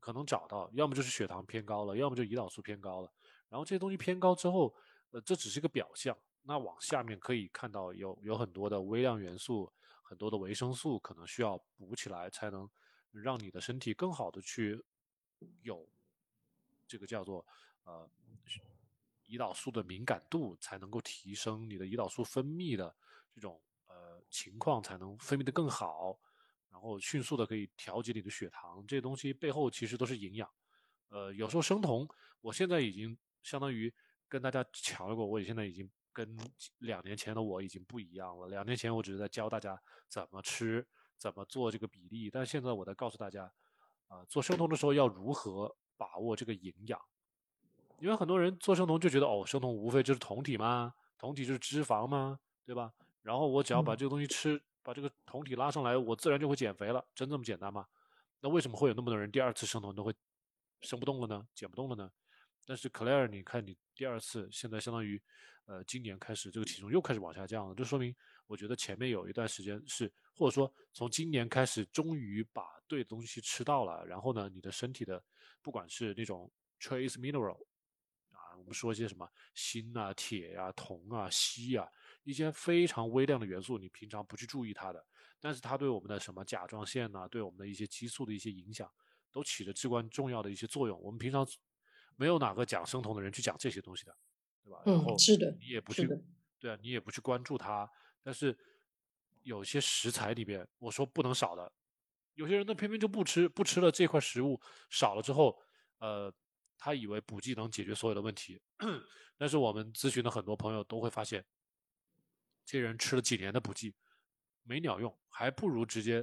[0.00, 3.12] 可能找到，要么就是血糖偏高了，要么就胰岛素偏高了。
[3.48, 4.74] 然后这些东西偏高之后，
[5.12, 6.18] 呃，这只是一个表象。
[6.42, 9.72] 那往下面可以看到有有很多的微量元素，
[10.06, 12.70] 很多的维生素可能需要补起来，才能
[13.10, 14.80] 让你的身体更好的去
[15.62, 15.88] 有
[16.86, 17.44] 这个叫做
[17.82, 18.08] 呃。
[19.28, 22.96] 胰岛素的敏感度才能够提升，你的胰岛素分泌的
[23.34, 26.16] 这种呃情况才能分泌的更好，
[26.68, 28.86] 然后迅速的可以调节你的血糖。
[28.86, 30.48] 这些东西背后其实都是营养。
[31.08, 32.08] 呃，有时候生酮，
[32.40, 33.92] 我现在已经相当于
[34.28, 36.34] 跟大家强调过，我现在已经跟
[36.78, 38.48] 两年前的我已经不一样了。
[38.48, 39.78] 两年前我只是在教大家
[40.08, 40.86] 怎么吃，
[41.18, 43.52] 怎么做这个比例，但现在我在告诉大家，
[44.08, 46.98] 啊，做生酮的时候要如何把握这个营养。
[47.98, 52.94] 因为很多人做生酮就觉得哦，生酮无非就是酮体嘛，酮体就是脂肪嘛，对吧？
[53.20, 57.86] 然后我只要把这个东西吃，把这个酮体拉上来，我自然就会减肥了，真这么简单吗？
[58.40, 60.14] 那为什么会有那么多人第二次生酮都会
[60.80, 61.46] 生不动了呢？
[61.54, 62.10] 减不动了呢？
[62.66, 65.22] 但是 Claire，你看你第二次现在相当于，
[65.66, 68.14] 呃，今年开始这个体重又开始往下降了，就说明
[68.48, 75.22] 我觉得前面有一段时间是，或者说从今年开始终于把对的东西吃到了，然后呢，你的身体的
[75.62, 77.64] 不管是那种 trace mineral
[78.30, 78.56] 啊。
[78.58, 81.88] 我们说一些什么锌啊、铁呀、铜啊、锡啊，
[82.24, 85.06] 一些非常微量的元素，你平常不去注意它的，
[85.40, 88.90] 但是它对我们的什么甲状腺呐，对我们的一些激素的一些影响，
[89.30, 91.00] 都起着至关重要的一些作用。
[91.00, 91.46] 我们平常
[92.16, 94.16] 没有哪个讲生酮的人去讲这些东西的，
[94.64, 94.82] 对吧？
[94.86, 96.08] 嗯，是的，你也不去，
[96.58, 97.88] 对啊，你也不去关注它。
[98.22, 98.56] 但是
[99.42, 101.72] 有些食材里边，我说不能少的，
[102.34, 104.60] 有些人呢偏偏就不吃，不吃了这块食物
[104.90, 105.56] 少了之后，
[105.98, 106.34] 呃。
[106.78, 108.60] 他以为补剂能解决所有的问题，
[109.38, 111.42] 但是我们咨询的很多朋友都会发现，
[112.66, 113.94] 这人吃了几年的补剂
[114.62, 116.22] 没鸟用，还不如直接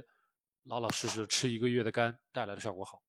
[0.62, 3.02] 老老实实吃一个月的肝带来的效果好。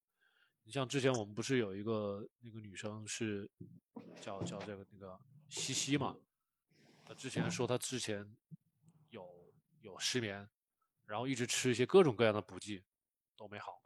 [0.67, 3.49] 你像之前我们不是有一个那个女生是
[4.19, 5.17] 叫叫这个那个
[5.47, 6.17] 西西嘛，
[7.05, 8.35] 她之前说她之前
[9.09, 10.49] 有有失眠，
[11.05, 12.83] 然后一直吃一些各种各样的补剂
[13.37, 13.79] 都没好。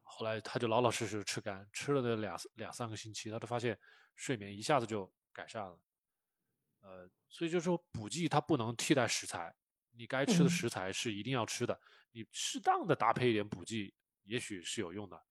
[0.00, 3.78] 后来她就老老实实吃肝，吃了那两两三个星期，她就发现
[4.16, 5.78] 睡眠一下子就改善了。
[6.80, 9.54] 呃，所以就说补剂它不能替代食材，
[9.90, 11.78] 你该吃的食材是一定要吃的。
[12.12, 15.22] 你适当的搭配一点补剂，也许是有用的。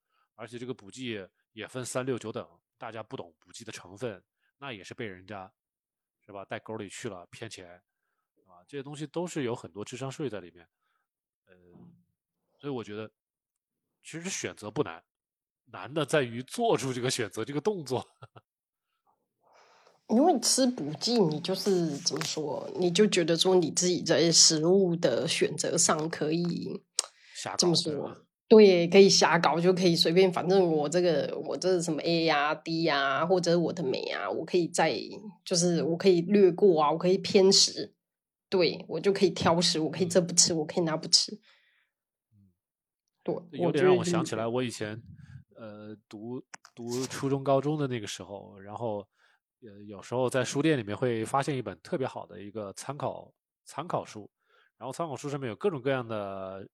[0.41, 1.23] 而且这个补剂
[1.53, 2.47] 也分三六九等，
[2.77, 4.23] 大家不懂补剂的成分，
[4.57, 5.51] 那也是被人家
[6.25, 7.69] 是吧带沟里去了骗钱，
[8.47, 10.67] 啊，这些东西都是有很多智商税在里面。
[11.45, 11.53] 呃，
[12.59, 13.09] 所以我觉得。
[14.03, 15.03] 其实选择不难，
[15.65, 18.03] 难的在于做出这个选择这个动作。
[20.09, 26.83] 因为吃补剂，你就是怎么说，你就觉得说你自己在食物的选择上可以
[27.59, 34.93] 这么说，对，可以瞎搞，就可以随便，反正我这个我这什么 A 呀、D 呀，或者我的美啊，我可以再
[35.45, 37.93] 就是我可以略过啊，我可以偏食，
[38.49, 41.39] 对我就可以挑食，我可以这不吃，我可以那不吃。
[43.23, 45.01] 对，有点让我想起来我以前
[45.55, 46.43] 呃读
[46.75, 48.97] 读初中高中的那个时候，然后
[49.61, 53.33] 呃有时候在书店里面会发现一本特别好的一个参考
[53.63, 54.29] 参考书，
[54.77, 56.67] 然后参考书上面有各种各样的。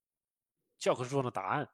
[0.77, 1.67] 教科书上的答案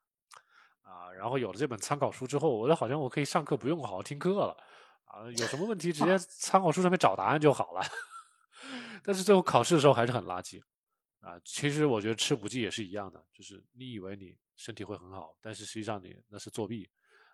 [0.82, 4.58] 啊，然后有了这本参考书之后，我觉得好像我可以上课不用好好听课了
[5.06, 7.82] 啊，有什么问题直接 参考书上面找答案就好了。
[9.04, 10.62] 但是最后考试的时候还是很垃圾
[11.20, 11.40] 啊。
[11.44, 16.90] 其实我觉得吃补剂也是一样的，就是你以为你身体会很好，但是实际上你那是作弊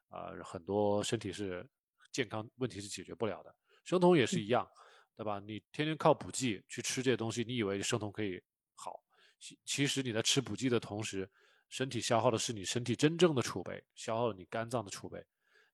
[0.09, 1.67] 啊，很多身体是
[2.11, 3.53] 健康问题是解决不了的。
[3.83, 4.67] 生酮也是一样，
[5.15, 5.39] 对吧？
[5.39, 8.41] 你天天靠补剂去吃这些东西，你以为生酮可以
[8.75, 9.01] 好，
[9.39, 11.29] 其其实你在吃补剂的同时。
[11.69, 15.23] 身体消耗的是你身体真正的储备，消耗了你肝脏的储备。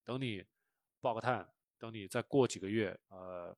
[0.04, 0.44] 等你
[1.02, 1.48] 爆个碳，
[1.80, 3.56] 等你再过几个月，呃，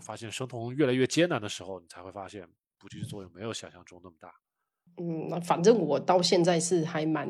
[0.00, 2.48] 发现生酮越来越艰难的时候，你才会发现
[2.78, 4.34] 补剂的作用没有想象中那么大。
[4.96, 7.28] 嗯，那反正我到现在是还蛮。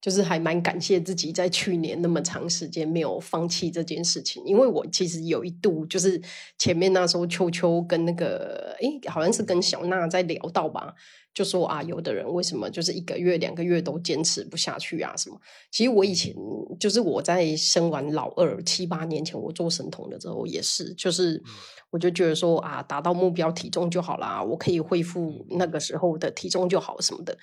[0.00, 6.20] 就是还蛮感谢自己在去年那么长时间没有放弃这件事情，因为我其实有一度就是
[6.56, 10.94] 前面那时候秋秋跟那个诶好像是跟小娜在聊到吧，
[11.34, 15.40] 就说啊有的人为什么就是一个月两个月都坚持不下去啊什么？
[15.72, 16.32] 其实我以前
[16.78, 21.42] 就是我在生完老二七八年前我做神童的时候也是，就是
[21.90, 27.36] 我就觉得说啊达到目标体重就好啦，我可以恢复那个时候的体重就好什么的。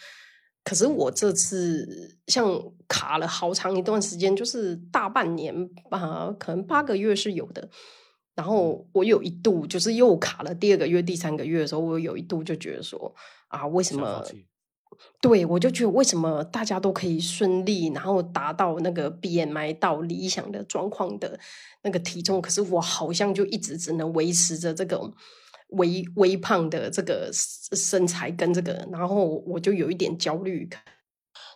[0.65, 7.69] 可是我这次像卡了好长一段时间，就是大半年吧，可能八个月是有的。
[8.33, 13.15] 然后我有一度就是又卡了第二个月、第三个月的时候，我有一度就觉得说
[13.47, 14.25] 啊，为什么？
[15.21, 21.39] 对我就觉得为什么大家都可以顺利，然后达到那个 BMI 到理想的状况的
[21.83, 25.13] 那个体重，可是我好像就一直只能维持着这种。
[25.77, 30.69] 微微胖的这个身材跟这个，然后我就有一点焦虑。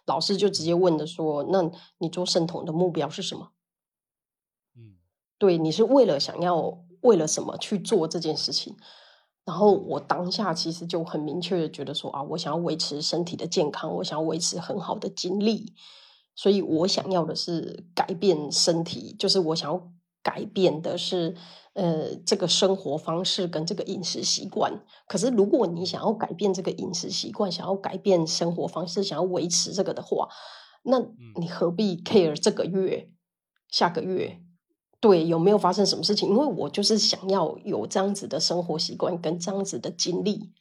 [0.05, 1.69] 老师就直接问的说：“那
[1.99, 3.51] 你做生酮的目标是什么？”
[4.75, 4.95] 嗯，
[5.37, 8.75] 对你是为了想要为了什么去做这件事情？
[9.45, 15.73] 然后我当下其实就很明确的觉得说啊，我想要维持身体的健康，我想要维持很好的精力，
[16.35, 19.91] 所以我想要的是改变身体，就是我想要
[20.23, 21.35] 改变的是。
[21.73, 30.27] 呃，这个生活方式跟这个饮食习惯，可是如果你想要改变这个饮食习惯，想要改变生活方式，想要维持这个的话，
[30.83, 30.99] 那
[31.39, 33.09] 你何必 care 这个月、
[33.69, 34.41] 下个月？
[34.99, 36.27] 对，有没有发生什么事情？
[36.27, 40.51] 因为我就是想要有这样子的生活习惯跟这样子的经历，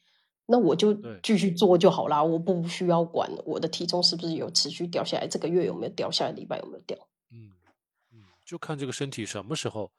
[0.47, 6.97] 那我就继续做就好啦，我不需要管我的体重是不是有持续掉下来，这个月有没有掉下来，礼拜有没有掉？
[7.33, 7.58] 嗯嗯，
[8.49, 9.93] 就看这个身体什么时候。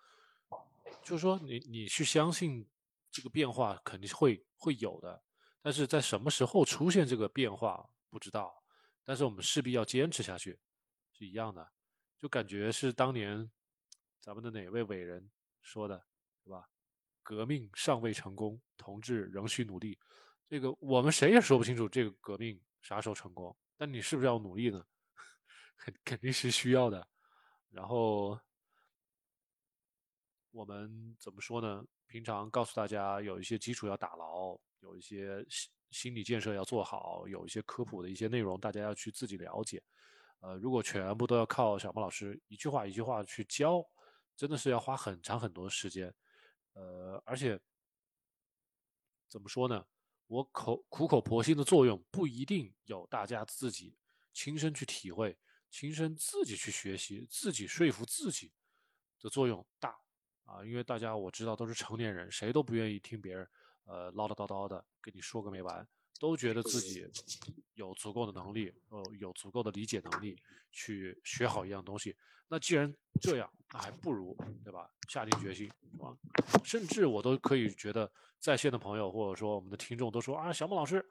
[1.04, 2.68] 就是说，你你去相信
[3.12, 5.24] 这个变化肯定是会会有的，
[5.62, 8.64] 但是在什么时候出现这个变化不知道，
[9.04, 10.60] 但是我们势必要坚持下去，
[11.14, 11.72] 是一样的。
[12.18, 13.50] 就感觉是当年
[14.20, 15.30] 咱们的哪位伟人
[15.62, 16.04] 说的，
[16.44, 16.68] 是吧？
[17.22, 20.00] 革命尚未成功，同志仍需努力。
[20.48, 24.84] 这个我们谁也说不清楚这个革命啥时候成功，但你是不是要努力呢？
[25.78, 27.08] 肯肯定是需要的。
[27.72, 28.40] 然后。
[30.52, 31.86] 我们怎么说呢？
[32.08, 39.82] 平常告诉大家有一些基础要打牢，有一些心心理建设要做好，有一些科普的一些内容，大家要去自己了解。
[40.40, 43.80] 呃，如果全部都要靠小莫老师一句话一句话去教，
[44.36, 46.14] 真的是要花很长很多时间。
[46.74, 47.58] 呃，而且
[49.30, 49.86] 怎么说呢？
[50.26, 53.96] 我口苦口婆心的作用不一定有大家自己
[54.34, 55.38] 亲身去体会、
[55.70, 58.52] 亲身自己去学习、自己说服自己
[59.22, 59.98] 的作用大。
[60.46, 63.48] 啊，因为大家我知道都是成年人，谁都不愿意听别人，
[63.86, 65.88] 呃，唠唠叨叨的跟你说个没完，
[66.20, 67.08] 都觉得自己
[67.76, 70.36] 有足够的能力，呃，有足够的理解能力
[70.72, 72.18] 去学好一样东西。
[72.48, 72.92] 那既然
[73.22, 74.90] 这样，那还不如对吧？
[75.08, 76.18] 下定决心，是吧？
[76.64, 81.08] 甚至我都可以觉得，在线的朋友或者说我们的听众都说啊，小孟老师，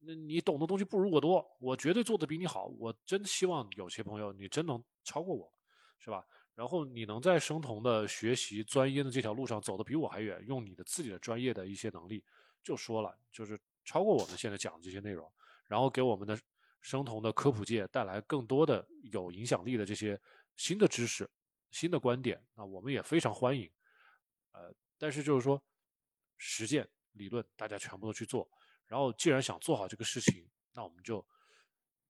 [0.00, 2.66] 那你懂的东西不如我多，我绝对做的比你好。
[2.78, 5.52] 我真希望有些朋友你真能超过我，
[5.98, 6.24] 是吧？
[6.54, 12.24] 然后你能在生酮的学习钻研的这条路上走得比我还远，用你的自己的专业的一些能力，
[12.62, 15.30] 就说了，就是超过我们现在讲的这些内容，
[15.66, 16.36] 然后给我们的
[16.80, 20.20] 生酮的科普界带来更多的有影响力的这些
[20.56, 21.28] 新的知识、
[21.70, 23.70] 新的观点，那我们也非常欢迎。
[24.50, 25.62] 呃，但是就是说，
[26.36, 28.50] 实践理论大家全部都去做，
[28.88, 31.24] 然后既然想做好这个事情，那我们就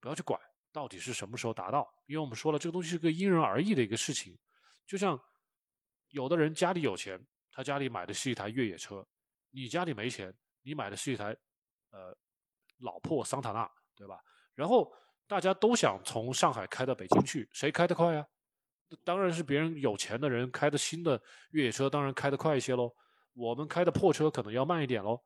[0.00, 0.40] 不要去管
[0.72, 1.86] 到底是什么时候达到？
[2.06, 4.38] 因为我们说了，这个东西是个因人而异的一个事情。
[4.86, 5.20] 就像
[6.08, 9.02] 有的人家里有钱，他家里买的是一台越野车；
[9.50, 10.32] 你家里没钱，
[10.62, 11.36] 你买的是一台
[11.90, 12.16] 呃
[12.78, 14.18] 老破桑塔纳，对吧？
[14.54, 14.90] 然后
[15.26, 18.26] 大家都想从上海开到北京去，谁开得快呀？
[19.04, 22.90] 当然是别人有钱的人开的新的越野车，当然开得快一些喽。
[23.34, 25.22] 我们开的破车可能要慢一点喽。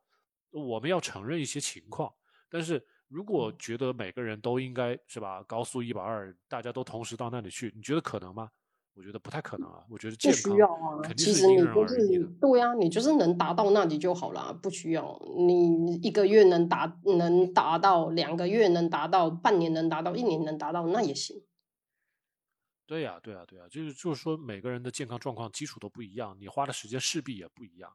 [0.53, 2.13] 我们要承认一些情况，
[2.49, 8.51] 但是如果觉得每个人都应该是吧，高速一百二，大家都同时到那里去，你觉得可能吗？
[8.95, 9.83] 我觉得不太可能啊。
[9.89, 21.43] 我觉得不需要啊，其实你就是对啊，你就是能达到那里就好了，不需要你一个月能达能达到，两个月能达到，半年能达到，一年能达到，那也行。
[22.87, 27.91] 对呀，对呀，对呀，就是就是说每个人的健康状况基础都不一样，你花的时间势必也不一样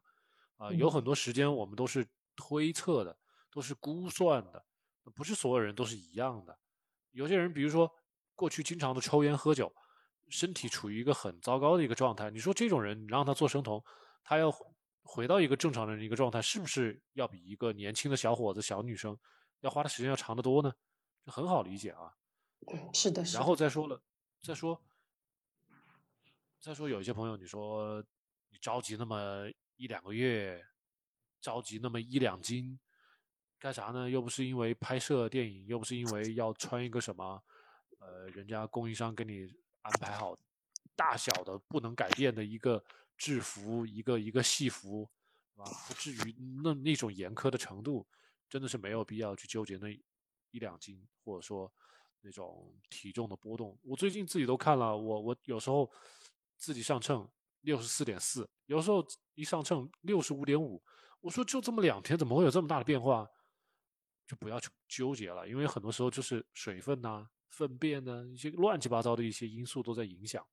[0.56, 0.72] 啊。
[0.72, 2.06] 有很多时间我们都是。
[2.38, 3.18] 推测的
[3.50, 4.64] 都是估算的，
[5.12, 6.56] 不是所有人都是一样的。
[7.10, 7.92] 有些人，比如说
[8.36, 9.74] 过去经常的抽烟喝酒，
[10.28, 12.30] 身体处于一个很糟糕的一个状态。
[12.30, 13.82] 你说这种人，你让他做生酮，
[14.22, 14.54] 他要
[15.02, 19.18] 回到一个正常人的一个状态，是不是要比一个年轻的小伙子、小女生
[19.60, 20.72] 要花的时间要长得多呢？
[21.24, 22.14] 这很好理解啊。
[22.94, 23.24] 是的。
[23.34, 24.00] 然后再说了，
[24.42, 24.80] 再说，
[26.60, 28.00] 再说有一些朋友，你说
[28.50, 30.64] 你着急那么一两个月。
[31.40, 32.78] 着急那么一两斤，
[33.58, 34.08] 干啥呢？
[34.08, 37.42] 又不是因为拍摄电影，又不是因为要穿一个什么，
[37.98, 39.52] 呃，人家供应商给你
[39.82, 40.38] 安排好
[40.96, 42.84] 大小的不能改变的一个
[43.16, 45.08] 制服，一个一个戏服，
[45.56, 48.06] 啊，不至于那那种严苛的程度，
[48.48, 49.88] 真的是没有必要去纠结那
[50.50, 51.72] 一两斤，或者说
[52.20, 53.78] 那种体重的波动。
[53.82, 55.90] 我最近自己都看了，我我有时候
[56.56, 57.28] 自己上秤
[57.60, 59.04] 六十四点四，有时候
[59.34, 60.82] 一上秤六十五点五。
[61.20, 63.28] 我说就这么两天，怎么会有这么大的变化？
[64.26, 70.46] 就不要去纠结了，因为很多时候就是水分呐、粪便呐一些乱七八糟的一些因素都在影响。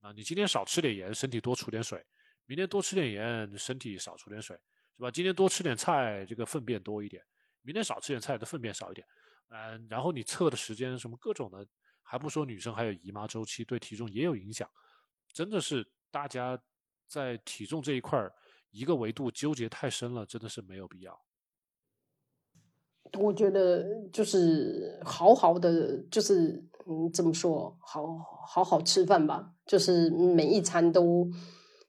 [0.00, 2.00] 啊，你今天少吃点盐，身体多储点水；
[2.46, 4.56] 明天多吃点盐，身体少储点水，
[4.96, 5.08] 是吧？
[5.08, 7.22] 今天多吃点菜，这个粪便多一点；
[7.62, 9.06] 明天少吃点菜，的粪便少一点。
[9.50, 11.64] 嗯，然后你测的时间什么各种的，
[12.02, 14.68] 还不说女生还有姨妈周期，对体重也有影响。
[15.32, 16.60] 真的是大家
[17.06, 18.34] 在体重这一块儿。
[18.72, 21.20] 一个维度纠结太深了，真的是没有必要。
[23.20, 28.16] 我觉得就是好好的，就是嗯，怎么说，好
[28.46, 31.28] 好好吃饭吧，就是每一餐都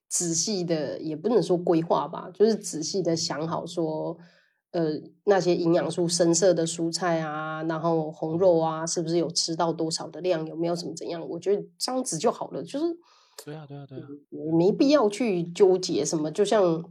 [0.10, 4.18] 仔细的，也不能说规划吧，就是仔细的想好说，
[4.72, 11.26] 呃，那些营养素深色的蔬菜啊，然后红肉啊，是不是有吃到多少的量，有没有什么怎样？
[11.30, 12.86] 我觉得这样子就好了，就是。
[13.46, 14.08] 对啊，对啊，对啊，
[14.58, 16.32] 没必要去纠结什么。
[16.32, 16.84] 就像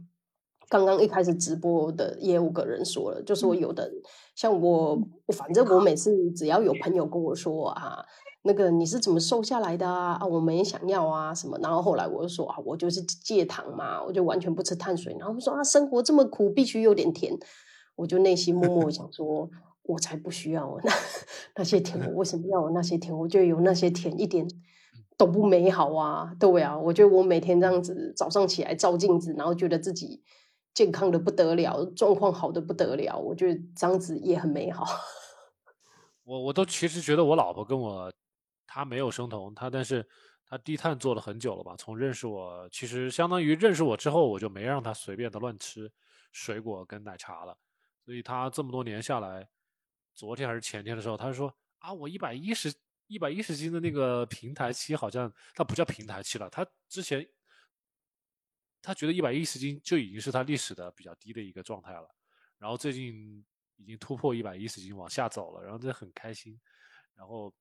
[0.69, 3.91] 刚刚一开始直播的也有个人说了，就说有的
[4.35, 4.97] 像我，
[5.35, 8.03] 反正我每次只要有朋友跟我说啊，
[8.43, 10.17] 那个你是怎么瘦下来的啊？
[10.19, 11.57] 啊，我们也想要啊什么。
[11.61, 15.15] 然后后来我就说啊，我就是戒糖嘛，我就完全不吃碳水。
[15.19, 17.37] 然后说啊，生活这么苦，必须有点甜。
[17.95, 19.49] 我就内心默默想说，
[19.83, 20.91] 我才不需要那
[21.57, 23.15] 那些甜，我为什么要那些甜？
[23.15, 24.47] 我就有那些甜一点。
[25.17, 30.23] 都不美好啊，对啊，我觉得我每天这样子早上起来照镜子，然后觉得自己
[30.73, 34.85] 健康的不得了，状况好的不得了，我觉得这样子也很美好。
[36.25, 38.11] 我我都其实觉得我老婆跟我，
[38.65, 40.07] 她没有生酮，她但是
[40.47, 41.75] 她低碳做了很久了吧？
[41.77, 45.91] 从认识我，其实相当于认识我之后，我就没让她随便的乱吃
[46.31, 47.55] 水果跟奶茶了。
[48.05, 49.47] 所以她这么多年下来，
[50.15, 52.73] 昨天还是前天的时候，她说啊，我一百一十。
[53.07, 57.27] 一百一十斤的那个平台期好像他不叫平台期了，他之前
[58.81, 62.09] 他觉得一百一十斤就已经是他历史的比较低的一个状态了，
[62.57, 66.59] 然后最近已经突破一百一十斤往下走了，然后这很开心。
[67.13, 67.53] 然后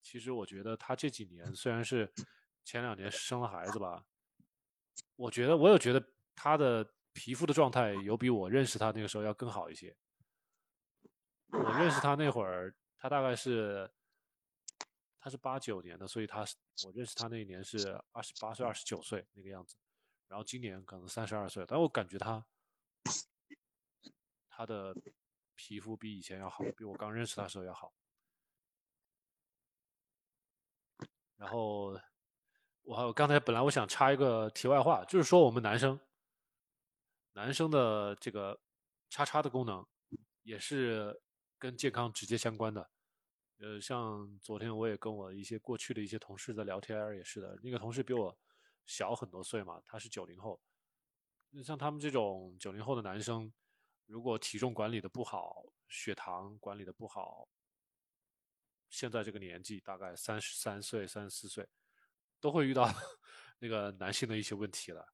[0.00, 2.12] 其实我觉得他这几年虽然是
[2.64, 4.04] 前两年生了孩子吧，
[5.16, 6.04] 我觉得我有觉得
[6.34, 9.94] 他的皮肤的状态有比我认识他那个时候要更好一些。
[11.50, 13.88] 我认识他那会儿，他大概是。
[15.24, 16.44] 他是八九年的，所以他
[16.84, 19.76] 我认识他那一年是二十八岁、二十九岁那个样子，
[20.26, 22.44] 然后今年可能三十二岁，但我感觉他
[24.50, 24.92] 他的
[25.54, 27.94] 皮肤比以前要好，比我刚认识他的时候要好。
[31.36, 31.96] 然后
[32.82, 36.00] 我还有刚才本来我想插一个题外话，就是说我们男生
[37.34, 38.60] 男生的这个
[39.08, 39.86] 叉叉的功能
[40.42, 41.22] 也是
[41.58, 42.90] 跟健康直接相关的。
[43.62, 47.56] 呃，像昨天我也跟我一些过去的一些同事在聊天，也是的。
[47.62, 48.36] 那个同事比我
[48.86, 50.60] 小很多岁嘛，他是九零后。
[51.50, 53.52] 那像他们这种九零后的男生，
[54.06, 57.48] 如果体重管理的不好，血糖管理的不好，
[58.90, 61.68] 现在这个年纪，大概三十三岁、三十四岁，
[62.40, 62.84] 都会遇到
[63.60, 65.06] 那个男性的一些问题了，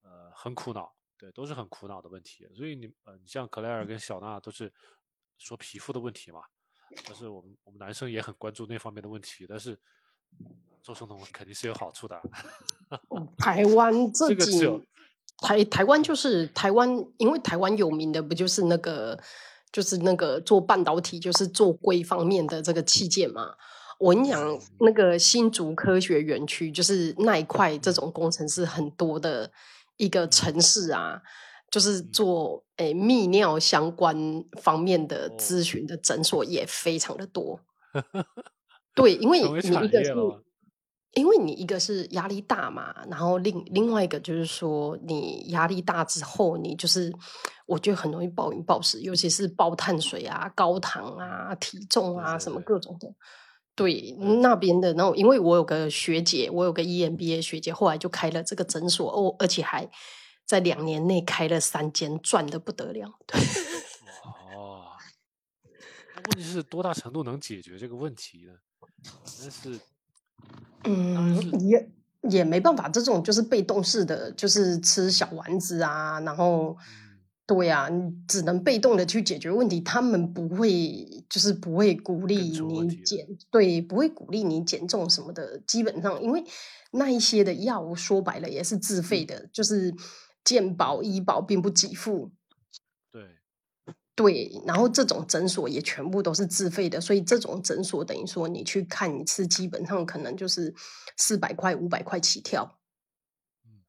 [0.00, 2.48] 呃，很苦恼，对，都是很苦恼的问题。
[2.54, 4.72] 所以你呃，你像克莱尔跟小娜都是
[5.36, 6.46] 说皮肤的问题嘛，
[7.06, 9.78] 但是我们我们男生也很关注那方面的问题，但是
[10.82, 12.20] 做总统肯定是有好处的。
[13.38, 14.82] 台湾 这几这个是有
[15.38, 16.88] 台台湾就是台湾，
[17.18, 19.18] 因为台湾有名的不就是那个
[19.72, 23.54] 就是那个做半导体，就是做硅方面的这个器件嘛。
[23.98, 29.50] 我跟你讲，那个新竹科学园区就是那一块这种工程师很多的
[29.96, 31.22] 一个城市啊，
[31.70, 37.60] 就是做诶泌尿相关方面的哦咨询的诊所也非常的多。
[38.94, 40.14] 对，因为你一个是
[41.14, 47.12] 因为你一个是压力大嘛，然后另另外一个就是说，你压力大之后，你就是
[47.66, 53.14] 我觉得很容易暴饮暴食，尤其是暴碳水啊、高糖啊、体重啊什么各种的。
[53.76, 59.88] 对那边的，然后因为我有个学姐，我有个 E EMBA 学姐，后来就开了这个诊所哦，而且还
[60.44, 63.18] 在两年内开了三间，赚的不得了。
[63.26, 63.40] 对，
[64.56, 64.86] 哦，
[66.14, 68.52] 那问题是多大程度能解决这个问题呢？
[69.40, 69.80] 但是
[70.84, 71.90] 嗯，也
[72.30, 77.04] 也没办法，这种就是被动式的，就是吃小丸子啊，然后嗯
[77.46, 85.58] 对呀、你只能被动的去解决问题，他们不会就是不会鼓励你减，对，不会鼓励你减重什么的。
[85.66, 86.42] 基本上，因为
[86.92, 89.94] 那一些的药说白了也是自费的，就是
[90.44, 92.30] 健保医保并不给付。
[93.10, 93.22] 对，
[94.14, 100.74] 对，然后这种诊所也全部都是自费的，所以这种诊所等于说你去看一次，基本上可能就是
[101.16, 102.78] 四百块、五百块起跳。
[103.66, 103.82] 嗯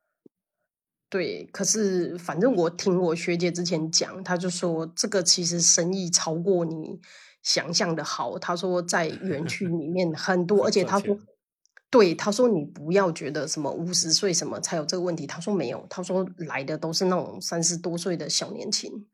[1.07, 6.99] 对，可是反正我听我学姐之前讲，她就说这个其实生意超过你
[7.43, 8.37] 想象的好。
[8.39, 11.17] 她说在园区里面很多，而且她说
[11.89, 19.07] 对，他说你不要觉得什么五十岁什么才有这个问题，他说没有，他说来的都是那种三十多岁的小年轻。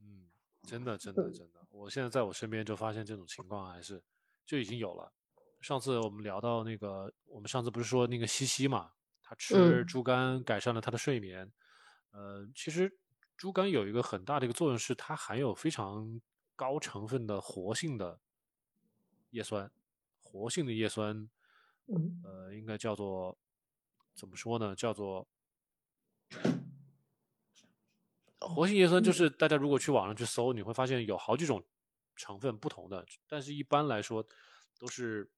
[0.00, 0.28] 嗯，
[0.66, 4.02] 真的，真的，嗯真的，我现在在我身边就发现这种情况还是
[4.44, 5.12] 就已经有了。
[5.60, 8.90] 上次我们聊到那个，我们上次不是说那个西西嘛，
[9.22, 11.52] 他吃嗯猪肝改善了他的睡眠。
[12.10, 12.98] 呃，其实
[13.36, 16.20] 猪肝有一个很大的一个作用是，它含有非常
[16.56, 18.18] 高成分的活性的
[19.30, 19.70] 叶酸，
[20.20, 21.30] 活性的叶酸，
[21.86, 23.36] 嗯呃，应该叫做
[24.14, 24.74] 怎么说呢？
[24.74, 25.26] 叫做
[28.40, 31.62] 活性叶酸，就是大家如果去网上去搜，你会发现有好几种
[32.16, 34.26] 成分不同的，但是一般来说
[34.78, 35.30] 都是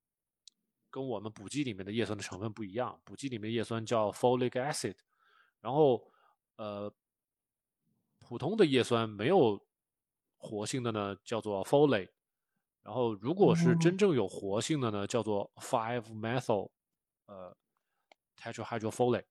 [0.90, 3.00] 跟我们补剂里面的叶酸的成分不一样。
[3.04, 4.96] 补剂里面的叶酸叫 folic acid，
[5.60, 6.10] 然后
[6.56, 6.92] 呃，
[8.20, 9.66] 普通的叶酸没有
[10.36, 12.10] 活性的呢，叫做 folate。
[12.84, 16.70] 然后如果是真正有活性的呢，叫做 five methyl
[17.26, 17.56] 呃
[18.36, 19.24] tetrahydrofolate。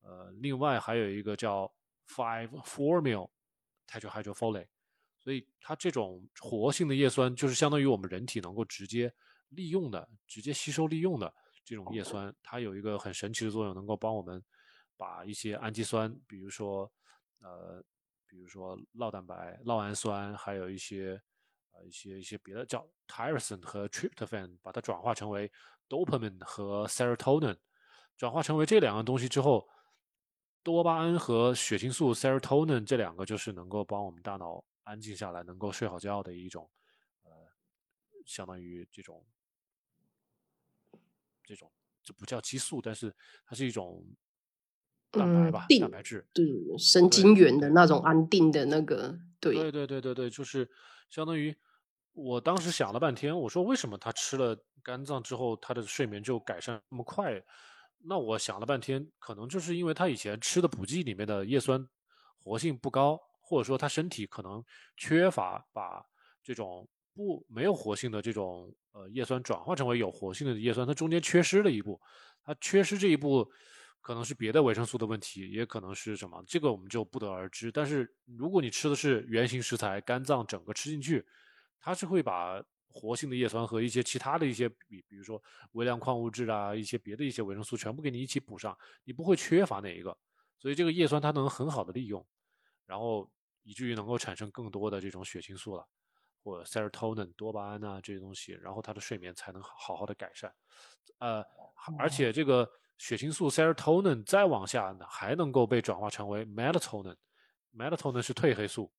[0.00, 1.72] 呃，另外还有一个叫
[2.08, 3.30] five formyl
[3.86, 4.66] tetrahydrofolate。
[5.20, 9.14] 所以它这种活性的叶酸，就是相当于我们人体能够直接
[9.50, 11.32] 利用的、直接吸收利用的
[11.64, 14.42] 这种叶酸，它有一个很神奇的作用，能够帮我们
[14.96, 16.92] 把一些氨基酸，比如说
[17.38, 17.80] 呃，
[18.26, 21.22] 比如说酪蛋白、酪氨酸，还有一些
[21.72, 25.50] 呃一些一些别的叫 tyrosine 和 tryptophan，把它转化成为
[25.88, 27.56] dopamine 和 serotonin，
[28.16, 29.68] 转化成为这两个东西之后，
[30.62, 36.70] 多巴胺和血清素 serotonin 这两个就是能够帮我们大脑安静下来，能够睡好觉的一种，
[37.22, 37.30] 呃，
[38.26, 39.26] 相当于这种
[41.44, 41.70] 这种
[42.02, 44.04] 这不叫激素，但是它是一种
[45.12, 46.26] 蛋白吧，嗯蛋白质。
[46.32, 46.44] 对，
[46.78, 50.68] 神经元的那种安定的那个，对，对对对对对，就是
[51.10, 51.54] 相当于
[52.14, 57.40] 我当时想了半天，我说为什么他吃了肝脏之后，他的睡眠就改善那么快？
[58.04, 61.86] 那我想了半天，可能就是因为他以前吃的补剂里面的叶酸
[62.38, 64.64] 活性不高，或者说他身体可能
[64.96, 66.04] 缺乏把
[66.42, 72.00] 这种不没有活性的这种呃叶酸转化成为有活性的叶酸，它中间缺失了一步，
[72.42, 73.48] 它缺失这一步。
[74.02, 77.72] 可能是别的维生素的问题，也可能是什么，这个我们就不得而知。
[77.72, 81.24] 但是如果你吃的是原型食材，肝脏整个吃进去，
[81.80, 85.42] 它是会把活性的叶酸和一些其他的一些，比比如说
[85.72, 90.14] 微量矿物质啊，一些别的一些维生素，全部给你一起补上，你不会缺乏哪一个。
[90.58, 92.26] 所以这个叶酸它能很好的利用，
[92.84, 93.30] 然后
[93.62, 95.88] 以至于能够产生更多的这种血清素了，
[96.42, 100.52] 或者 serotonin 多巴胺啊这些东西，然后它的睡眠才能好好好的改善。
[101.18, 101.42] 呃，
[101.98, 102.68] 而且这个
[102.98, 107.16] 血清素 serotonin 再往下呢，还能够被转化成为 melatonin。
[107.74, 108.92] melatonin 是褪黑素，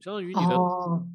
[0.00, 1.06] 相当于你的、哦，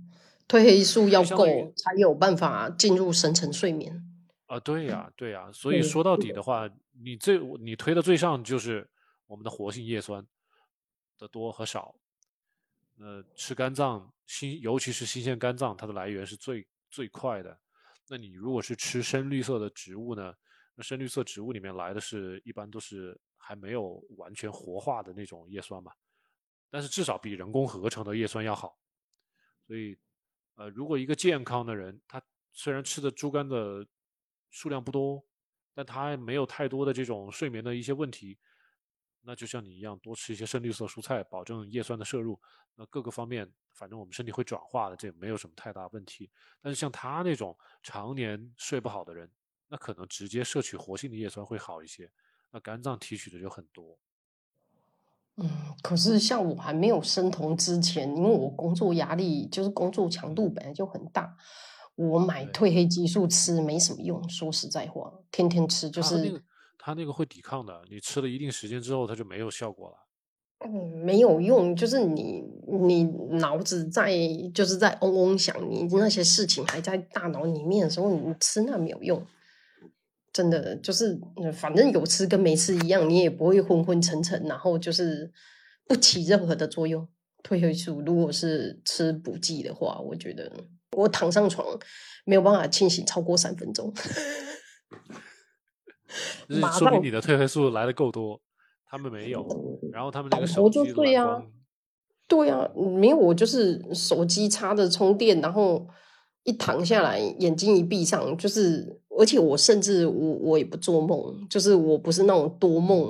[0.47, 4.01] 褪褪黑素要够才有办法进入深层睡眠。
[4.47, 6.69] 啊，对呀，对呀，所以说到底的话，
[7.03, 8.89] 你最你推的最上就是
[9.27, 10.25] 我们的活性叶酸
[11.17, 11.95] 的多和少。
[12.97, 17.59] 呃，吃肝脏新，尤其是新鲜肝脏，它的来源是最最快的。
[18.07, 20.33] 那你如果是吃深绿色的植物呢？
[20.75, 25.91] 那深绿色植物里面来的是一般都是还没有完全活化的那种叶酸嘛，
[26.69, 28.77] 但是至少比人工合成的叶酸要好。
[29.65, 29.97] 所以，
[30.55, 32.21] 呃，如果一个健康的人，他
[32.51, 33.87] 虽然吃的猪肝的
[34.49, 35.25] 数量不多，
[35.73, 38.37] 但他没有太多的这种睡眠的一些问题，
[39.21, 42.39] 那就像你一样，多吃一些深绿色蔬菜，保证叶酸的摄入，
[42.75, 46.29] 那各个方面，反正我们身体会转化的，这也没有什么太大问题。
[46.61, 49.29] 但是像他那种常年睡不好的人，
[49.69, 52.11] 那可能直接摄取活性的叶酸会好一些，
[52.51, 53.97] 那肝脏提取的就很多。
[55.37, 55.49] 嗯，
[55.83, 61.35] 可是像我还没有生酮之前，因为我工作压力就是工作强度本来就很大，
[61.95, 64.29] 我买褪黑激素吃没什么用。
[64.29, 66.43] 说实在话，天天吃就是它那个
[66.77, 69.97] 它那个会抵抗的，你吃了一定时间之后，它就没有效果了。
[70.65, 70.71] 嗯
[71.03, 72.41] 没有用，就是你
[72.81, 73.03] 你
[73.39, 74.15] 脑子在
[74.53, 79.21] 就是在嗡嗡响，你那些事情还在大脑里面的时候，你吃那没有用。
[80.35, 85.31] 真的就是，嗯反正有吃跟没吃一样，你也不会昏昏沉沉，然后就是
[85.87, 87.07] 不起任何的作用。
[87.41, 90.51] 褪黑素如果是吃补剂的话，我觉得
[90.97, 91.65] 我躺上床
[92.25, 93.93] 没有办法清醒超过三分钟，
[96.49, 98.41] 就是 说明你的褪黑素来的够多，
[98.85, 99.47] 他们没有，
[99.93, 101.41] 然后他们那个倒头就对呀
[102.27, 105.87] 对啊，没有我就是手机插着充电，然后
[106.43, 113.09] 一躺下来，眼睛一闭上，就是，而且我甚至我我也不做梦，就是我不是那种多梦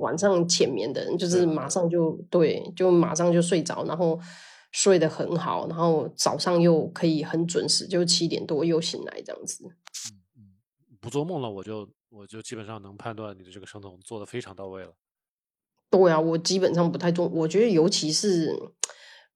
[0.00, 4.18] 晚上浅眠的人，就是马上就对，就马上就睡着，然后
[4.70, 9.64] 睡得很好，然后早上又可以很准时，就七点多又醒来这样子。
[11.00, 14.94] 不做梦了，我就我就基本上能判断你的这个生酮做的非常到位了。
[15.90, 18.56] 对啊，我基本上不太做，我觉得尤其是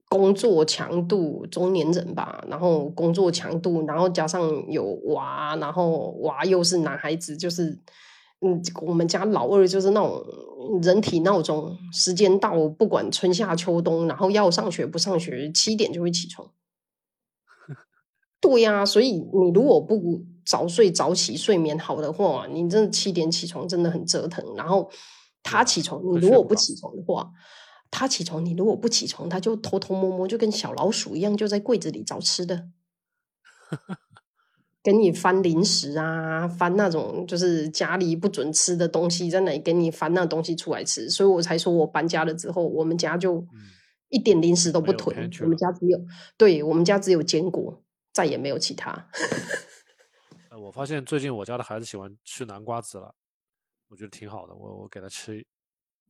[0.08, 7.78] 工作强度，中年人吧，然后工作强度，然后加上有娃，然后娃又是男孩子，就是
[8.40, 10.24] 嗯，我们家老二就是那种
[10.82, 16.48] 人体闹钟，时间到不管春夏秋冬，然后要上学不上学，七点就会起床。
[18.40, 24.44] 对呀、所以你如果不早睡早起，睡眠好的话，你真的七点起床真的很折腾。
[24.54, 24.88] 然后
[25.42, 27.28] 他啊起床，你如果不起床的话，
[27.90, 32.68] 他起床，你如果不起床，他就偷偷摸摸，就跟小老鼠一样，就在柜子里找吃的，
[34.82, 41.08] 给你翻零食啊，翻那种就是家里不准吃的东西，在那里给你翻那东西出来吃。
[41.08, 43.70] 所以我才说我搬家了之后，我们家就嗯
[44.08, 45.98] 一点零食都不囤我们家只有
[46.36, 47.82] 对我们家只有坚果，
[48.12, 49.08] 再也没有其他。
[50.50, 53.14] 呃，我发现最近我家的孩子喜欢吃南瓜子了，
[53.88, 55.44] 我觉得挺好的，我我给他吃，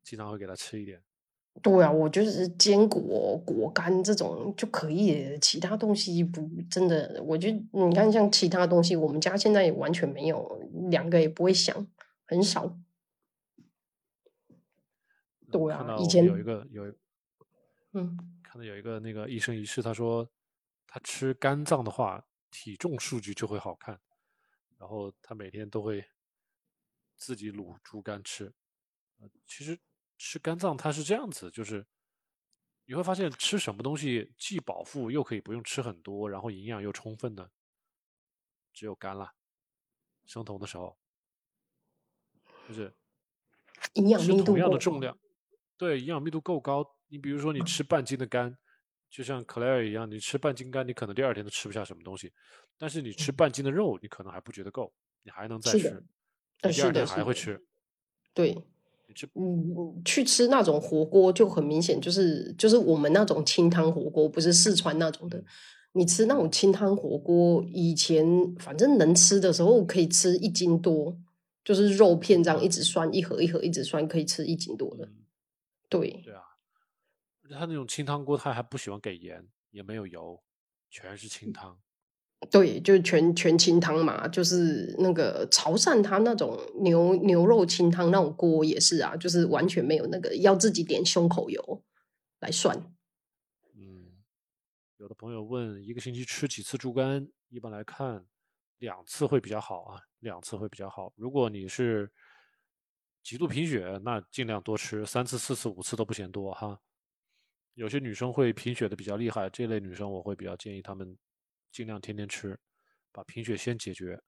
[0.04, 1.00] 经常会给他吃一点。
[1.62, 7.22] 对啊，我就是坚果、果干这种就可以，其他东西不真的。
[7.24, 10.60] 我觉得你看，像其他东西，我们家现在也完全没有，
[10.90, 11.86] 两个也不会想，
[12.26, 12.78] 很少。
[15.50, 16.92] 对啊以前有一个有一
[17.92, 20.28] 嗯，看到有一个那个一生一世，他说
[20.86, 23.98] 他吃肝脏的话，体重数据就会好看，
[24.78, 26.04] 然后他每天都会
[27.16, 28.52] 自己卤猪肝吃。
[29.18, 29.78] 呃，其实
[30.18, 31.86] 吃肝脏它是这样子，就是
[32.84, 37.50] 你会发现吃什么东西既饱腹又可以不用吃很多，然后营养又充分的，
[38.72, 39.32] 只有肝了。
[40.24, 40.98] 生酮的时候，
[42.66, 42.92] 就是
[43.94, 45.16] 营养密度同样的重量，
[45.76, 46.84] 对，营养密度够高。
[47.06, 48.58] 你比如说，你吃半斤的肝，
[49.08, 52.32] 就像 Claire 一样，你吃半斤肝，你可能第二天都吃不下什么东西。
[52.76, 56.04] 但是你吃半斤的肉，你可能还不觉得够，你还能再吃，
[56.60, 57.64] 第二天还会吃。
[58.34, 58.52] 对，
[59.16, 65.42] 你吃嗯，去吃那种火锅就很明显，就是就是我们那种清汤火锅，不是四川那种的。
[65.92, 68.26] 你吃那种清汤火锅，以前
[68.58, 71.16] 反正能吃的时候可以吃一斤多，
[71.64, 75.06] 就是肉片这样一直涮，一盒一盒一直涮，可以吃一斤多的。
[75.06, 75.24] 嗯，
[75.88, 76.42] 对，对啊，
[77.50, 80.42] 他那种清汤锅，他还不喜欢给盐，也没有油，
[80.90, 81.78] 全是清汤。
[82.50, 91.82] 对，就是全全清汤嘛，就是那个潮汕它那种牛牛肉清汤那种锅也是啊，就是完全没有那个要自己点胸口油
[92.40, 92.94] 来涮。
[93.74, 94.22] 嗯，
[94.98, 97.26] 有的朋友问一个星期吃几次猪肝？
[97.48, 98.26] 一般来看，
[98.78, 101.12] 两次会比较好啊，两次会比较好。
[101.16, 102.12] 如果你是
[103.22, 106.78] 极度贫血，那尽量多吃，三次、四次、五次都不嫌多哈。
[107.74, 111.16] 有些女生会贫血的比较厉害，这类女生我会比较建议她们
[111.70, 112.58] 尽量天天吃，
[113.12, 114.20] 把贫血先解决。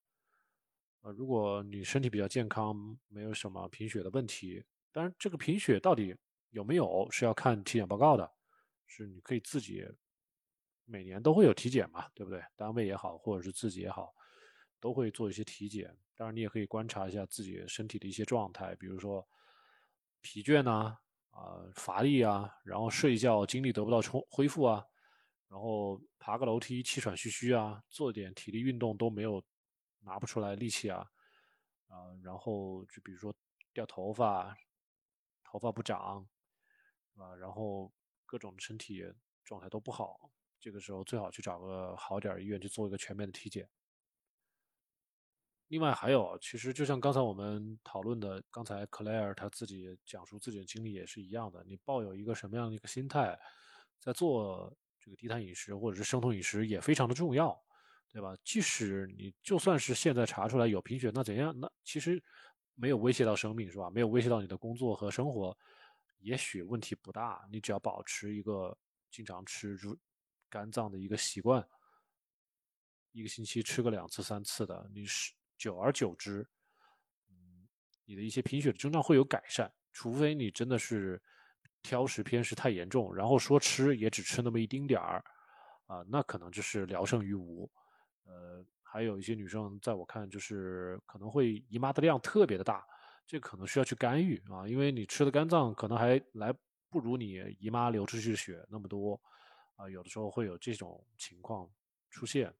[1.03, 6.17] 呃，如果你身体比较健康，没有什么贫血的问题，当然这个贫血到底
[6.51, 8.31] 有没有是要看体检报告的，
[8.87, 9.87] 是你可以自己
[10.85, 12.43] 每年都会有体检嘛，对不对？
[12.57, 14.13] 单位也好，或者是自己也好，
[14.81, 15.97] 都会做一些体检。
[16.17, 19.27] 当然，你也可以观察一下自己身体的一些状态，比如说
[20.21, 20.99] 疲倦呐，
[21.31, 24.85] 啊乏力啊，然后睡觉精力得不到充恢复啊，
[25.49, 29.45] 然后爬个楼梯气喘吁吁啊，做点体力运动都没有。
[30.01, 31.05] 拿不出来力气啊，
[31.89, 33.35] 啊，然后就比如说
[33.75, 34.57] 掉头发，
[35.43, 36.25] 头发不长，
[37.17, 37.93] 啊，然后
[38.25, 39.05] 各种身体
[39.45, 40.31] 状态都不好，
[40.61, 43.69] 这个时候最好去找个好点儿医院去做一个全面的体检。
[45.67, 53.39] 另外还有，其实就像刚才我们讨论的，刚才 Claire 他自己讲述自己的经历也是一样的，你抱有一个什么样的一个心态，
[53.99, 54.75] 在做
[55.09, 57.59] 这个低碳饮食或者是生酮饮食也非常的重要。
[58.11, 58.35] 对吧？
[58.43, 61.55] 即使你就算是现在查出来有贫血，那怎样？
[61.61, 62.21] 那其实
[62.75, 63.91] 没有威胁到生命，是吧？
[63.91, 65.57] 没有威胁到你的工作和生活，
[66.21, 67.47] 也许问题不大。
[67.53, 68.77] 你只要保持一个
[69.11, 69.97] 经常吃入
[70.49, 71.65] 肝脏的一个习惯，
[73.13, 76.45] 一个星期吃个两次、三次的，你是久而久之，
[77.29, 77.69] 嗯，
[78.07, 79.71] 你的一些贫血的症状会有改善。
[79.93, 81.23] 除非你真的是
[81.83, 85.25] 挑食偏食太严重，然后说吃也只吃那么一丁点儿，
[85.87, 87.71] 啊，那可能就是聊胜于无。
[88.25, 92.87] 呃，还有一些女生，在我看就是可能会姨妈的量特别的大，
[93.27, 96.53] 这可能需要去干预啊，因为你吃的肝脏可能还来
[96.91, 99.21] 不如你姨妈流出去的血那么多，
[99.77, 101.71] 啊，有的时候会有这种情况
[102.11, 102.53] 出现。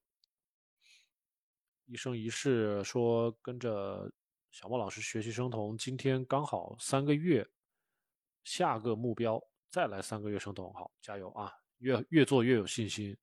[1.85, 4.11] 一生一世说跟着
[4.51, 7.47] 小莫老师学习生酮，今天刚好三个月，
[8.49, 9.39] 下个目标
[9.69, 11.53] 再来三个月生酮，好，加油啊！
[11.77, 13.15] 越越做越有信心，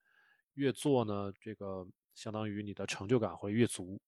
[0.55, 1.85] 越做呢这个。
[2.15, 4.01] 相当于你的成就感会越足。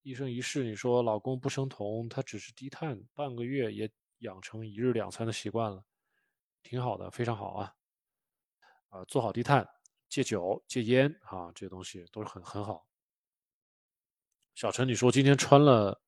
[0.00, 5.84] 一生一世，你说老公不生酮，他只是低碳，半个月也养成一日两餐的习惯了，
[6.62, 7.74] 挺好的，非常好啊！
[8.88, 9.68] 啊，做好低碳，
[10.08, 12.86] 戒酒、戒烟啊，这些东西都是很很好。
[14.54, 16.00] 小陈，你说今天穿了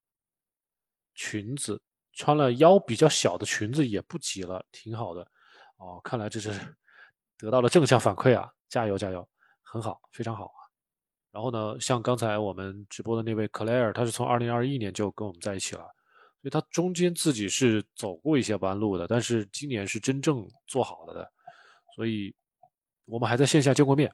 [1.15, 1.83] 裙子，
[2.17, 5.27] 穿了腰比较小的裙子也不挤了，挺好的。
[5.77, 6.51] 哦，看来这是
[7.37, 8.51] 得到了正向反馈啊！
[8.69, 9.29] 加油加油！
[9.63, 10.59] 很好，非常好啊。
[11.31, 15.83] 然后呢，像刚才我们直播的那位 Claire，他是从二零二一年就跟我们在一起了，
[16.41, 21.29] 所以他中间自己是走过一些弯路的，但是今年是真正做好了的。
[21.97, 22.33] 所以
[23.05, 24.09] 我们还在线下见过面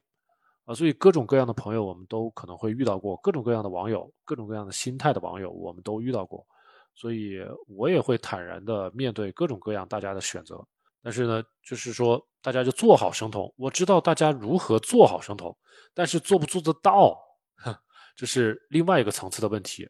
[0.65, 6.47] 啊，所以各种各样的朋友我们都可能会遇到过，各种各样的网友，各种各样的心态的网友我们都遇到过，
[7.01, 10.63] 所以我也会坦然的面对各种各样大家的选择。
[11.03, 13.51] 但是呢，就是说，大家就做好生酮。
[13.57, 15.57] 我知道大家如何做好生酮，
[15.95, 17.19] 但是做不做得到，
[18.15, 19.89] 这是另外一个层次的问题。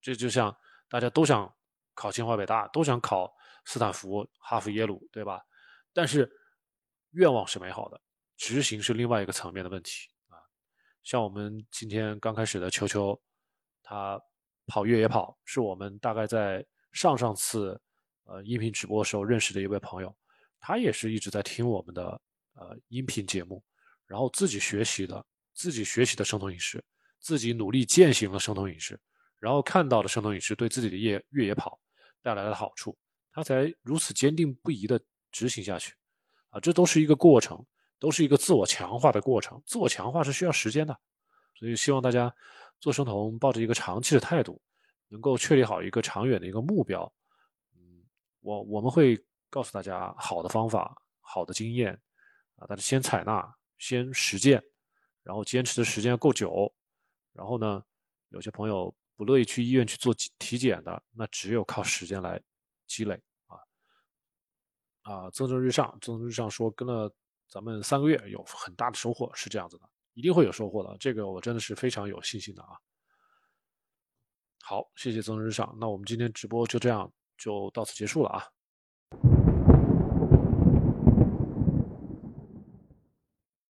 [0.00, 0.56] 这就像
[0.88, 1.54] 大家都想
[1.92, 3.30] 考清华北大，都想考
[3.66, 5.42] 斯坦福、哈佛、耶鲁，对吧？
[5.92, 6.26] 但是
[7.10, 8.00] 愿望是美好的，
[8.38, 10.40] 执行是另外一个层面的问题啊。
[11.02, 13.20] 像我们今天刚开始的球球，
[13.82, 14.18] 他
[14.66, 17.80] 跑越野跑，是我们大概在上上次
[18.24, 20.14] 呃音频直播的时候认识的一位朋友。
[20.58, 22.20] 他也是一直在听我们的
[22.54, 23.62] 呃音频节目，
[24.06, 25.24] 然后自己学习的，
[25.54, 26.82] 自己学习的生酮饮食，
[27.20, 28.98] 自己努力践行了生酮饮食，
[29.38, 31.78] 然后看到了生酮饮食对自己的越越野跑
[32.20, 32.96] 带来的好处，
[33.30, 35.94] 他才如此坚定不移的执行下去。
[36.48, 37.64] 啊，这都是一个过程，
[38.00, 39.62] 都是一个自我强化的过程。
[39.66, 40.98] 自我强化是需要时间的，
[41.54, 42.34] 所以希望大家
[42.80, 44.60] 做生酮抱着一个长期的态度，
[45.08, 47.12] 能够确立好一个长远的一个目标。
[47.74, 48.04] 嗯，
[48.40, 49.22] 我我们会。
[49.48, 51.94] 告诉大家好的方法、好的经验
[52.56, 54.62] 啊，但是先采纳、先实践，
[55.22, 56.70] 然后坚持的时间够久，
[57.32, 57.82] 然后呢，
[58.30, 62.42] 有些朋友不乐意去医院去做体检的，那只有靠时间来
[62.88, 63.14] 积累
[63.46, 63.56] 啊
[65.02, 67.10] 啊，蒸蒸日上，蒸蒸日上说跟了
[67.48, 72.72] 咱们三个月有很大的收获，是这样子的，一定会有收获的，这个我真的是非常有信心的啊。
[74.62, 78.55] 好，谢谢曾日上，那我们今天直播就这样就到此结束了啊。